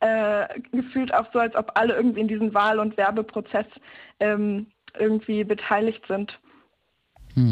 äh, 0.00 0.46
gefühlt 0.72 1.14
auch 1.14 1.26
so, 1.32 1.38
als 1.38 1.54
ob 1.54 1.72
alle 1.74 1.94
irgendwie 1.94 2.20
in 2.20 2.28
diesem 2.28 2.52
Wahl- 2.52 2.80
und 2.80 2.96
Werbeprozess 2.96 3.66
ähm, 4.20 4.66
irgendwie 4.98 5.44
beteiligt 5.44 6.04
sind. 6.08 6.38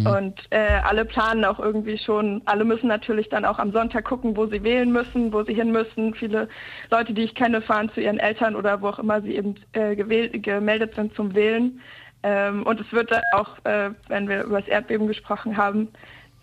Und 0.06 0.34
äh, 0.50 0.80
alle 0.84 1.04
planen 1.04 1.44
auch 1.44 1.58
irgendwie 1.58 1.98
schon, 1.98 2.40
alle 2.44 2.64
müssen 2.64 2.86
natürlich 2.86 3.28
dann 3.30 3.44
auch 3.44 3.58
am 3.58 3.72
Sonntag 3.72 4.04
gucken, 4.04 4.36
wo 4.36 4.46
sie 4.46 4.62
wählen 4.62 4.92
müssen, 4.92 5.32
wo 5.32 5.42
sie 5.42 5.54
hin 5.54 5.72
müssen. 5.72 6.14
Viele 6.14 6.48
Leute, 6.90 7.12
die 7.12 7.22
ich 7.22 7.34
kenne, 7.34 7.60
fahren 7.62 7.90
zu 7.92 8.00
ihren 8.00 8.20
Eltern 8.20 8.54
oder 8.54 8.80
wo 8.80 8.88
auch 8.88 9.00
immer 9.00 9.20
sie 9.22 9.34
eben 9.34 9.56
äh, 9.72 9.96
gewählt, 9.96 10.40
gemeldet 10.44 10.94
sind 10.94 11.14
zum 11.16 11.34
Wählen. 11.34 11.80
Ähm, 12.22 12.62
und 12.62 12.80
es 12.80 12.92
wird 12.92 13.10
dann 13.10 13.22
auch, 13.34 13.58
äh, 13.64 13.90
wenn 14.06 14.28
wir 14.28 14.44
über 14.44 14.60
das 14.60 14.68
Erdbeben 14.68 15.08
gesprochen 15.08 15.56
haben, 15.56 15.88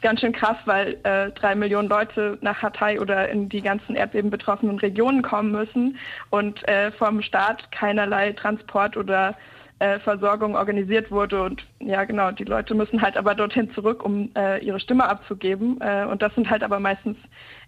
ganz 0.02 0.22
schön 0.22 0.34
krass, 0.34 0.58
weil 0.66 0.98
äh, 1.04 1.32
drei 1.32 1.56
Millionen 1.56 1.90
Leute 1.90 2.38
nach 2.42 2.62
Hatay 2.62 3.00
oder 3.00 3.30
in 3.30 3.50
die 3.50 3.62
ganzen 3.62 3.96
Erdbeben 3.96 4.30
betroffenen 4.30 4.80
Regionen 4.80 5.22
kommen 5.22 5.52
müssen 5.52 5.98
und 6.30 6.68
äh, 6.68 6.92
vom 6.92 7.22
Staat 7.22 7.72
keinerlei 7.72 8.32
Transport 8.34 8.98
oder 8.98 9.36
äh, 9.80 10.00
Versorgung 10.00 10.56
organisiert 10.56 11.10
wurde. 11.10 11.42
Und 11.42 11.64
ja, 11.80 12.04
genau, 12.04 12.32
die 12.32 12.44
Leute 12.44 12.76
müssen 12.76 13.02
halt 13.02 13.18
aber 13.18 13.34
dorthin 13.34 13.72
zurück, 13.72 14.04
um 14.04 14.30
äh, 14.36 14.64
ihre 14.64 14.80
Stimme 14.80 15.08
abzugeben. 15.08 15.80
Äh, 15.82 16.06
und 16.06 16.22
das 16.22 16.34
sind 16.36 16.50
halt 16.50 16.64
aber 16.64 16.80
meistens 16.80 17.18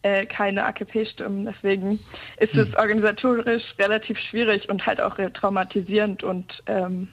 äh, 0.04 0.26
keine 0.26 0.66
AKP-Stimmen. 0.66 1.46
Deswegen 1.46 2.00
ist 2.38 2.56
es 2.56 2.76
organisatorisch 2.76 3.64
relativ 3.80 4.18
schwierig 4.20 4.70
und 4.70 4.86
halt 4.86 5.00
auch 5.02 5.18
re- 5.18 5.32
traumatisierend 5.32 6.24
und 6.24 6.62
ähm, 6.68 7.08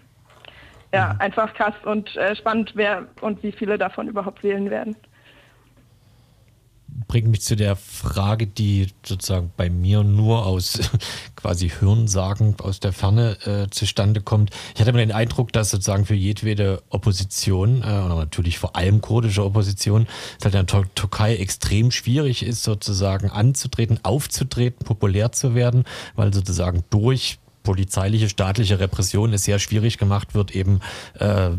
ja, 0.93 1.15
einfach 1.19 1.53
krass 1.53 1.75
und 1.85 2.17
äh, 2.17 2.35
spannend, 2.35 2.73
wer 2.75 3.07
und 3.21 3.43
wie 3.43 3.53
viele 3.53 3.77
davon 3.77 4.09
überhaupt 4.09 4.43
wählen 4.43 4.71
werden. 4.71 4.97
Bringt 7.07 7.29
mich 7.29 7.43
zu 7.43 7.57
der 7.57 7.77
Frage, 7.77 8.47
die 8.47 8.89
sozusagen 9.05 9.53
bei 9.57 9.71
mir 9.71 10.03
nur 10.03 10.47
aus 10.47 10.79
quasi 11.37 11.71
Hirnsagen 11.71 12.57
aus 12.61 12.81
der 12.81 12.93
Ferne 12.93 13.37
äh, 13.47 13.71
zustande 13.71 14.21
kommt. 14.21 14.51
Ich 14.75 14.81
hatte 14.81 14.91
immer 14.91 14.99
den 14.99 15.13
Eindruck, 15.13 15.53
dass 15.53 15.71
sozusagen 15.71 16.07
für 16.07 16.15
jedwede 16.15 16.83
Opposition, 16.89 17.83
äh, 17.83 17.87
oder 17.87 18.17
natürlich 18.17 18.59
vor 18.59 18.77
allem 18.77 19.01
kurdische 19.01 19.45
Opposition, 19.45 20.07
es 20.39 20.45
halt 20.45 20.55
in 20.55 20.67
der 20.67 20.67
Tür- 20.67 20.95
Türkei 20.95 21.37
extrem 21.37 21.91
schwierig 21.91 22.43
ist, 22.43 22.63
sozusagen 22.63 23.31
anzutreten, 23.31 24.01
aufzutreten, 24.03 24.85
populär 24.85 25.33
zu 25.33 25.55
werden, 25.55 25.85
weil 26.17 26.33
sozusagen 26.33 26.85
durch 26.91 27.39
polizeiliche, 27.62 28.29
staatliche 28.29 28.81
Repression 28.81 29.33
es 29.33 29.44
sehr 29.44 29.59
schwierig 29.59 29.99
gemacht 29.99 30.35
wird, 30.35 30.55
eben 30.55 30.81
äh, 31.18 31.51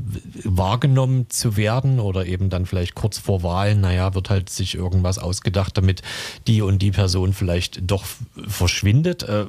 wahrgenommen 0.43 1.29
zu 1.29 1.57
werden 1.57 1.99
oder 1.99 2.25
eben 2.25 2.49
dann 2.49 2.65
vielleicht 2.65 2.95
kurz 2.95 3.17
vor 3.17 3.43
Wahlen, 3.43 3.81
naja, 3.81 4.15
wird 4.15 4.29
halt 4.29 4.49
sich 4.49 4.75
irgendwas 4.75 5.19
ausgedacht, 5.19 5.77
damit 5.77 6.01
die 6.47 6.61
und 6.61 6.79
die 6.79 6.91
Person 6.91 7.33
vielleicht 7.33 7.89
doch 7.89 8.05
verschwindet. 8.47 9.23
Äh, 9.23 9.45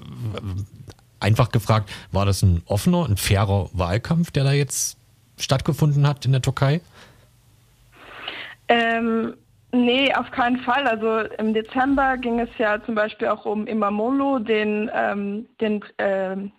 einfach 1.20 1.50
gefragt, 1.50 1.90
war 2.12 2.26
das 2.26 2.42
ein 2.42 2.62
offener, 2.66 3.06
ein 3.06 3.16
fairer 3.16 3.70
Wahlkampf, 3.72 4.30
der 4.30 4.44
da 4.44 4.52
jetzt 4.52 4.96
stattgefunden 5.38 6.06
hat 6.06 6.24
in 6.24 6.32
der 6.32 6.42
Türkei? 6.42 6.80
Ähm, 8.68 9.34
nee, 9.72 10.12
auf 10.14 10.30
keinen 10.30 10.58
Fall. 10.58 10.86
Also 10.86 11.20
im 11.38 11.54
Dezember 11.54 12.16
ging 12.16 12.40
es 12.40 12.50
ja 12.58 12.82
zum 12.84 12.94
Beispiel 12.94 13.28
auch 13.28 13.44
um 13.44 13.66
Imamoglu, 13.66 14.38
den, 14.38 14.90
ähm, 14.94 15.46
den, 15.60 15.84
ähm, 15.98 16.52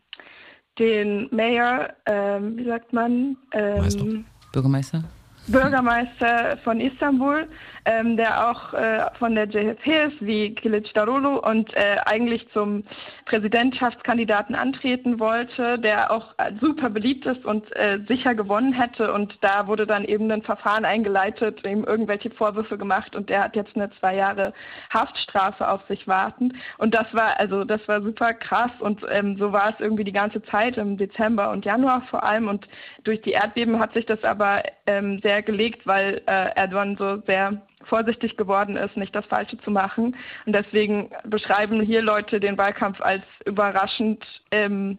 den 0.80 1.28
Mayor, 1.32 1.90
ähm, 2.06 2.58
wie 2.58 2.66
sagt 2.66 2.94
man? 2.94 3.38
Ähm, 3.52 4.26
Bürgermeister? 4.52 5.04
Bürgermeister 5.48 6.58
von 6.64 6.80
Istanbul, 6.80 7.48
ähm, 7.86 8.18
der 8.18 8.50
auch 8.50 8.74
äh, 8.74 9.06
von 9.18 9.36
der 9.36 9.46
JHP 9.46 9.88
ist, 10.08 10.22
wie 10.22 10.54
Kilic 10.54 10.94
Darulu 10.94 11.38
und 11.38 11.74
äh, 11.76 11.98
eigentlich 12.06 12.48
zum 12.54 12.84
Präsidentschaftskandidaten 13.26 14.56
antreten 14.56 15.20
wollte, 15.20 15.80
der 15.80 16.12
auch 16.12 16.34
äh, 16.38 16.52
super 16.62 16.90
beliebt 16.90 17.26
ist 17.26 17.44
und 17.46 17.76
äh, 17.76 18.00
sicher 18.08 18.36
gewonnen 18.36 18.74
hätte. 18.74 19.12
Und 19.14 19.38
da 19.42 19.68
wurde 19.68 19.88
dann 19.88 20.06
eben 20.06 20.32
ein 20.32 20.44
Verfahren 20.44 20.86
eingeleitet, 20.86 21.66
ihm 21.66 21.84
irgendwelche 21.84 22.30
Vorwürfe 22.30 22.78
gemacht 22.78 23.16
und 23.16 23.30
der 23.30 23.44
hat 23.44 23.56
jetzt 23.56 23.76
eine 23.76 23.90
zwei 24.00 24.16
Jahre 24.16 24.54
Haftstrafe 24.94 25.68
auf 25.68 25.82
sich 25.88 26.08
warten. 26.08 26.54
Und 26.78 26.94
das 26.94 27.08
war 27.14 27.40
also 27.40 27.64
das 27.64 27.86
war 27.88 28.02
super 28.02 28.34
krass 28.34 28.72
und 28.80 29.02
ähm, 29.10 29.38
so 29.38 29.52
war 29.52 29.70
es 29.70 29.80
irgendwie 29.80 30.04
die 30.04 30.12
ganze 30.12 30.42
Zeit 30.44 30.78
im 30.78 30.98
Dezember 30.98 31.52
und 31.52 31.66
Januar 31.66 32.02
vor 32.10 32.24
allem. 32.24 32.48
Und 32.48 32.68
durch 33.04 33.22
die 33.22 33.32
Erdbeben 33.32 33.80
hat 33.80 33.94
sich 33.94 34.06
das 34.06 34.24
aber 34.24 34.64
ähm, 34.86 35.20
sehr 35.24 35.42
gelegt, 35.42 35.88
weil 35.88 36.22
äh, 36.28 36.56
Erdogan 36.56 36.96
so 36.98 37.22
sehr 37.26 37.62
vorsichtig 37.86 38.38
geworden 38.38 38.78
ist, 38.78 38.98
nicht 38.98 39.16
das 39.16 39.26
Falsche 39.26 39.58
zu 39.60 39.72
machen. 39.72 40.16
Und 40.46 40.54
deswegen 40.54 41.12
beschreiben 41.26 41.82
hier 41.82 42.02
Leute 42.02 42.40
den 42.40 42.58
Wahlkampf 42.58 43.02
als 43.02 43.24
überraschend 43.46 44.26
ähm, 44.52 44.98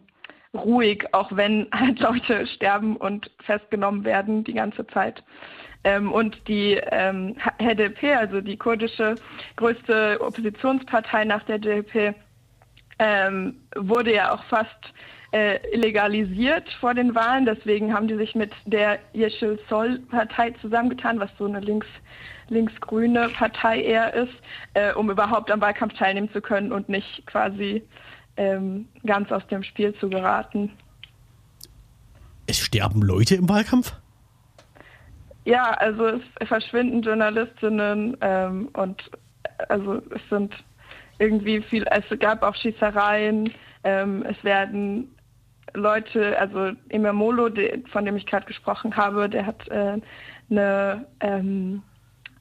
ruhig, 0.53 1.05
auch 1.13 1.35
wenn 1.35 1.67
halt 1.73 1.99
Leute 1.99 2.47
sterben 2.47 2.97
und 2.97 3.31
festgenommen 3.45 4.03
werden 4.03 4.43
die 4.43 4.53
ganze 4.53 4.85
Zeit. 4.87 5.23
Ähm, 5.83 6.11
und 6.11 6.47
die 6.47 6.79
ähm, 6.91 7.35
HDP, 7.59 8.13
also 8.13 8.39
die 8.39 8.57
kurdische 8.57 9.15
größte 9.57 10.19
Oppositionspartei 10.21 11.25
nach 11.25 11.43
der 11.43 11.57
JP, 11.57 12.13
ähm, 12.99 13.55
wurde 13.75 14.13
ja 14.13 14.33
auch 14.33 14.43
fast 14.45 14.93
äh, 15.33 15.59
illegalisiert 15.73 16.69
vor 16.79 16.93
den 16.93 17.13
Wahlen. 17.15 17.45
Deswegen 17.45 17.93
haben 17.93 18.07
die 18.07 18.15
sich 18.15 18.35
mit 18.35 18.51
der 18.65 18.99
Yeşil 19.13 19.59
Sol 19.67 19.99
Partei 20.09 20.51
zusammengetan, 20.61 21.19
was 21.19 21.31
so 21.37 21.45
eine 21.45 21.59
links 21.59 21.87
linksgrüne 22.53 23.29
Partei 23.29 23.81
eher 23.81 24.13
ist, 24.13 24.33
äh, 24.73 24.93
um 24.93 25.09
überhaupt 25.09 25.51
am 25.51 25.61
Wahlkampf 25.61 25.93
teilnehmen 25.97 26.31
zu 26.31 26.41
können 26.41 26.71
und 26.71 26.89
nicht 26.89 27.25
quasi 27.25 27.83
ähm, 28.37 28.87
ganz 29.05 29.31
aus 29.31 29.45
dem 29.47 29.63
Spiel 29.63 29.93
zu 29.95 30.09
geraten. 30.09 30.71
Es 32.47 32.59
sterben 32.59 33.01
Leute 33.01 33.35
im 33.35 33.47
Wahlkampf? 33.49 33.93
Ja, 35.45 35.71
also 35.71 36.05
es 36.39 36.47
verschwinden 36.47 37.01
Journalistinnen 37.01 38.17
ähm, 38.21 38.69
und 38.73 39.01
also 39.69 40.01
es 40.09 40.21
sind 40.29 40.53
irgendwie 41.19 41.61
viel, 41.61 41.85
es 41.89 42.19
gab 42.19 42.43
auch 42.43 42.55
Schießereien, 42.55 43.53
ähm, 43.83 44.23
es 44.23 44.41
werden 44.43 45.13
Leute, 45.73 46.39
also 46.39 46.71
Imamolo, 46.89 47.49
von 47.91 48.05
dem 48.05 48.15
ich 48.15 48.25
gerade 48.25 48.45
gesprochen 48.45 48.95
habe, 48.95 49.29
der 49.29 49.45
hat 49.45 49.67
äh, 49.69 49.99
eine, 50.49 51.05
ähm, 51.19 51.81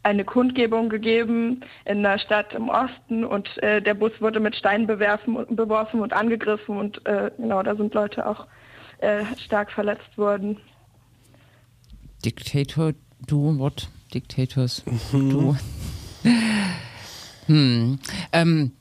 eine 0.03 0.25
Kundgebung 0.25 0.89
gegeben 0.89 1.63
in 1.85 2.05
einer 2.05 2.19
Stadt 2.19 2.55
im 2.55 2.69
Osten 2.69 3.25
und 3.25 3.49
äh, 3.63 3.81
der 3.81 3.95
Bus 3.95 4.13
wurde 4.21 4.41
mit 4.41 4.57
Steinen 4.57 4.87
bewerfen, 4.87 5.37
beworfen 5.51 6.01
und 6.01 6.13
angegriffen 6.13 6.77
und 6.77 7.07
äh, 7.07 7.31
genau, 7.37 7.63
da 7.63 7.77
sind 7.77 7.95
Leute 7.95 8.27
auch 8.27 8.47
äh, 8.99 9.25
stark 9.45 9.71
verletzt 9.71 10.17
worden. 10.17 10.59
Dictator, 12.25 12.93
du, 13.27 13.59
what? 13.59 13.89
Dictators, 14.13 14.85
du. 15.13 15.57
hm. 17.47 17.99
Ähm, 18.33 18.73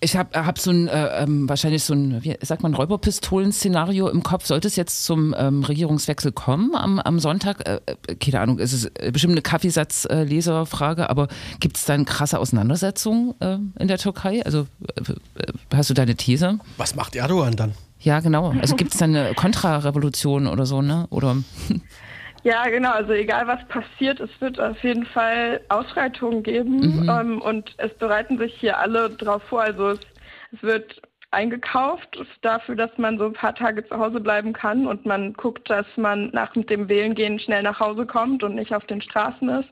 ich 0.00 0.16
habe 0.16 0.46
hab 0.46 0.58
so 0.58 0.70
ein, 0.70 0.88
äh, 0.88 1.22
ähm, 1.22 1.48
wahrscheinlich 1.48 1.84
so 1.84 1.94
ein, 1.94 2.22
wie 2.22 2.36
sagt 2.42 2.62
man, 2.62 2.74
Räuberpistolen-Szenario 2.74 4.08
im 4.08 4.22
Kopf. 4.22 4.46
Sollte 4.46 4.68
es 4.68 4.76
jetzt 4.76 5.04
zum 5.04 5.34
ähm, 5.36 5.64
Regierungswechsel 5.64 6.32
kommen 6.32 6.74
am, 6.74 6.98
am 6.98 7.18
Sonntag? 7.18 7.66
Äh, 7.68 7.80
äh, 7.86 8.14
keine 8.16 8.40
Ahnung, 8.40 8.58
es 8.58 8.72
ist 8.72 8.90
äh, 8.98 9.10
bestimmt 9.12 9.32
eine 9.32 9.42
Kaffeesatz-Leserfrage, 9.42 11.08
aber 11.10 11.28
gibt 11.60 11.76
es 11.76 11.84
da 11.84 11.94
eine 11.94 12.04
krasse 12.04 12.38
Auseinandersetzung 12.38 13.34
äh, 13.40 13.58
in 13.78 13.88
der 13.88 13.98
Türkei? 13.98 14.44
Also 14.44 14.66
äh, 14.96 15.12
äh, 15.42 15.52
hast 15.74 15.90
du 15.90 15.94
da 15.94 16.02
eine 16.02 16.16
These? 16.16 16.58
Was 16.76 16.94
macht 16.94 17.16
Erdogan 17.16 17.56
dann? 17.56 17.74
Ja, 18.00 18.20
genau. 18.20 18.52
Also 18.60 18.76
gibt 18.76 18.92
es 18.92 18.98
da 18.98 19.06
eine 19.06 19.32
Kontrarevolution 19.34 20.46
oder 20.46 20.66
so, 20.66 20.82
ne? 20.82 21.06
Oder 21.08 21.36
Ja, 22.44 22.68
genau. 22.68 22.92
Also 22.92 23.12
egal 23.12 23.46
was 23.46 23.66
passiert, 23.68 24.20
es 24.20 24.30
wird 24.40 24.60
auf 24.60 24.82
jeden 24.84 25.06
Fall 25.06 25.62
Ausschreitungen 25.70 26.42
geben 26.42 27.00
Mhm. 27.00 27.08
ähm, 27.08 27.42
und 27.42 27.74
es 27.78 27.92
bereiten 27.94 28.38
sich 28.38 28.54
hier 28.54 28.78
alle 28.78 29.10
drauf 29.10 29.42
vor. 29.44 29.62
Also 29.62 29.88
es, 29.90 30.00
es 30.52 30.62
wird 30.62 31.00
eingekauft 31.30 32.18
dafür, 32.42 32.76
dass 32.76 32.96
man 32.98 33.18
so 33.18 33.24
ein 33.24 33.32
paar 33.32 33.54
Tage 33.54 33.86
zu 33.88 33.98
Hause 33.98 34.20
bleiben 34.20 34.52
kann 34.52 34.86
und 34.86 35.04
man 35.06 35.32
guckt, 35.32 35.68
dass 35.68 35.86
man 35.96 36.28
nach 36.32 36.52
dem 36.52 36.88
Wählen 36.88 37.14
gehen 37.14 37.38
schnell 37.38 37.62
nach 37.62 37.80
Hause 37.80 38.06
kommt 38.06 38.44
und 38.44 38.54
nicht 38.54 38.74
auf 38.74 38.84
den 38.86 39.00
Straßen 39.00 39.48
ist. 39.48 39.68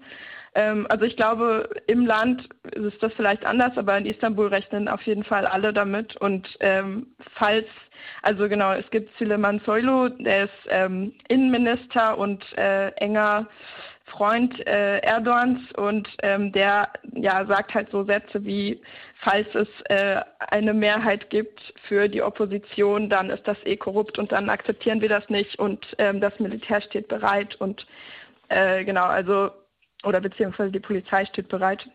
Ähm, 0.54 0.86
also 0.90 1.04
ich 1.04 1.16
glaube, 1.16 1.68
im 1.86 2.06
Land 2.06 2.48
ist 2.72 3.02
das 3.02 3.12
vielleicht 3.14 3.44
anders, 3.46 3.76
aber 3.76 3.96
in 3.96 4.06
Istanbul 4.06 4.48
rechnen 4.48 4.88
auf 4.88 5.02
jeden 5.02 5.24
Fall 5.24 5.46
alle 5.46 5.72
damit. 5.72 6.16
Und 6.16 6.48
ähm, 6.60 7.06
falls, 7.34 7.66
also 8.22 8.48
genau, 8.48 8.72
es 8.72 8.88
gibt 8.90 9.16
Süleyman 9.18 9.60
Soylu, 9.64 10.08
der 10.10 10.44
ist 10.44 10.68
ähm, 10.68 11.14
Innenminister 11.28 12.18
und 12.18 12.44
äh, 12.58 12.88
enger 12.96 13.48
Freund 14.06 14.66
äh, 14.66 14.98
Erdogans. 14.98 15.60
Und 15.76 16.08
ähm, 16.22 16.52
der 16.52 16.90
ja 17.14 17.46
sagt 17.46 17.74
halt 17.74 17.90
so 17.90 18.04
Sätze 18.04 18.44
wie 18.44 18.80
falls 19.22 19.46
es 19.54 19.68
äh, 19.84 20.20
eine 20.50 20.74
Mehrheit 20.74 21.30
gibt 21.30 21.72
für 21.88 22.08
die 22.08 22.22
Opposition, 22.22 23.08
dann 23.08 23.30
ist 23.30 23.46
das 23.46 23.56
eh 23.64 23.76
korrupt 23.76 24.18
und 24.18 24.32
dann 24.32 24.50
akzeptieren 24.50 25.00
wir 25.00 25.08
das 25.08 25.28
nicht. 25.30 25.58
Und 25.58 25.86
ähm, 25.98 26.20
das 26.20 26.38
Militär 26.40 26.82
steht 26.82 27.08
bereit. 27.08 27.54
Und 27.54 27.86
äh, 28.48 28.84
genau 28.84 29.04
also 29.04 29.50
oder 30.04 30.20
beziehungsweise 30.20 30.72
die 30.72 30.80
Polizei 30.80 31.24
steht 31.26 31.48
bereit 31.48 31.88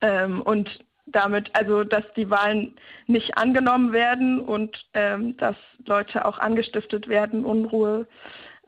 ähm, 0.00 0.42
und 0.42 0.84
damit 1.06 1.50
also 1.54 1.84
dass 1.84 2.04
die 2.16 2.28
Wahlen 2.30 2.76
nicht 3.06 3.36
angenommen 3.38 3.92
werden 3.92 4.40
und 4.40 4.86
ähm, 4.94 5.36
dass 5.38 5.56
Leute 5.86 6.24
auch 6.24 6.38
angestiftet 6.38 7.08
werden 7.08 7.44
Unruhe 7.44 8.06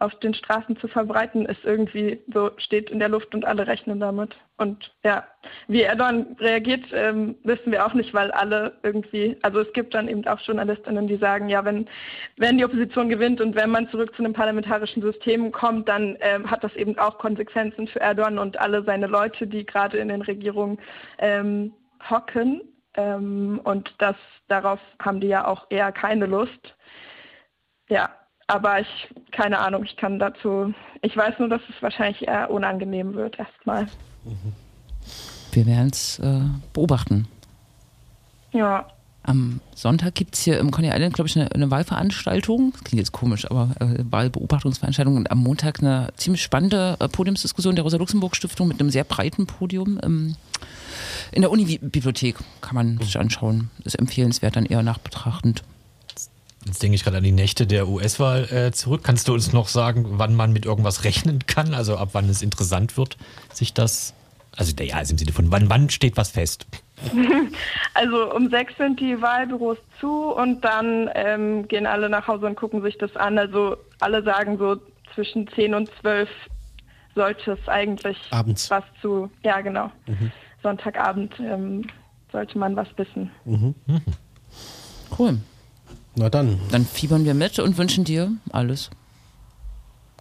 auf 0.01 0.15
den 0.21 0.33
Straßen 0.33 0.79
zu 0.79 0.89
verbreiten, 0.89 1.45
ist 1.45 1.63
irgendwie 1.63 2.21
so, 2.33 2.51
steht 2.57 2.91
in 2.91 2.99
der 2.99 3.11
Luft 3.11 3.35
und 3.35 3.45
alle 3.45 3.67
rechnen 3.67 4.01
damit. 4.01 4.35
Und 4.57 4.91
ja, 5.05 5.27
wie 5.69 5.83
Erdogan 5.83 6.37
reagiert, 6.41 6.87
ähm, 6.93 7.37
wissen 7.45 7.71
wir 7.71 7.85
auch 7.85 7.93
nicht, 7.93 8.15
weil 8.15 8.31
alle 8.31 8.73
irgendwie, 8.83 9.37
also 9.43 9.61
es 9.61 9.71
gibt 9.75 9.93
dann 9.95 10.09
eben 10.09 10.27
auch 10.27 10.41
Journalistinnen, 10.41 11.07
die 11.07 11.19
sagen, 11.19 11.51
ja, 11.51 11.65
wenn, 11.67 11.87
wenn 12.39 12.57
die 12.57 12.65
Opposition 12.65 13.11
gewinnt 13.11 13.43
und 13.43 13.55
wenn 13.55 13.71
man 13.71 13.91
zurück 13.91 14.15
zu 14.17 14.25
einem 14.25 14.33
parlamentarischen 14.33 15.03
System 15.03 15.53
kommt, 15.53 15.89
dann 15.89 16.17
ähm, 16.21 16.51
hat 16.51 16.65
das 16.65 16.75
eben 16.77 16.99
auch 16.99 17.19
Konsequenzen 17.19 17.87
für 17.87 18.01
Erdogan 18.01 18.39
und 18.39 18.59
alle 18.59 18.83
seine 18.85 19.07
Leute, 19.07 19.47
die 19.47 19.67
gerade 19.67 19.99
in 19.99 20.09
den 20.09 20.23
Regierungen 20.23 20.79
ähm, 21.19 21.75
hocken. 22.09 22.63
Ähm, 22.95 23.61
und 23.65 23.95
das, 23.99 24.17
darauf 24.49 24.81
haben 24.99 25.21
die 25.21 25.29
ja 25.29 25.47
auch 25.47 25.67
eher 25.69 25.93
keine 25.93 26.25
Lust. 26.25 26.75
Ja, 27.89 28.09
aber 28.51 28.81
ich, 28.81 29.09
keine 29.31 29.59
Ahnung, 29.59 29.85
ich 29.85 29.97
kann 29.97 30.19
dazu, 30.19 30.75
ich 31.03 31.17
weiß 31.17 31.39
nur, 31.39 31.49
dass 31.49 31.63
es 31.69 31.81
wahrscheinlich 31.83 32.27
eher 32.27 32.51
unangenehm 32.51 33.15
wird 33.15 33.39
erstmal. 33.39 33.87
wir 35.53 35.67
werden 35.67 35.91
es 35.93 36.19
äh, 36.19 36.41
beobachten. 36.73 37.29
Ja, 38.53 38.87
Am 39.23 39.61
Sonntag 39.77 40.17
gibt 40.17 40.35
es 40.35 40.43
hier 40.43 40.59
im 40.59 40.73
Coney 40.73 40.89
Island, 40.89 41.15
glaube 41.15 41.29
ich, 41.29 41.39
eine, 41.39 41.53
eine 41.53 41.71
Wahlveranstaltung. 41.71 42.73
Das 42.73 42.83
klingt 42.83 42.99
jetzt 42.99 43.13
komisch, 43.13 43.49
aber 43.49 43.71
äh, 43.79 43.99
Wahlbeobachtungsveranstaltung. 44.11 45.17
Und 45.17 45.31
am 45.31 45.39
Montag 45.39 45.81
eine 45.81 46.09
ziemlich 46.17 46.43
spannende 46.43 46.97
äh, 46.99 47.07
Podiumsdiskussion 47.07 47.77
der 47.77 47.85
Rosa-Luxemburg-Stiftung 47.85 48.67
mit 48.67 48.81
einem 48.81 48.91
sehr 48.91 49.05
breiten 49.05 49.47
Podium 49.47 50.01
ähm, 50.03 50.35
in 51.31 51.43
der 51.43 51.53
Uni-Bibliothek. 51.53 52.37
Kann 52.61 52.75
man 52.75 52.99
sich 52.99 53.17
anschauen. 53.19 53.71
Ist 53.85 53.97
empfehlenswert, 53.97 54.57
dann 54.57 54.67
eher 54.67 54.83
nachbetrachtend. 54.83 55.63
Jetzt 56.67 56.83
denke 56.83 56.95
ich 56.95 57.05
gerade 57.05 57.17
an 57.17 57.25
die 57.25 57.33
Nächte 57.33 57.67
der 57.67 57.89
US-Wahl 57.89 58.45
äh, 58.53 58.73
zurück. 58.73 59.03
Kannst 59.03 59.29
du 59.29 59.33
uns 59.33 59.53
noch 59.53 59.69
sagen, 59.69 60.05
wann 60.19 60.35
man 60.35 60.53
mit 60.53 60.67
irgendwas 60.67 61.05
rechnen 61.05 61.47
kann? 61.47 61.75
Also 61.75 61.97
ab 61.97 62.11
wann 62.13 62.29
es 62.29 62.43
interessant 62.43 62.97
wird, 62.97 63.17
sich 63.53 63.73
das 63.73 64.15
Also, 64.57 64.73
ja, 64.81 64.97
also 64.97 65.13
im 65.13 65.19
Sinne 65.19 65.33
von, 65.33 65.51
wann, 65.51 65.71
wann 65.71 65.89
steht 65.91 66.17
was 66.17 66.31
fest? 66.31 66.67
Also 67.95 68.35
um 68.35 68.49
sechs 68.51 68.75
sind 68.79 69.01
die 69.01 69.21
Wahlbüros 69.21 69.79
zu 70.01 70.33
und 70.33 70.65
dann 70.65 71.11
ähm, 71.15 71.67
gehen 71.67 71.87
alle 71.87 72.09
nach 72.09 72.29
Hause 72.29 72.47
und 72.47 72.57
gucken 72.57 72.83
sich 72.83 72.97
das 72.99 73.15
an. 73.17 73.37
Also 73.37 73.77
alle 73.99 74.23
sagen 74.23 74.59
so 74.59 74.77
zwischen 75.15 75.49
10 75.49 75.75
und 75.75 75.91
12 76.01 76.29
sollte 77.15 77.53
es 77.53 77.69
eigentlich 77.69 78.17
Abends. 78.31 78.71
was 78.71 78.85
zu, 79.03 79.31
ja 79.43 79.61
genau, 79.61 79.91
Sonntagabend 80.63 81.35
ähm, 81.41 81.85
sollte 82.31 82.59
man 82.59 82.77
was 82.77 82.89
wissen. 82.97 83.31
Cool. 85.19 85.39
Na 86.17 86.29
dann, 86.29 86.59
Dann 86.71 86.85
fiebern 86.85 87.25
wir 87.25 87.35
mit 87.35 87.59
und 87.59 87.79
wünschen 87.79 88.05
dir 88.05 88.33
alles 88.51 88.91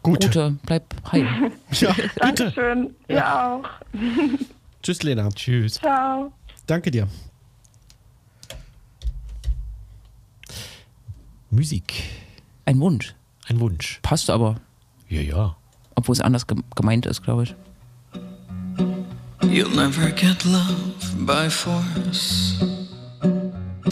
gut. 0.04 0.22
Gute. 0.24 0.56
Bleib 0.66 0.84
heil. 1.12 1.28
Ja, 1.72 1.92
bitte. 1.94 2.10
Dankeschön, 2.20 2.96
ihr 3.08 3.26
auch. 3.44 3.64
Tschüss, 4.84 5.04
Lena. 5.04 5.30
Tschüss. 5.30 5.74
Ciao. 5.76 6.32
Danke 6.68 6.90
dir. 6.92 7.08
Musik. 11.50 11.94
Ein 12.66 12.80
Wunsch. 12.80 13.16
Ein 13.48 13.60
Wunsch. 13.60 14.00
Passt 14.04 14.30
aber, 14.30 14.58
Ja, 15.10 15.22
ja. 15.22 15.56
obwohl 15.96 16.14
es 16.14 16.22
anders 16.22 16.46
gem- 16.48 16.64
gemeint 16.76 17.06
ist, 17.08 17.24
glaube 17.24 17.44
ich. 17.44 17.56
You'll 19.42 19.74
never 19.76 20.12
get 20.12 20.44
love 20.46 20.76
by 21.26 21.50
force. 21.50 22.60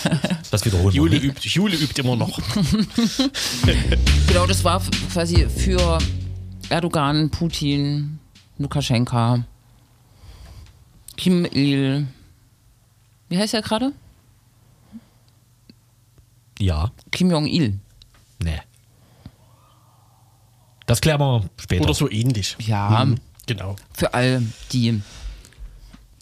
Das 0.51 0.63
wiederholen 0.65 0.93
wir. 0.93 0.97
Jule 0.97 1.11
nicht. 1.19 1.23
übt, 1.23 1.47
Jule 1.49 1.75
übt 1.75 2.01
immer 2.01 2.15
noch. 2.15 2.39
Genau, 4.27 4.45
das 4.45 4.63
war 4.63 4.81
quasi 5.11 5.47
für 5.49 5.97
Erdogan, 6.69 7.29
Putin, 7.29 8.19
Lukaschenka, 8.57 9.43
Kim 11.15 11.45
Il. 11.45 12.07
Wie 13.29 13.37
heißt 13.37 13.53
er 13.53 13.61
gerade? 13.61 13.91
Ja. 16.59 16.91
Kim 17.11 17.29
Jong-il. 17.31 17.79
Nee. 18.43 18.59
Das 20.85 21.01
klären 21.01 21.19
wir 21.19 21.43
später. 21.57 21.83
Oder 21.83 21.93
so 21.93 22.09
ähnlich. 22.09 22.55
Ja, 22.59 23.05
Genau. 23.45 23.75
für 23.93 24.13
all 24.13 24.41
die 24.71 25.01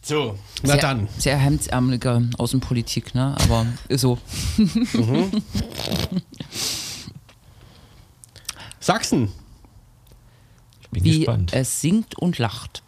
So, 0.08 0.38
na 0.62 0.74
sehr, 0.74 0.82
dann. 0.82 1.08
sehr 1.18 1.36
hemdsärmelige 1.36 2.30
Außenpolitik, 2.38 3.16
ne? 3.16 3.36
Aber 3.42 3.66
so. 3.90 4.20
Sachsen. 8.80 9.32
Ich 10.82 10.90
bin 10.92 11.04
wie 11.04 11.18
gespannt. 11.18 11.54
es 11.54 11.82
singt 11.82 12.20
und 12.20 12.38
lacht. 12.38 12.84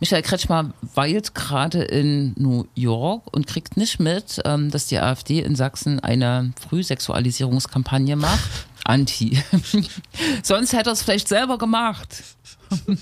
Michael 0.00 0.22
Kretschmer 0.22 0.72
weilt 0.94 1.34
gerade 1.34 1.82
in 1.82 2.32
New 2.38 2.64
York 2.74 3.26
und 3.36 3.46
kriegt 3.46 3.76
nicht 3.76 4.00
mit, 4.00 4.40
ähm, 4.46 4.70
dass 4.70 4.86
die 4.86 4.98
AfD 4.98 5.40
in 5.40 5.56
Sachsen 5.56 6.00
eine 6.00 6.54
Frühsexualisierungskampagne 6.58 8.16
macht. 8.16 8.50
Anti. 8.84 9.38
Sonst 10.42 10.72
hätte 10.72 10.88
er 10.88 10.94
es 10.94 11.02
vielleicht 11.02 11.28
selber 11.28 11.58
gemacht. 11.58 12.22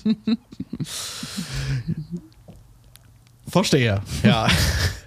Verstehe, 3.48 4.02
ja. 4.22 4.46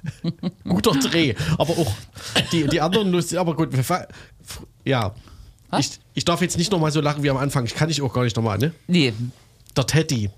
Guter 0.68 0.94
Dreh. 0.94 1.36
Aber 1.58 1.78
auch 1.78 1.94
die, 2.52 2.68
die 2.68 2.82
anderen 2.82 3.12
lustig, 3.12 3.40
aber 3.40 3.56
gut. 3.56 3.70
wir 3.72 4.08
Ja. 4.84 5.14
Ich, 5.78 6.00
ich 6.14 6.26
darf 6.26 6.42
jetzt 6.42 6.58
nicht 6.58 6.72
nochmal 6.72 6.92
so 6.92 7.02
lachen 7.02 7.22
wie 7.24 7.30
am 7.30 7.38
Anfang. 7.38 7.66
Ich 7.66 7.76
kann 7.76 7.90
ich 7.90 8.02
auch 8.02 8.14
gar 8.14 8.24
nicht 8.24 8.36
nochmal, 8.36 8.58
ne? 8.58 8.74
Nee. 8.88 9.14
Der 9.78 9.86
Teddy. 9.86 10.30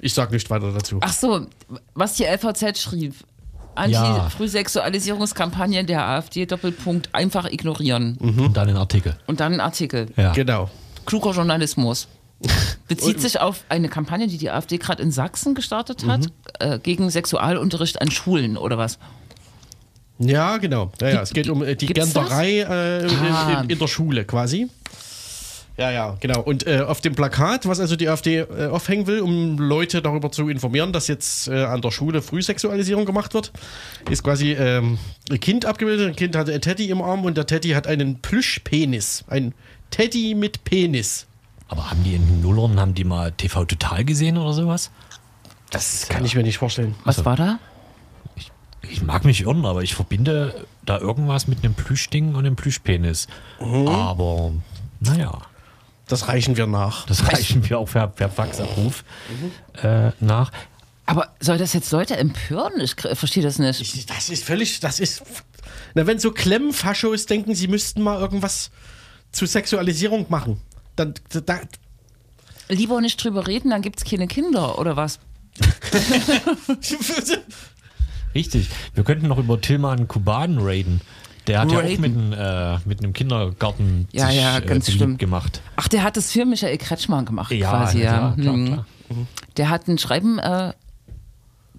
Ich 0.00 0.12
sag 0.14 0.30
nicht 0.30 0.48
weiter 0.50 0.72
dazu. 0.72 0.98
Ach 1.00 1.12
so, 1.12 1.46
was 1.94 2.14
die 2.14 2.22
LVZ 2.24 2.78
schrieb. 2.78 3.14
Anti-Frühsexualisierungskampagne 3.74 5.84
der 5.84 6.06
AfD, 6.06 6.46
Doppelpunkt, 6.46 7.10
einfach 7.12 7.50
ignorieren. 7.50 8.16
Und 8.18 8.56
dann 8.56 8.68
ein 8.70 8.76
Artikel. 8.76 9.18
Und 9.26 9.40
dann 9.40 9.54
ein 9.54 9.60
Artikel. 9.60 10.06
Ja. 10.16 10.32
Genau. 10.32 10.70
kluger 11.04 11.32
Journalismus. 11.32 12.06
Bezieht 12.88 13.20
sich 13.20 13.40
auf 13.40 13.64
eine 13.68 13.88
Kampagne, 13.88 14.26
die 14.28 14.38
die 14.38 14.50
AfD 14.50 14.78
gerade 14.78 15.02
in 15.02 15.10
Sachsen 15.10 15.54
gestartet 15.54 16.06
hat, 16.06 16.26
äh, 16.60 16.78
gegen 16.78 17.10
Sexualunterricht 17.10 18.00
an 18.00 18.10
Schulen 18.10 18.56
oder 18.56 18.78
was? 18.78 18.98
Ja, 20.18 20.56
genau. 20.58 20.92
Ja, 21.00 21.08
ja. 21.08 21.22
Es 21.22 21.32
geht 21.32 21.48
um 21.48 21.62
äh, 21.62 21.74
die 21.76 21.86
Gibt's 21.86 22.12
Genderei 22.14 22.60
äh, 22.60 23.06
in, 23.06 23.18
Ah. 23.32 23.60
in, 23.62 23.70
in 23.70 23.78
der 23.78 23.86
Schule 23.88 24.24
quasi. 24.24 24.68
Ja, 25.78 25.90
ja, 25.90 26.16
genau. 26.20 26.40
Und 26.40 26.66
äh, 26.66 26.80
auf 26.80 27.02
dem 27.02 27.14
Plakat, 27.14 27.66
was 27.68 27.80
also 27.80 27.96
die 27.96 28.08
AfD 28.08 28.38
äh, 28.38 28.68
aufhängen 28.68 29.06
will, 29.06 29.20
um 29.20 29.58
Leute 29.58 30.00
darüber 30.00 30.32
zu 30.32 30.48
informieren, 30.48 30.90
dass 30.92 31.06
jetzt 31.06 31.48
äh, 31.48 31.64
an 31.64 31.82
der 31.82 31.90
Schule 31.90 32.22
Frühsexualisierung 32.22 33.04
gemacht 33.04 33.34
wird, 33.34 33.52
ist 34.10 34.24
quasi 34.24 34.52
ähm, 34.52 34.98
ein 35.30 35.38
Kind 35.38 35.66
abgebildet. 35.66 36.08
Ein 36.08 36.16
Kind 36.16 36.34
hat 36.34 36.48
ein 36.48 36.62
Teddy 36.62 36.88
im 36.88 37.02
Arm 37.02 37.26
und 37.26 37.36
der 37.36 37.46
Teddy 37.46 37.70
hat 37.70 37.86
einen 37.86 38.22
Plüschpenis. 38.22 39.24
Ein 39.28 39.52
Teddy 39.90 40.34
mit 40.34 40.64
Penis. 40.64 41.26
Aber 41.68 41.90
haben 41.90 42.02
die 42.04 42.14
in 42.14 42.26
den 42.26 42.40
Nullern, 42.42 42.78
haben 42.78 42.94
die 42.94 43.04
mal 43.04 43.32
TV 43.32 43.64
Total 43.64 44.04
gesehen 44.04 44.38
oder 44.38 44.52
sowas? 44.52 44.90
Das 45.70 46.06
kann 46.08 46.24
ich 46.24 46.34
mir 46.36 46.42
nicht 46.44 46.58
vorstellen. 46.58 46.94
Was 47.04 47.24
war 47.24 47.36
da? 47.36 47.58
Ich 48.88 49.02
mag 49.02 49.24
mich 49.24 49.40
irren, 49.42 49.66
aber 49.66 49.82
ich 49.82 49.96
verbinde 49.96 50.64
da 50.84 50.98
irgendwas 50.98 51.48
mit 51.48 51.64
einem 51.64 51.74
Plüschding 51.74 52.30
und 52.36 52.46
einem 52.46 52.54
Plüschpenis. 52.54 53.26
Aber, 53.58 54.52
naja, 55.00 55.38
Das 56.06 56.28
reichen 56.28 56.56
wir 56.56 56.68
nach. 56.68 57.04
das 57.06 57.26
reichen 57.26 57.68
wir 57.68 57.80
auch 57.80 57.90
per, 57.90 58.06
per 58.06 58.28
Faxabruf 58.30 59.02
äh, 59.82 60.12
nach. 60.20 60.52
Aber 61.04 61.34
soll 61.40 61.58
das 61.58 61.72
jetzt 61.72 61.90
Leute 61.90 62.16
empören? 62.16 62.74
Ich 62.80 62.94
verstehe 62.94 63.42
das 63.42 63.58
nicht. 63.58 63.80
Ich- 63.80 64.06
Das 64.06 64.28
ist 64.28 64.44
völlig, 64.44 64.78
das 64.78 65.00
ist. 65.00 65.22
Na, 65.94 66.06
wenn 66.06 66.20
so 66.20 66.30
Klemmfaschos 66.30 67.26
denken, 67.26 67.56
sie 67.56 67.66
müssten 67.66 68.02
mal 68.02 68.20
irgendwas 68.20 68.70
zu 69.32 69.46
Sexualisierung 69.46 70.26
machen, 70.28 70.60
dann. 70.96 71.14
Da, 71.44 71.60
Lieber 72.68 73.00
nicht 73.00 73.22
drüber 73.22 73.46
reden, 73.46 73.70
dann 73.70 73.80
gibt 73.82 73.98
es 73.98 74.04
keine 74.04 74.26
Kinder 74.26 74.78
oder 74.78 74.96
was? 74.96 75.20
Richtig. 78.34 78.68
Wir 78.94 79.04
könnten 79.04 79.28
noch 79.28 79.38
über 79.38 79.60
Tilman 79.60 80.08
Kuban 80.08 80.58
raiden. 80.58 81.00
Der 81.46 81.60
hat 81.60 81.70
ja 81.70 81.78
auch 81.78 81.82
Raiden. 81.82 82.00
mit, 82.00 82.12
einem, 82.16 82.32
äh, 82.32 82.78
mit 82.86 82.98
einem 83.02 83.12
Kindergarten 83.12 84.08
Ja, 84.12 84.26
sich, 84.26 84.36
ja, 84.36 84.58
äh, 84.58 84.62
ganz 84.62 84.86
beliebt 84.86 85.00
schlimm. 85.02 85.16
gemacht. 85.18 85.60
Ach, 85.76 85.86
der 85.88 86.02
hat 86.02 86.16
das 86.16 86.32
für 86.32 86.44
Michael 86.44 86.76
Kretschmann 86.76 87.24
gemacht 87.24 87.52
Ja, 87.52 87.70
quasi. 87.70 87.98
ja, 88.00 88.04
Ja, 88.04 88.34
klar, 88.42 88.54
klar, 88.64 88.86
Mhm. 89.08 89.28
Der 89.56 89.68
hat 89.70 89.86
ein 89.86 89.98
Schreiben 89.98 90.40
äh, 90.40 90.72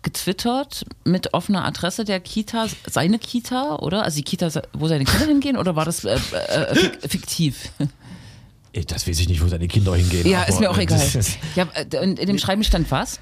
getwittert 0.01 0.85
mit 1.03 1.33
offener 1.33 1.65
Adresse 1.65 2.05
der 2.05 2.21
Kita, 2.21 2.67
seine 2.89 3.19
Kita, 3.19 3.75
oder? 3.75 4.03
Also 4.03 4.15
die 4.15 4.23
Kita, 4.23 4.49
wo 4.71 4.87
seine 4.87 5.03
Kinder 5.03 5.25
hingehen, 5.25 5.57
oder 5.57 5.75
war 5.75 5.83
das 5.83 6.05
äh, 6.05 6.13
äh, 6.15 6.73
fik- 6.73 7.09
fiktiv? 7.09 7.71
Ey, 8.73 8.85
Das 8.85 9.07
weiß 9.07 9.19
ich 9.19 9.29
nicht, 9.29 9.43
wo 9.43 9.47
seine 9.47 9.67
Kinder 9.67 9.95
hingehen. 9.95 10.27
Ja, 10.27 10.43
ist 10.43 10.59
mir 10.59 10.69
auch 10.69 10.77
äh, 10.77 10.83
egal. 10.83 11.01
Ja, 11.55 11.67
äh, 11.73 11.97
und 12.03 12.19
in 12.19 12.27
dem 12.27 12.37
Schreiben 12.37 12.63
stand 12.63 12.89
was? 12.91 13.19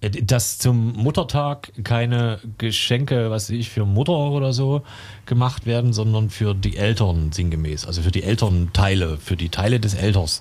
äh, 0.00 0.10
dass 0.10 0.58
zum 0.58 0.92
Muttertag 0.94 1.72
keine 1.84 2.38
Geschenke, 2.58 3.30
was 3.30 3.50
weiß 3.50 3.56
ich, 3.56 3.68
für 3.70 3.84
Mutter 3.84 4.12
oder 4.12 4.52
so 4.52 4.82
gemacht 5.26 5.66
werden, 5.66 5.92
sondern 5.92 6.30
für 6.30 6.54
die 6.54 6.76
Eltern 6.76 7.32
sinngemäß. 7.32 7.86
Also 7.86 8.02
für 8.02 8.10
die 8.10 8.22
Elternteile, 8.22 9.18
für 9.18 9.36
die 9.36 9.48
Teile 9.50 9.78
des 9.80 9.94
Elters. 9.94 10.40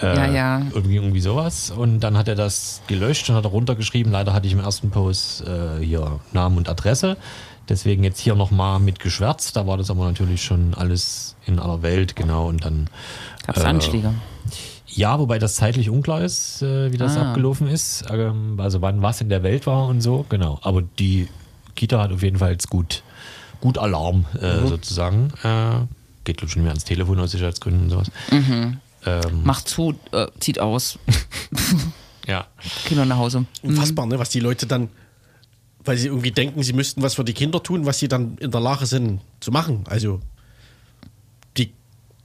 Äh, 0.00 0.16
Ja, 0.16 0.26
ja. 0.32 0.62
Irgendwie, 0.74 0.96
irgendwie 0.96 1.20
sowas. 1.20 1.70
Und 1.70 2.00
dann 2.00 2.16
hat 2.16 2.28
er 2.28 2.34
das 2.34 2.82
gelöscht 2.86 3.28
und 3.28 3.36
hat 3.36 3.44
er 3.44 3.50
runtergeschrieben. 3.50 4.12
Leider 4.12 4.32
hatte 4.32 4.46
ich 4.46 4.52
im 4.52 4.60
ersten 4.60 4.90
Post 4.90 5.42
äh, 5.46 5.82
hier 5.84 6.20
Namen 6.32 6.56
und 6.58 6.68
Adresse. 6.68 7.16
Deswegen 7.68 8.04
jetzt 8.04 8.20
hier 8.20 8.34
nochmal 8.36 8.78
mit 8.80 9.00
geschwärzt. 9.00 9.56
Da 9.56 9.66
war 9.66 9.76
das 9.76 9.90
aber 9.90 10.04
natürlich 10.06 10.42
schon 10.44 10.74
alles 10.74 11.36
in 11.46 11.58
aller 11.58 11.82
Welt, 11.82 12.14
genau. 12.16 12.46
Und 12.48 12.64
dann. 12.64 12.88
Gab 13.46 13.56
es 13.56 13.62
Äh, 13.62 13.66
Anschläge? 13.66 14.14
Ja, 14.86 15.18
wobei 15.18 15.38
das 15.38 15.56
zeitlich 15.56 15.90
unklar 15.90 16.22
ist, 16.22 16.62
äh, 16.62 16.92
wie 16.92 16.96
das 16.96 17.16
Ah. 17.16 17.28
abgelaufen 17.30 17.66
ist. 17.68 18.04
Ähm, 18.10 18.58
also 18.58 18.80
wann 18.82 19.02
was 19.02 19.20
in 19.20 19.28
der 19.28 19.42
Welt 19.42 19.66
war 19.66 19.86
und 19.88 20.00
so, 20.00 20.24
genau. 20.28 20.58
Aber 20.62 20.82
die 20.82 21.28
Kita 21.74 22.00
hat 22.00 22.12
auf 22.12 22.22
jeden 22.22 22.38
Fall 22.38 22.52
jetzt 22.52 22.70
gut, 22.70 23.02
gut 23.60 23.76
Alarm 23.78 24.24
äh, 24.40 24.60
Mhm. 24.60 24.68
sozusagen. 24.68 25.32
Äh, 25.42 25.84
geht 26.24 26.38
glaube 26.38 26.46
ich 26.46 26.52
schon 26.52 26.62
mehr 26.62 26.70
ans 26.72 26.84
Telefon 26.84 27.18
aus 27.20 27.32
Sicherheitsgründen 27.32 27.82
und 27.84 27.90
sowas. 27.90 28.10
Mhm. 28.30 28.78
Ähm, 29.04 29.42
Macht 29.44 29.68
zu, 29.68 29.94
äh, 30.12 30.26
zieht 30.40 30.58
aus. 30.60 30.98
ja. 32.26 32.46
Kinder 32.86 33.04
nach 33.04 33.18
Hause. 33.18 33.44
unfassbar, 33.62 34.06
ne? 34.06 34.18
Was 34.18 34.30
die 34.30 34.40
Leute 34.40 34.66
dann, 34.66 34.88
weil 35.86 35.96
sie 35.96 36.08
irgendwie 36.08 36.32
denken, 36.32 36.62
sie 36.62 36.72
müssten 36.72 37.02
was 37.02 37.14
für 37.14 37.24
die 37.24 37.32
Kinder 37.32 37.62
tun, 37.62 37.86
was 37.86 37.98
sie 37.98 38.08
dann 38.08 38.36
in 38.38 38.50
der 38.50 38.60
Lage 38.60 38.86
sind 38.86 39.20
zu 39.40 39.50
machen. 39.50 39.84
Also, 39.88 40.20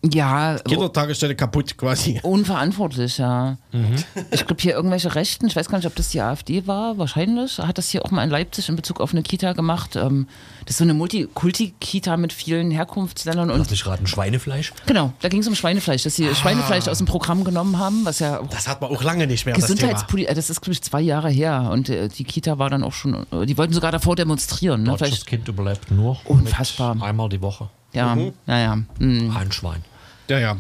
Ja, 0.04 0.58
Kindertagesstätte 0.58 1.36
kaputt 1.36 1.78
quasi. 1.78 2.20
unverantwortlich, 2.24 3.20
ja. 3.20 3.58
Mhm. 3.72 3.96
Ich 4.32 4.48
glaube, 4.48 4.60
hier 4.62 4.74
irgendwelche 4.74 5.14
Rechten, 5.14 5.46
ich 5.46 5.56
weiß 5.56 5.70
gar 5.70 5.78
nicht, 5.78 5.86
ob 5.86 5.96
das 5.96 6.10
die 6.10 6.22
AfD 6.22 6.66
war, 6.66 6.98
wahrscheinlich, 6.98 7.60
hat 7.60 7.78
das 7.78 7.90
hier 7.90 8.04
auch 8.04 8.10
mal 8.10 8.24
in 8.24 8.32
Leipzig 8.32 8.68
in 8.70 8.76
Bezug 8.76 9.00
auf 9.00 9.12
eine 9.12 9.22
Kita 9.22 9.54
gemacht. 9.54 9.96
Ähm, 9.96 10.28
Das 10.66 10.72
ist 10.72 10.78
so 10.80 10.84
eine 10.86 10.96
Multikulti-Kita 10.96 12.18
mit 12.18 12.34
vielen 12.34 12.72
Herkunftsländern 12.72 13.52
und 13.52 13.60
Lass 13.60 13.70
mich 13.70 13.86
raten, 13.86 14.08
Schweinefleisch? 14.08 14.74
genau, 14.88 15.14
da 15.22 15.30
ging 15.30 15.42
es 15.42 15.48
um 15.48 15.54
Schweinefleisch, 15.56 16.02
dass 16.04 16.16
sie 16.16 16.28
Ah. 16.28 16.34
Schweinefleisch 16.36 16.88
aus 16.88 16.98
dem 16.98 17.06
Programm 17.08 17.44
genommen 17.44 17.78
haben, 17.78 18.04
was 18.04 18.20
ja 18.20 18.42
Das 18.50 18.68
hat 18.68 18.82
man 18.82 18.90
auch 18.90 19.04
lange 19.04 19.28
nicht 19.28 19.46
mehr, 19.46 19.54
das 19.56 19.66
Thema. 19.68 19.76
Gesundheitspolitik, 19.76 20.36
das 20.36 20.50
ist 20.50 20.62
glaube 20.62 20.74
ich 20.74 20.82
zwei 20.82 21.02
Jahre 21.02 21.30
her 21.30 21.70
und 21.72 21.90
äh, 21.90 22.08
die 22.08 22.24
Kita 22.24 22.58
war 22.58 22.70
dann 22.72 22.84
auch 22.84 22.94
schon, 22.94 23.28
äh, 23.32 23.46
die 23.46 23.58
wollten 23.58 23.74
sogar 23.74 23.92
davor 23.92 24.16
demonstrieren. 24.16 24.82
Ne? 24.84 24.98
Vielleicht, 24.98 25.28
Kind 25.28 25.48
überlebt 25.48 25.92
nur 25.92 26.18
Unfassbar. 26.26 26.98
einmal 27.02 27.30
die 27.30 27.42
Woche. 27.42 27.70
ja, 27.94 28.18
naja, 28.48 28.78
mh, 29.00 29.38
Ein 29.38 29.52
Schwein. 29.52 29.84
Ja, 30.30 30.40
ja. 30.40 30.58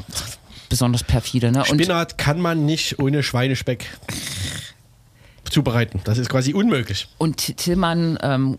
besonders 0.70 1.04
perfide. 1.04 1.52
Ne? 1.52 1.60
Und 1.60 1.82
Spinat 1.82 2.18
kann 2.18 2.40
man 2.40 2.66
nicht 2.66 3.00
ohne 3.00 3.24
Schweinespeck 3.24 3.86
zubereiten. 5.50 6.02
Das 6.04 6.18
ist 6.18 6.30
quasi 6.30 6.54
unmöglich. 6.54 7.08
Und 7.18 7.58
Tillmann, 7.58 8.18
ähm, 8.22 8.58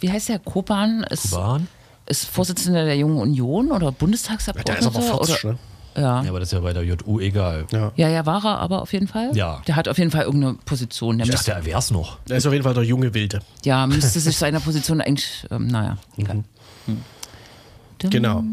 wie 0.00 0.10
heißt 0.10 0.28
der? 0.28 0.38
Koban 0.38 1.04
ist, 1.04 1.30
Kuban? 1.32 1.68
ist 2.06 2.24
Vorsitzender 2.26 2.84
der 2.84 2.96
Jungen 2.96 3.18
Union 3.18 3.70
oder 3.72 3.92
Bundestagsabgeordneter? 3.92 4.90
Der 4.90 5.00
ist 5.00 5.10
aber 5.10 5.26
40, 5.26 5.44
oder, 5.44 5.52
ne? 5.52 5.58
ja. 5.96 6.22
Ja, 6.22 6.28
aber 6.30 6.40
das 6.40 6.48
ist 6.48 6.52
ja 6.52 6.60
bei 6.60 6.72
der 6.72 6.82
JU 6.82 7.20
egal. 7.20 7.66
Ja. 7.72 7.92
ja, 7.96 8.08
ja, 8.08 8.24
war 8.26 8.44
er 8.44 8.58
aber 8.58 8.80
auf 8.82 8.92
jeden 8.92 9.08
Fall. 9.08 9.30
Ja. 9.34 9.62
Der 9.66 9.76
hat 9.76 9.86
auf 9.88 9.98
jeden 9.98 10.10
Fall 10.10 10.24
irgendeine 10.24 10.54
Position. 10.64 11.18
Der 11.18 11.26
Ich 11.26 11.32
müsste, 11.32 11.50
dachte, 11.50 11.60
er 11.60 11.72
wär's 11.72 11.90
noch. 11.90 12.18
Der 12.28 12.38
ist 12.38 12.46
auf 12.46 12.52
jeden 12.52 12.64
Fall 12.64 12.74
der 12.74 12.84
junge 12.84 13.12
Wilde. 13.12 13.40
ja, 13.64 13.86
müsste 13.86 14.18
sich 14.18 14.36
seiner 14.36 14.60
Position 14.60 15.00
eigentlich, 15.00 15.46
ähm, 15.50 15.66
naja, 15.66 15.98
egal. 16.16 16.44
Hm. 16.86 17.02
Dum, 18.00 18.10
Genau. 18.10 18.44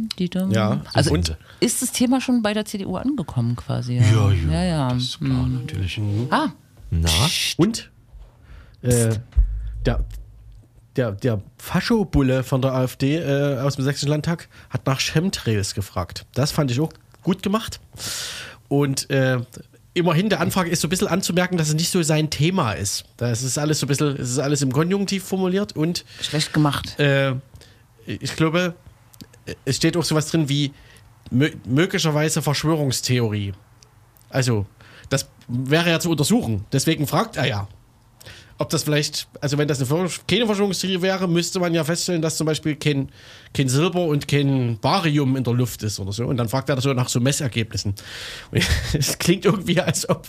Ja, 0.50 0.82
Also 0.94 1.12
und- 1.12 1.36
ist 1.60 1.82
das 1.82 1.92
Thema 1.92 2.22
schon 2.22 2.42
bei 2.42 2.54
der 2.54 2.66
CDU 2.66 2.96
angekommen 2.98 3.56
quasi? 3.56 3.96
Ja, 3.98 4.04
Ja, 4.04 4.32
ja. 4.32 4.52
ja. 4.52 4.64
ja. 4.66 4.94
Das 4.94 5.04
ist 5.04 5.20
klar, 5.20 5.48
natürlich. 5.48 6.00
Ah, 6.30 6.50
Na? 6.92 7.10
Und 7.58 7.90
äh, 8.82 9.16
der, 9.86 10.04
der, 10.96 11.12
der 11.14 11.42
Faschobulle 11.58 12.44
von 12.44 12.62
der 12.62 12.74
AfD 12.74 13.18
äh, 13.18 13.60
aus 13.60 13.76
dem 13.76 13.84
Sächsischen 13.86 14.10
Landtag 14.10 14.48
hat 14.70 14.86
nach 14.86 15.00
Chemtrails 15.00 15.74
gefragt. 15.76 16.26
Das 16.34 16.52
fand 16.52 16.72
ich 16.72 16.80
auch 16.80 16.92
gut 17.24 17.42
gemacht. 17.44 17.80
Und 18.68 19.10
äh, 19.10 19.40
immerhin, 19.94 20.30
der 20.30 20.42
Anfrage 20.42 20.70
ist 20.70 20.82
so 20.82 20.88
ein 20.88 20.90
bisschen 20.90 21.08
anzumerken, 21.08 21.58
dass 21.58 21.70
es 21.70 21.74
nicht 21.74 21.90
so 21.90 22.02
sein 22.04 22.30
Thema 22.30 22.74
ist. 22.74 23.06
Das 23.18 23.44
ist 23.44 23.58
alles 23.58 23.80
so 23.80 23.86
ein 23.86 23.90
bisschen, 23.90 24.16
es 24.18 24.30
ist 24.32 24.40
alles 24.40 24.62
im 24.62 24.72
Konjunktiv 24.72 25.24
formuliert 25.24 25.76
und 25.76 26.06
schlecht 26.22 26.54
gemacht. 26.54 27.00
äh, 27.00 27.34
ich 28.06 28.36
glaube, 28.36 28.74
es 29.66 29.78
steht 29.78 29.98
auch 29.98 30.04
sowas 30.04 30.30
drin 30.30 30.50
wie 30.50 30.74
mö 31.32 31.50
möglicherweise 31.66 32.42
Verschwörungstheorie. 32.42 33.54
Also, 34.30 34.66
das 35.10 35.30
wäre 35.48 35.90
ja 35.90 36.00
zu 36.00 36.12
untersuchen. 36.12 36.66
Deswegen 36.72 37.08
fragt 37.08 37.38
er 37.38 37.46
ja. 37.46 37.68
Ob 38.60 38.70
das 38.70 38.84
vielleicht, 38.84 39.28
also 39.40 39.58
wenn 39.60 39.68
das 39.68 39.80
eine 39.80 40.10
keine 40.28 40.46
Verschwörungstheorie 40.48 41.02
wäre, 41.02 41.28
müsste 41.28 41.60
man 41.60 41.74
ja 41.76 41.84
feststellen, 41.84 42.24
dass 42.24 42.38
zum 42.38 42.48
Beispiel 42.48 42.76
kein, 42.76 43.10
kein 43.54 43.70
Silber 43.70 44.06
und 44.06 44.28
kein 44.28 44.80
Barium 44.82 45.36
in 45.36 45.44
der 45.44 45.54
Luft 45.54 45.84
ist 45.84 46.00
oder 46.00 46.12
so. 46.12 46.26
Und 46.26 46.38
dann 46.38 46.50
fragt 46.50 46.70
er 46.70 46.82
so 46.82 46.92
nach 46.94 47.10
so 47.10 47.20
Messergebnissen. 47.20 47.94
Es 48.94 49.18
klingt 49.20 49.46
irgendwie, 49.46 49.80
als 49.80 50.10
ob 50.10 50.28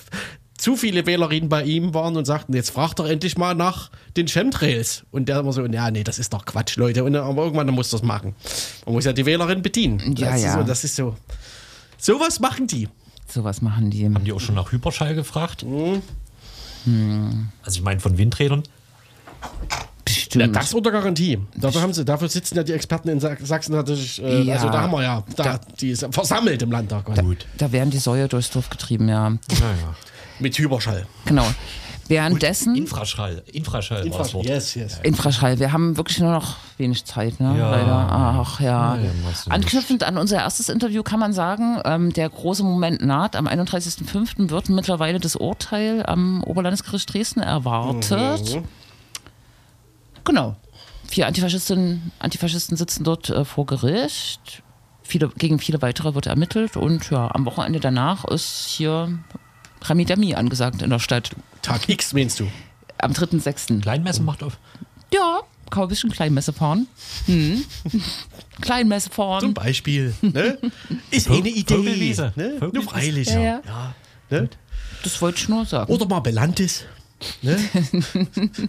zu 0.59 0.77
viele 0.77 1.07
Wählerinnen 1.07 1.49
bei 1.49 1.63
ihm 1.65 1.95
waren 1.95 2.17
und 2.17 2.25
sagten, 2.27 2.53
jetzt 2.53 2.71
fragt 2.71 2.99
doch 2.99 3.07
endlich 3.07 3.39
mal 3.39 3.55
nach 3.55 3.91
den 4.17 4.27
Chemtrails. 4.29 5.05
Und 5.11 5.29
der 5.29 5.39
immer 5.41 5.53
so, 5.53 5.65
ja, 5.65 5.91
nee, 5.91 6.05
das 6.05 6.19
ist 6.19 6.33
doch 6.33 6.45
Quatsch, 6.45 6.77
Leute. 6.77 7.05
Und, 7.05 7.17
aber 7.17 7.45
irgendwann 7.45 7.69
muss 7.69 7.91
das 7.91 8.03
machen. 8.03 8.35
Man 8.85 8.95
muss 8.95 9.05
ja 9.05 9.13
die 9.13 9.25
Wählerin 9.25 9.63
bedienen. 9.63 10.15
Ja, 10.17 10.33
das 10.33 10.43
ja. 10.43 10.49
Ist 10.49 10.55
so, 10.55 10.63
das 10.65 10.85
ist 10.85 10.97
so. 10.97 11.17
Sowas 11.97 12.41
machen 12.41 12.67
die. 12.67 12.89
Sowas 13.27 13.63
machen 13.63 13.91
die. 13.91 14.05
Haben 14.05 14.25
die 14.25 14.33
auch 14.33 14.41
schon 14.41 14.55
nach 14.57 14.71
Hyperschall 14.73 15.15
gefragt? 15.15 15.65
Mhm. 15.65 16.03
Also 17.63 17.79
ich 17.79 17.83
meine 17.83 18.01
von 18.01 18.17
Windrädern. 18.19 18.63
Bestimmt. 20.05 20.47
Ja, 20.47 20.61
das 20.61 20.73
unter 20.73 20.91
Garantie. 20.91 21.39
Dafür, 21.55 21.83
haben 21.83 21.93
sie, 21.93 22.05
dafür 22.05 22.29
sitzen 22.29 22.57
ja 22.57 22.63
die 22.63 22.73
Experten 22.73 23.09
in 23.09 23.21
Sa- 23.21 23.37
Sachsen 23.43 23.73
natürlich. 23.75 24.23
Äh, 24.23 24.43
Ja. 24.43 24.55
Also 24.55 24.69
da 24.71 24.81
haben 24.83 24.93
wir 24.93 25.03
ja, 25.03 25.23
da, 25.37 25.61
die 25.81 25.91
ist 25.91 26.07
versammelt 26.11 26.63
im 26.63 26.71
Landtag. 26.73 27.05
Gut. 27.21 27.47
Da 27.59 27.71
werden 27.73 27.91
die 27.91 27.99
Säue 27.99 28.27
durchs 28.27 28.51
Dorf 28.51 28.71
getrieben, 28.71 29.09
ja. 29.09 29.29
Naja. 29.31 29.39
Mit 30.39 30.59
Hyperschall. 30.59 31.07
Genau. 31.25 31.47
Währenddessen. 32.09 32.75
Infraschall. 32.75 33.43
Infraschall 33.53 34.11
war 34.11 34.19
das 34.19 34.33
Wort. 34.33 34.47
Yes, 34.47 34.75
yes. 34.75 34.99
Infraschall. 35.03 35.59
Wir 35.59 35.73
haben 35.73 35.99
wirklich 35.99 36.19
nur 36.21 36.33
noch 36.33 36.57
wenig 36.79 37.05
Zeit, 37.05 37.39
ne? 37.39 37.55
Ja. 37.59 37.71
Leider. 37.71 38.09
Ach 38.11 38.61
ja. 38.61 38.97
Du 38.97 39.51
Anknüpfend 39.51 40.05
an 40.05 40.17
unser 40.17 40.39
erstes 40.39 40.71
Interview 40.71 41.03
kann 41.03 41.21
man 41.21 41.35
sagen, 41.35 41.81
ähm, 41.85 42.13
der 42.13 42.31
große 42.31 42.65
Moment 42.65 43.05
naht. 43.05 43.37
Am 43.37 43.47
31.05. 43.47 44.49
wird 44.49 44.71
mittlerweile 44.71 45.21
das 45.21 45.37
Urteil 45.37 46.05
am 46.07 46.43
Oberlandesgericht 46.45 47.13
Dresden 47.13 47.41
erwartet. 47.41 48.55
Mhm. 48.55 48.65
Genau. 50.25 50.57
Vier 51.09 51.27
Antifaschisten, 51.27 52.13
Antifaschisten 52.19 52.77
sitzen 52.77 53.05
dort 53.05 53.29
äh, 53.29 53.45
vor 53.45 53.67
Gericht. 53.67 54.63
Viele, 55.03 55.29
gegen 55.29 55.59
viele 55.59 55.81
weitere 55.81 56.15
wird 56.15 56.27
ermittelt 56.27 56.77
und 56.77 57.11
ja, 57.11 57.31
am 57.35 57.47
Wochenende 57.47 57.81
danach 57.81 58.27
ist 58.27 58.67
hier 58.69 59.19
Rami 59.83 60.05
Demi 60.05 60.35
angesagt 60.35 60.83
in 60.83 60.91
der 60.91 60.99
Stadt. 60.99 61.31
Tag 61.63 61.89
X 61.89 62.13
meinst 62.13 62.41
du? 62.41 62.49
Am 62.99 63.13
3.06. 63.13 63.81
Kleinmesse 63.81 64.23
macht 64.23 64.43
auf. 64.43 64.59
Ja, 65.13 65.41
kann 65.71 65.85
ein 65.85 65.89
bisschen 65.89 66.11
Kleinmesse 66.11 66.53
fahren. 66.53 66.87
Hm. 67.27 67.65
Kleinmesse 68.61 69.11
Zum 69.11 69.15
fahren. 69.15 69.55
Beispiel. 69.55 70.15
Ne? 70.21 70.59
Ist 71.11 71.29
eine 71.29 71.49
Idee. 71.49 71.75
Vogelwiese. 71.77 72.33
Ne? 72.37 72.57
Vogelwiese. 72.59 72.75
Nur 72.75 72.83
freilich. 72.83 73.29
Ja, 73.29 73.41
Ja, 73.41 73.63
ja. 73.67 73.95
Ne? 74.31 74.49
Das 75.03 75.21
wollte 75.23 75.39
ich 75.39 75.49
nur 75.49 75.65
sagen. 75.65 75.93
Oder 75.93 76.07
mal 76.07 76.21
Belantis. 76.21 76.85
Ne? 77.43 77.59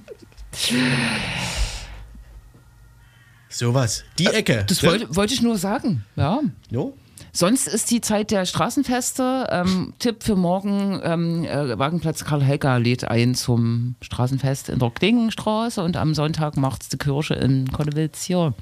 Sowas. 3.50 4.04
Die 4.18 4.28
Ecke. 4.28 4.64
Das 4.68 4.82
ne? 4.82 4.90
wollte, 4.90 5.16
wollte 5.16 5.34
ich 5.34 5.42
nur 5.42 5.58
sagen. 5.58 6.06
Ja. 6.16 6.40
Jo? 6.70 6.96
Sonst 7.32 7.68
ist 7.68 7.92
die 7.92 8.02
Zeit 8.02 8.32
der 8.32 8.46
Straßenfeste. 8.46 9.48
Ähm, 9.52 9.94
Tipp 10.00 10.24
für 10.24 10.36
morgen: 10.36 11.00
ähm, 11.04 11.44
äh, 11.46 11.78
Wagenplatz 11.78 12.26
Karl 12.26 12.44
Helger 12.44 12.80
lädt 12.80 13.04
ein 13.06 13.36
zum 13.36 13.96
Straßenfest 14.02 14.70
in 14.70 14.80
der 14.80 14.90
Klingenstraße 14.90 15.84
und 15.84 15.98
am 15.98 16.14
Sonntag 16.16 16.58
macht's 16.58 16.90
die 16.90 16.98
Kirche 16.98 17.36
in 17.36 17.72
Konnewitz 17.72 18.24
hier. 18.24 18.54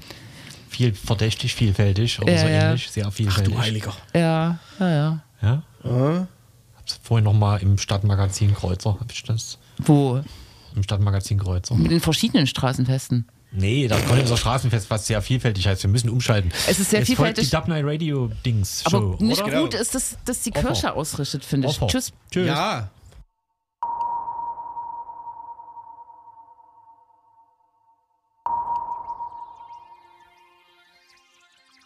Viel 0.68 0.92
verdächtig, 0.94 1.54
vielfältig 1.54 2.20
oder 2.20 2.32
Ja, 2.32 2.38
so 2.38 2.46
ja. 2.46 2.66
ähnlich. 2.68 2.90
Sehr 2.90 3.06
Ach 3.06 3.12
vielfältig. 3.12 3.54
du 3.54 3.60
Heiliger. 3.60 3.92
Ja, 4.14 4.58
ja, 4.78 4.90
ja. 4.90 5.22
Ja? 5.40 5.62
Hab's 6.76 7.00
vorhin 7.02 7.24
noch 7.24 7.32
mal 7.32 7.56
im 7.62 7.78
Stadtmagazin 7.78 8.54
Kreuzer, 8.54 8.98
hab 9.00 9.10
ich 9.10 9.22
das? 9.22 9.58
Wo? 9.78 10.20
Im 10.74 10.82
Stadtmagazin 10.82 11.38
Kreuzer. 11.38 11.74
Mit 11.74 11.90
den 11.90 12.00
verschiedenen 12.00 12.46
Straßenfesten. 12.46 13.26
Nee, 13.50 13.88
da 13.88 13.98
kommt 14.00 14.20
unser 14.20 14.36
Straßenfest, 14.36 14.90
was 14.90 15.06
sehr 15.06 15.22
vielfältig 15.22 15.66
heißt. 15.66 15.82
Wir 15.82 15.90
müssen 15.90 16.10
umschalten. 16.10 16.52
Es 16.68 16.78
ist 16.78 16.90
sehr 16.90 17.00
Jetzt 17.00 17.08
folgt 17.14 17.36
vielfältig. 17.38 17.44
die 17.50 17.56
Dub 17.56 17.68
Night 17.68 17.84
Radio 17.84 18.30
Dings 18.44 18.82
Aber 18.84 18.98
Show, 18.98 19.16
nicht 19.20 19.42
oder? 19.42 19.62
gut 19.62 19.74
ist, 19.74 19.94
dass, 19.94 20.18
dass 20.24 20.42
die 20.42 20.52
Offer. 20.54 20.66
Kirche 20.68 20.92
ausrichtet, 20.92 21.44
finde 21.44 21.68
ich. 21.68 21.76
Offer. 21.80 21.86
Tschüss. 21.88 22.12
Tschüss. 22.30 22.46
Ja. 22.46 22.90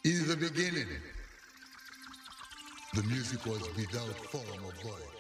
In 0.05 0.27
the 0.27 0.37
beginning, 0.37 0.89
the 2.95 3.03
music 3.05 3.45
was 3.47 3.63
without 3.77 4.15
form 4.31 4.65
or 4.65 4.73
void. 4.83 5.12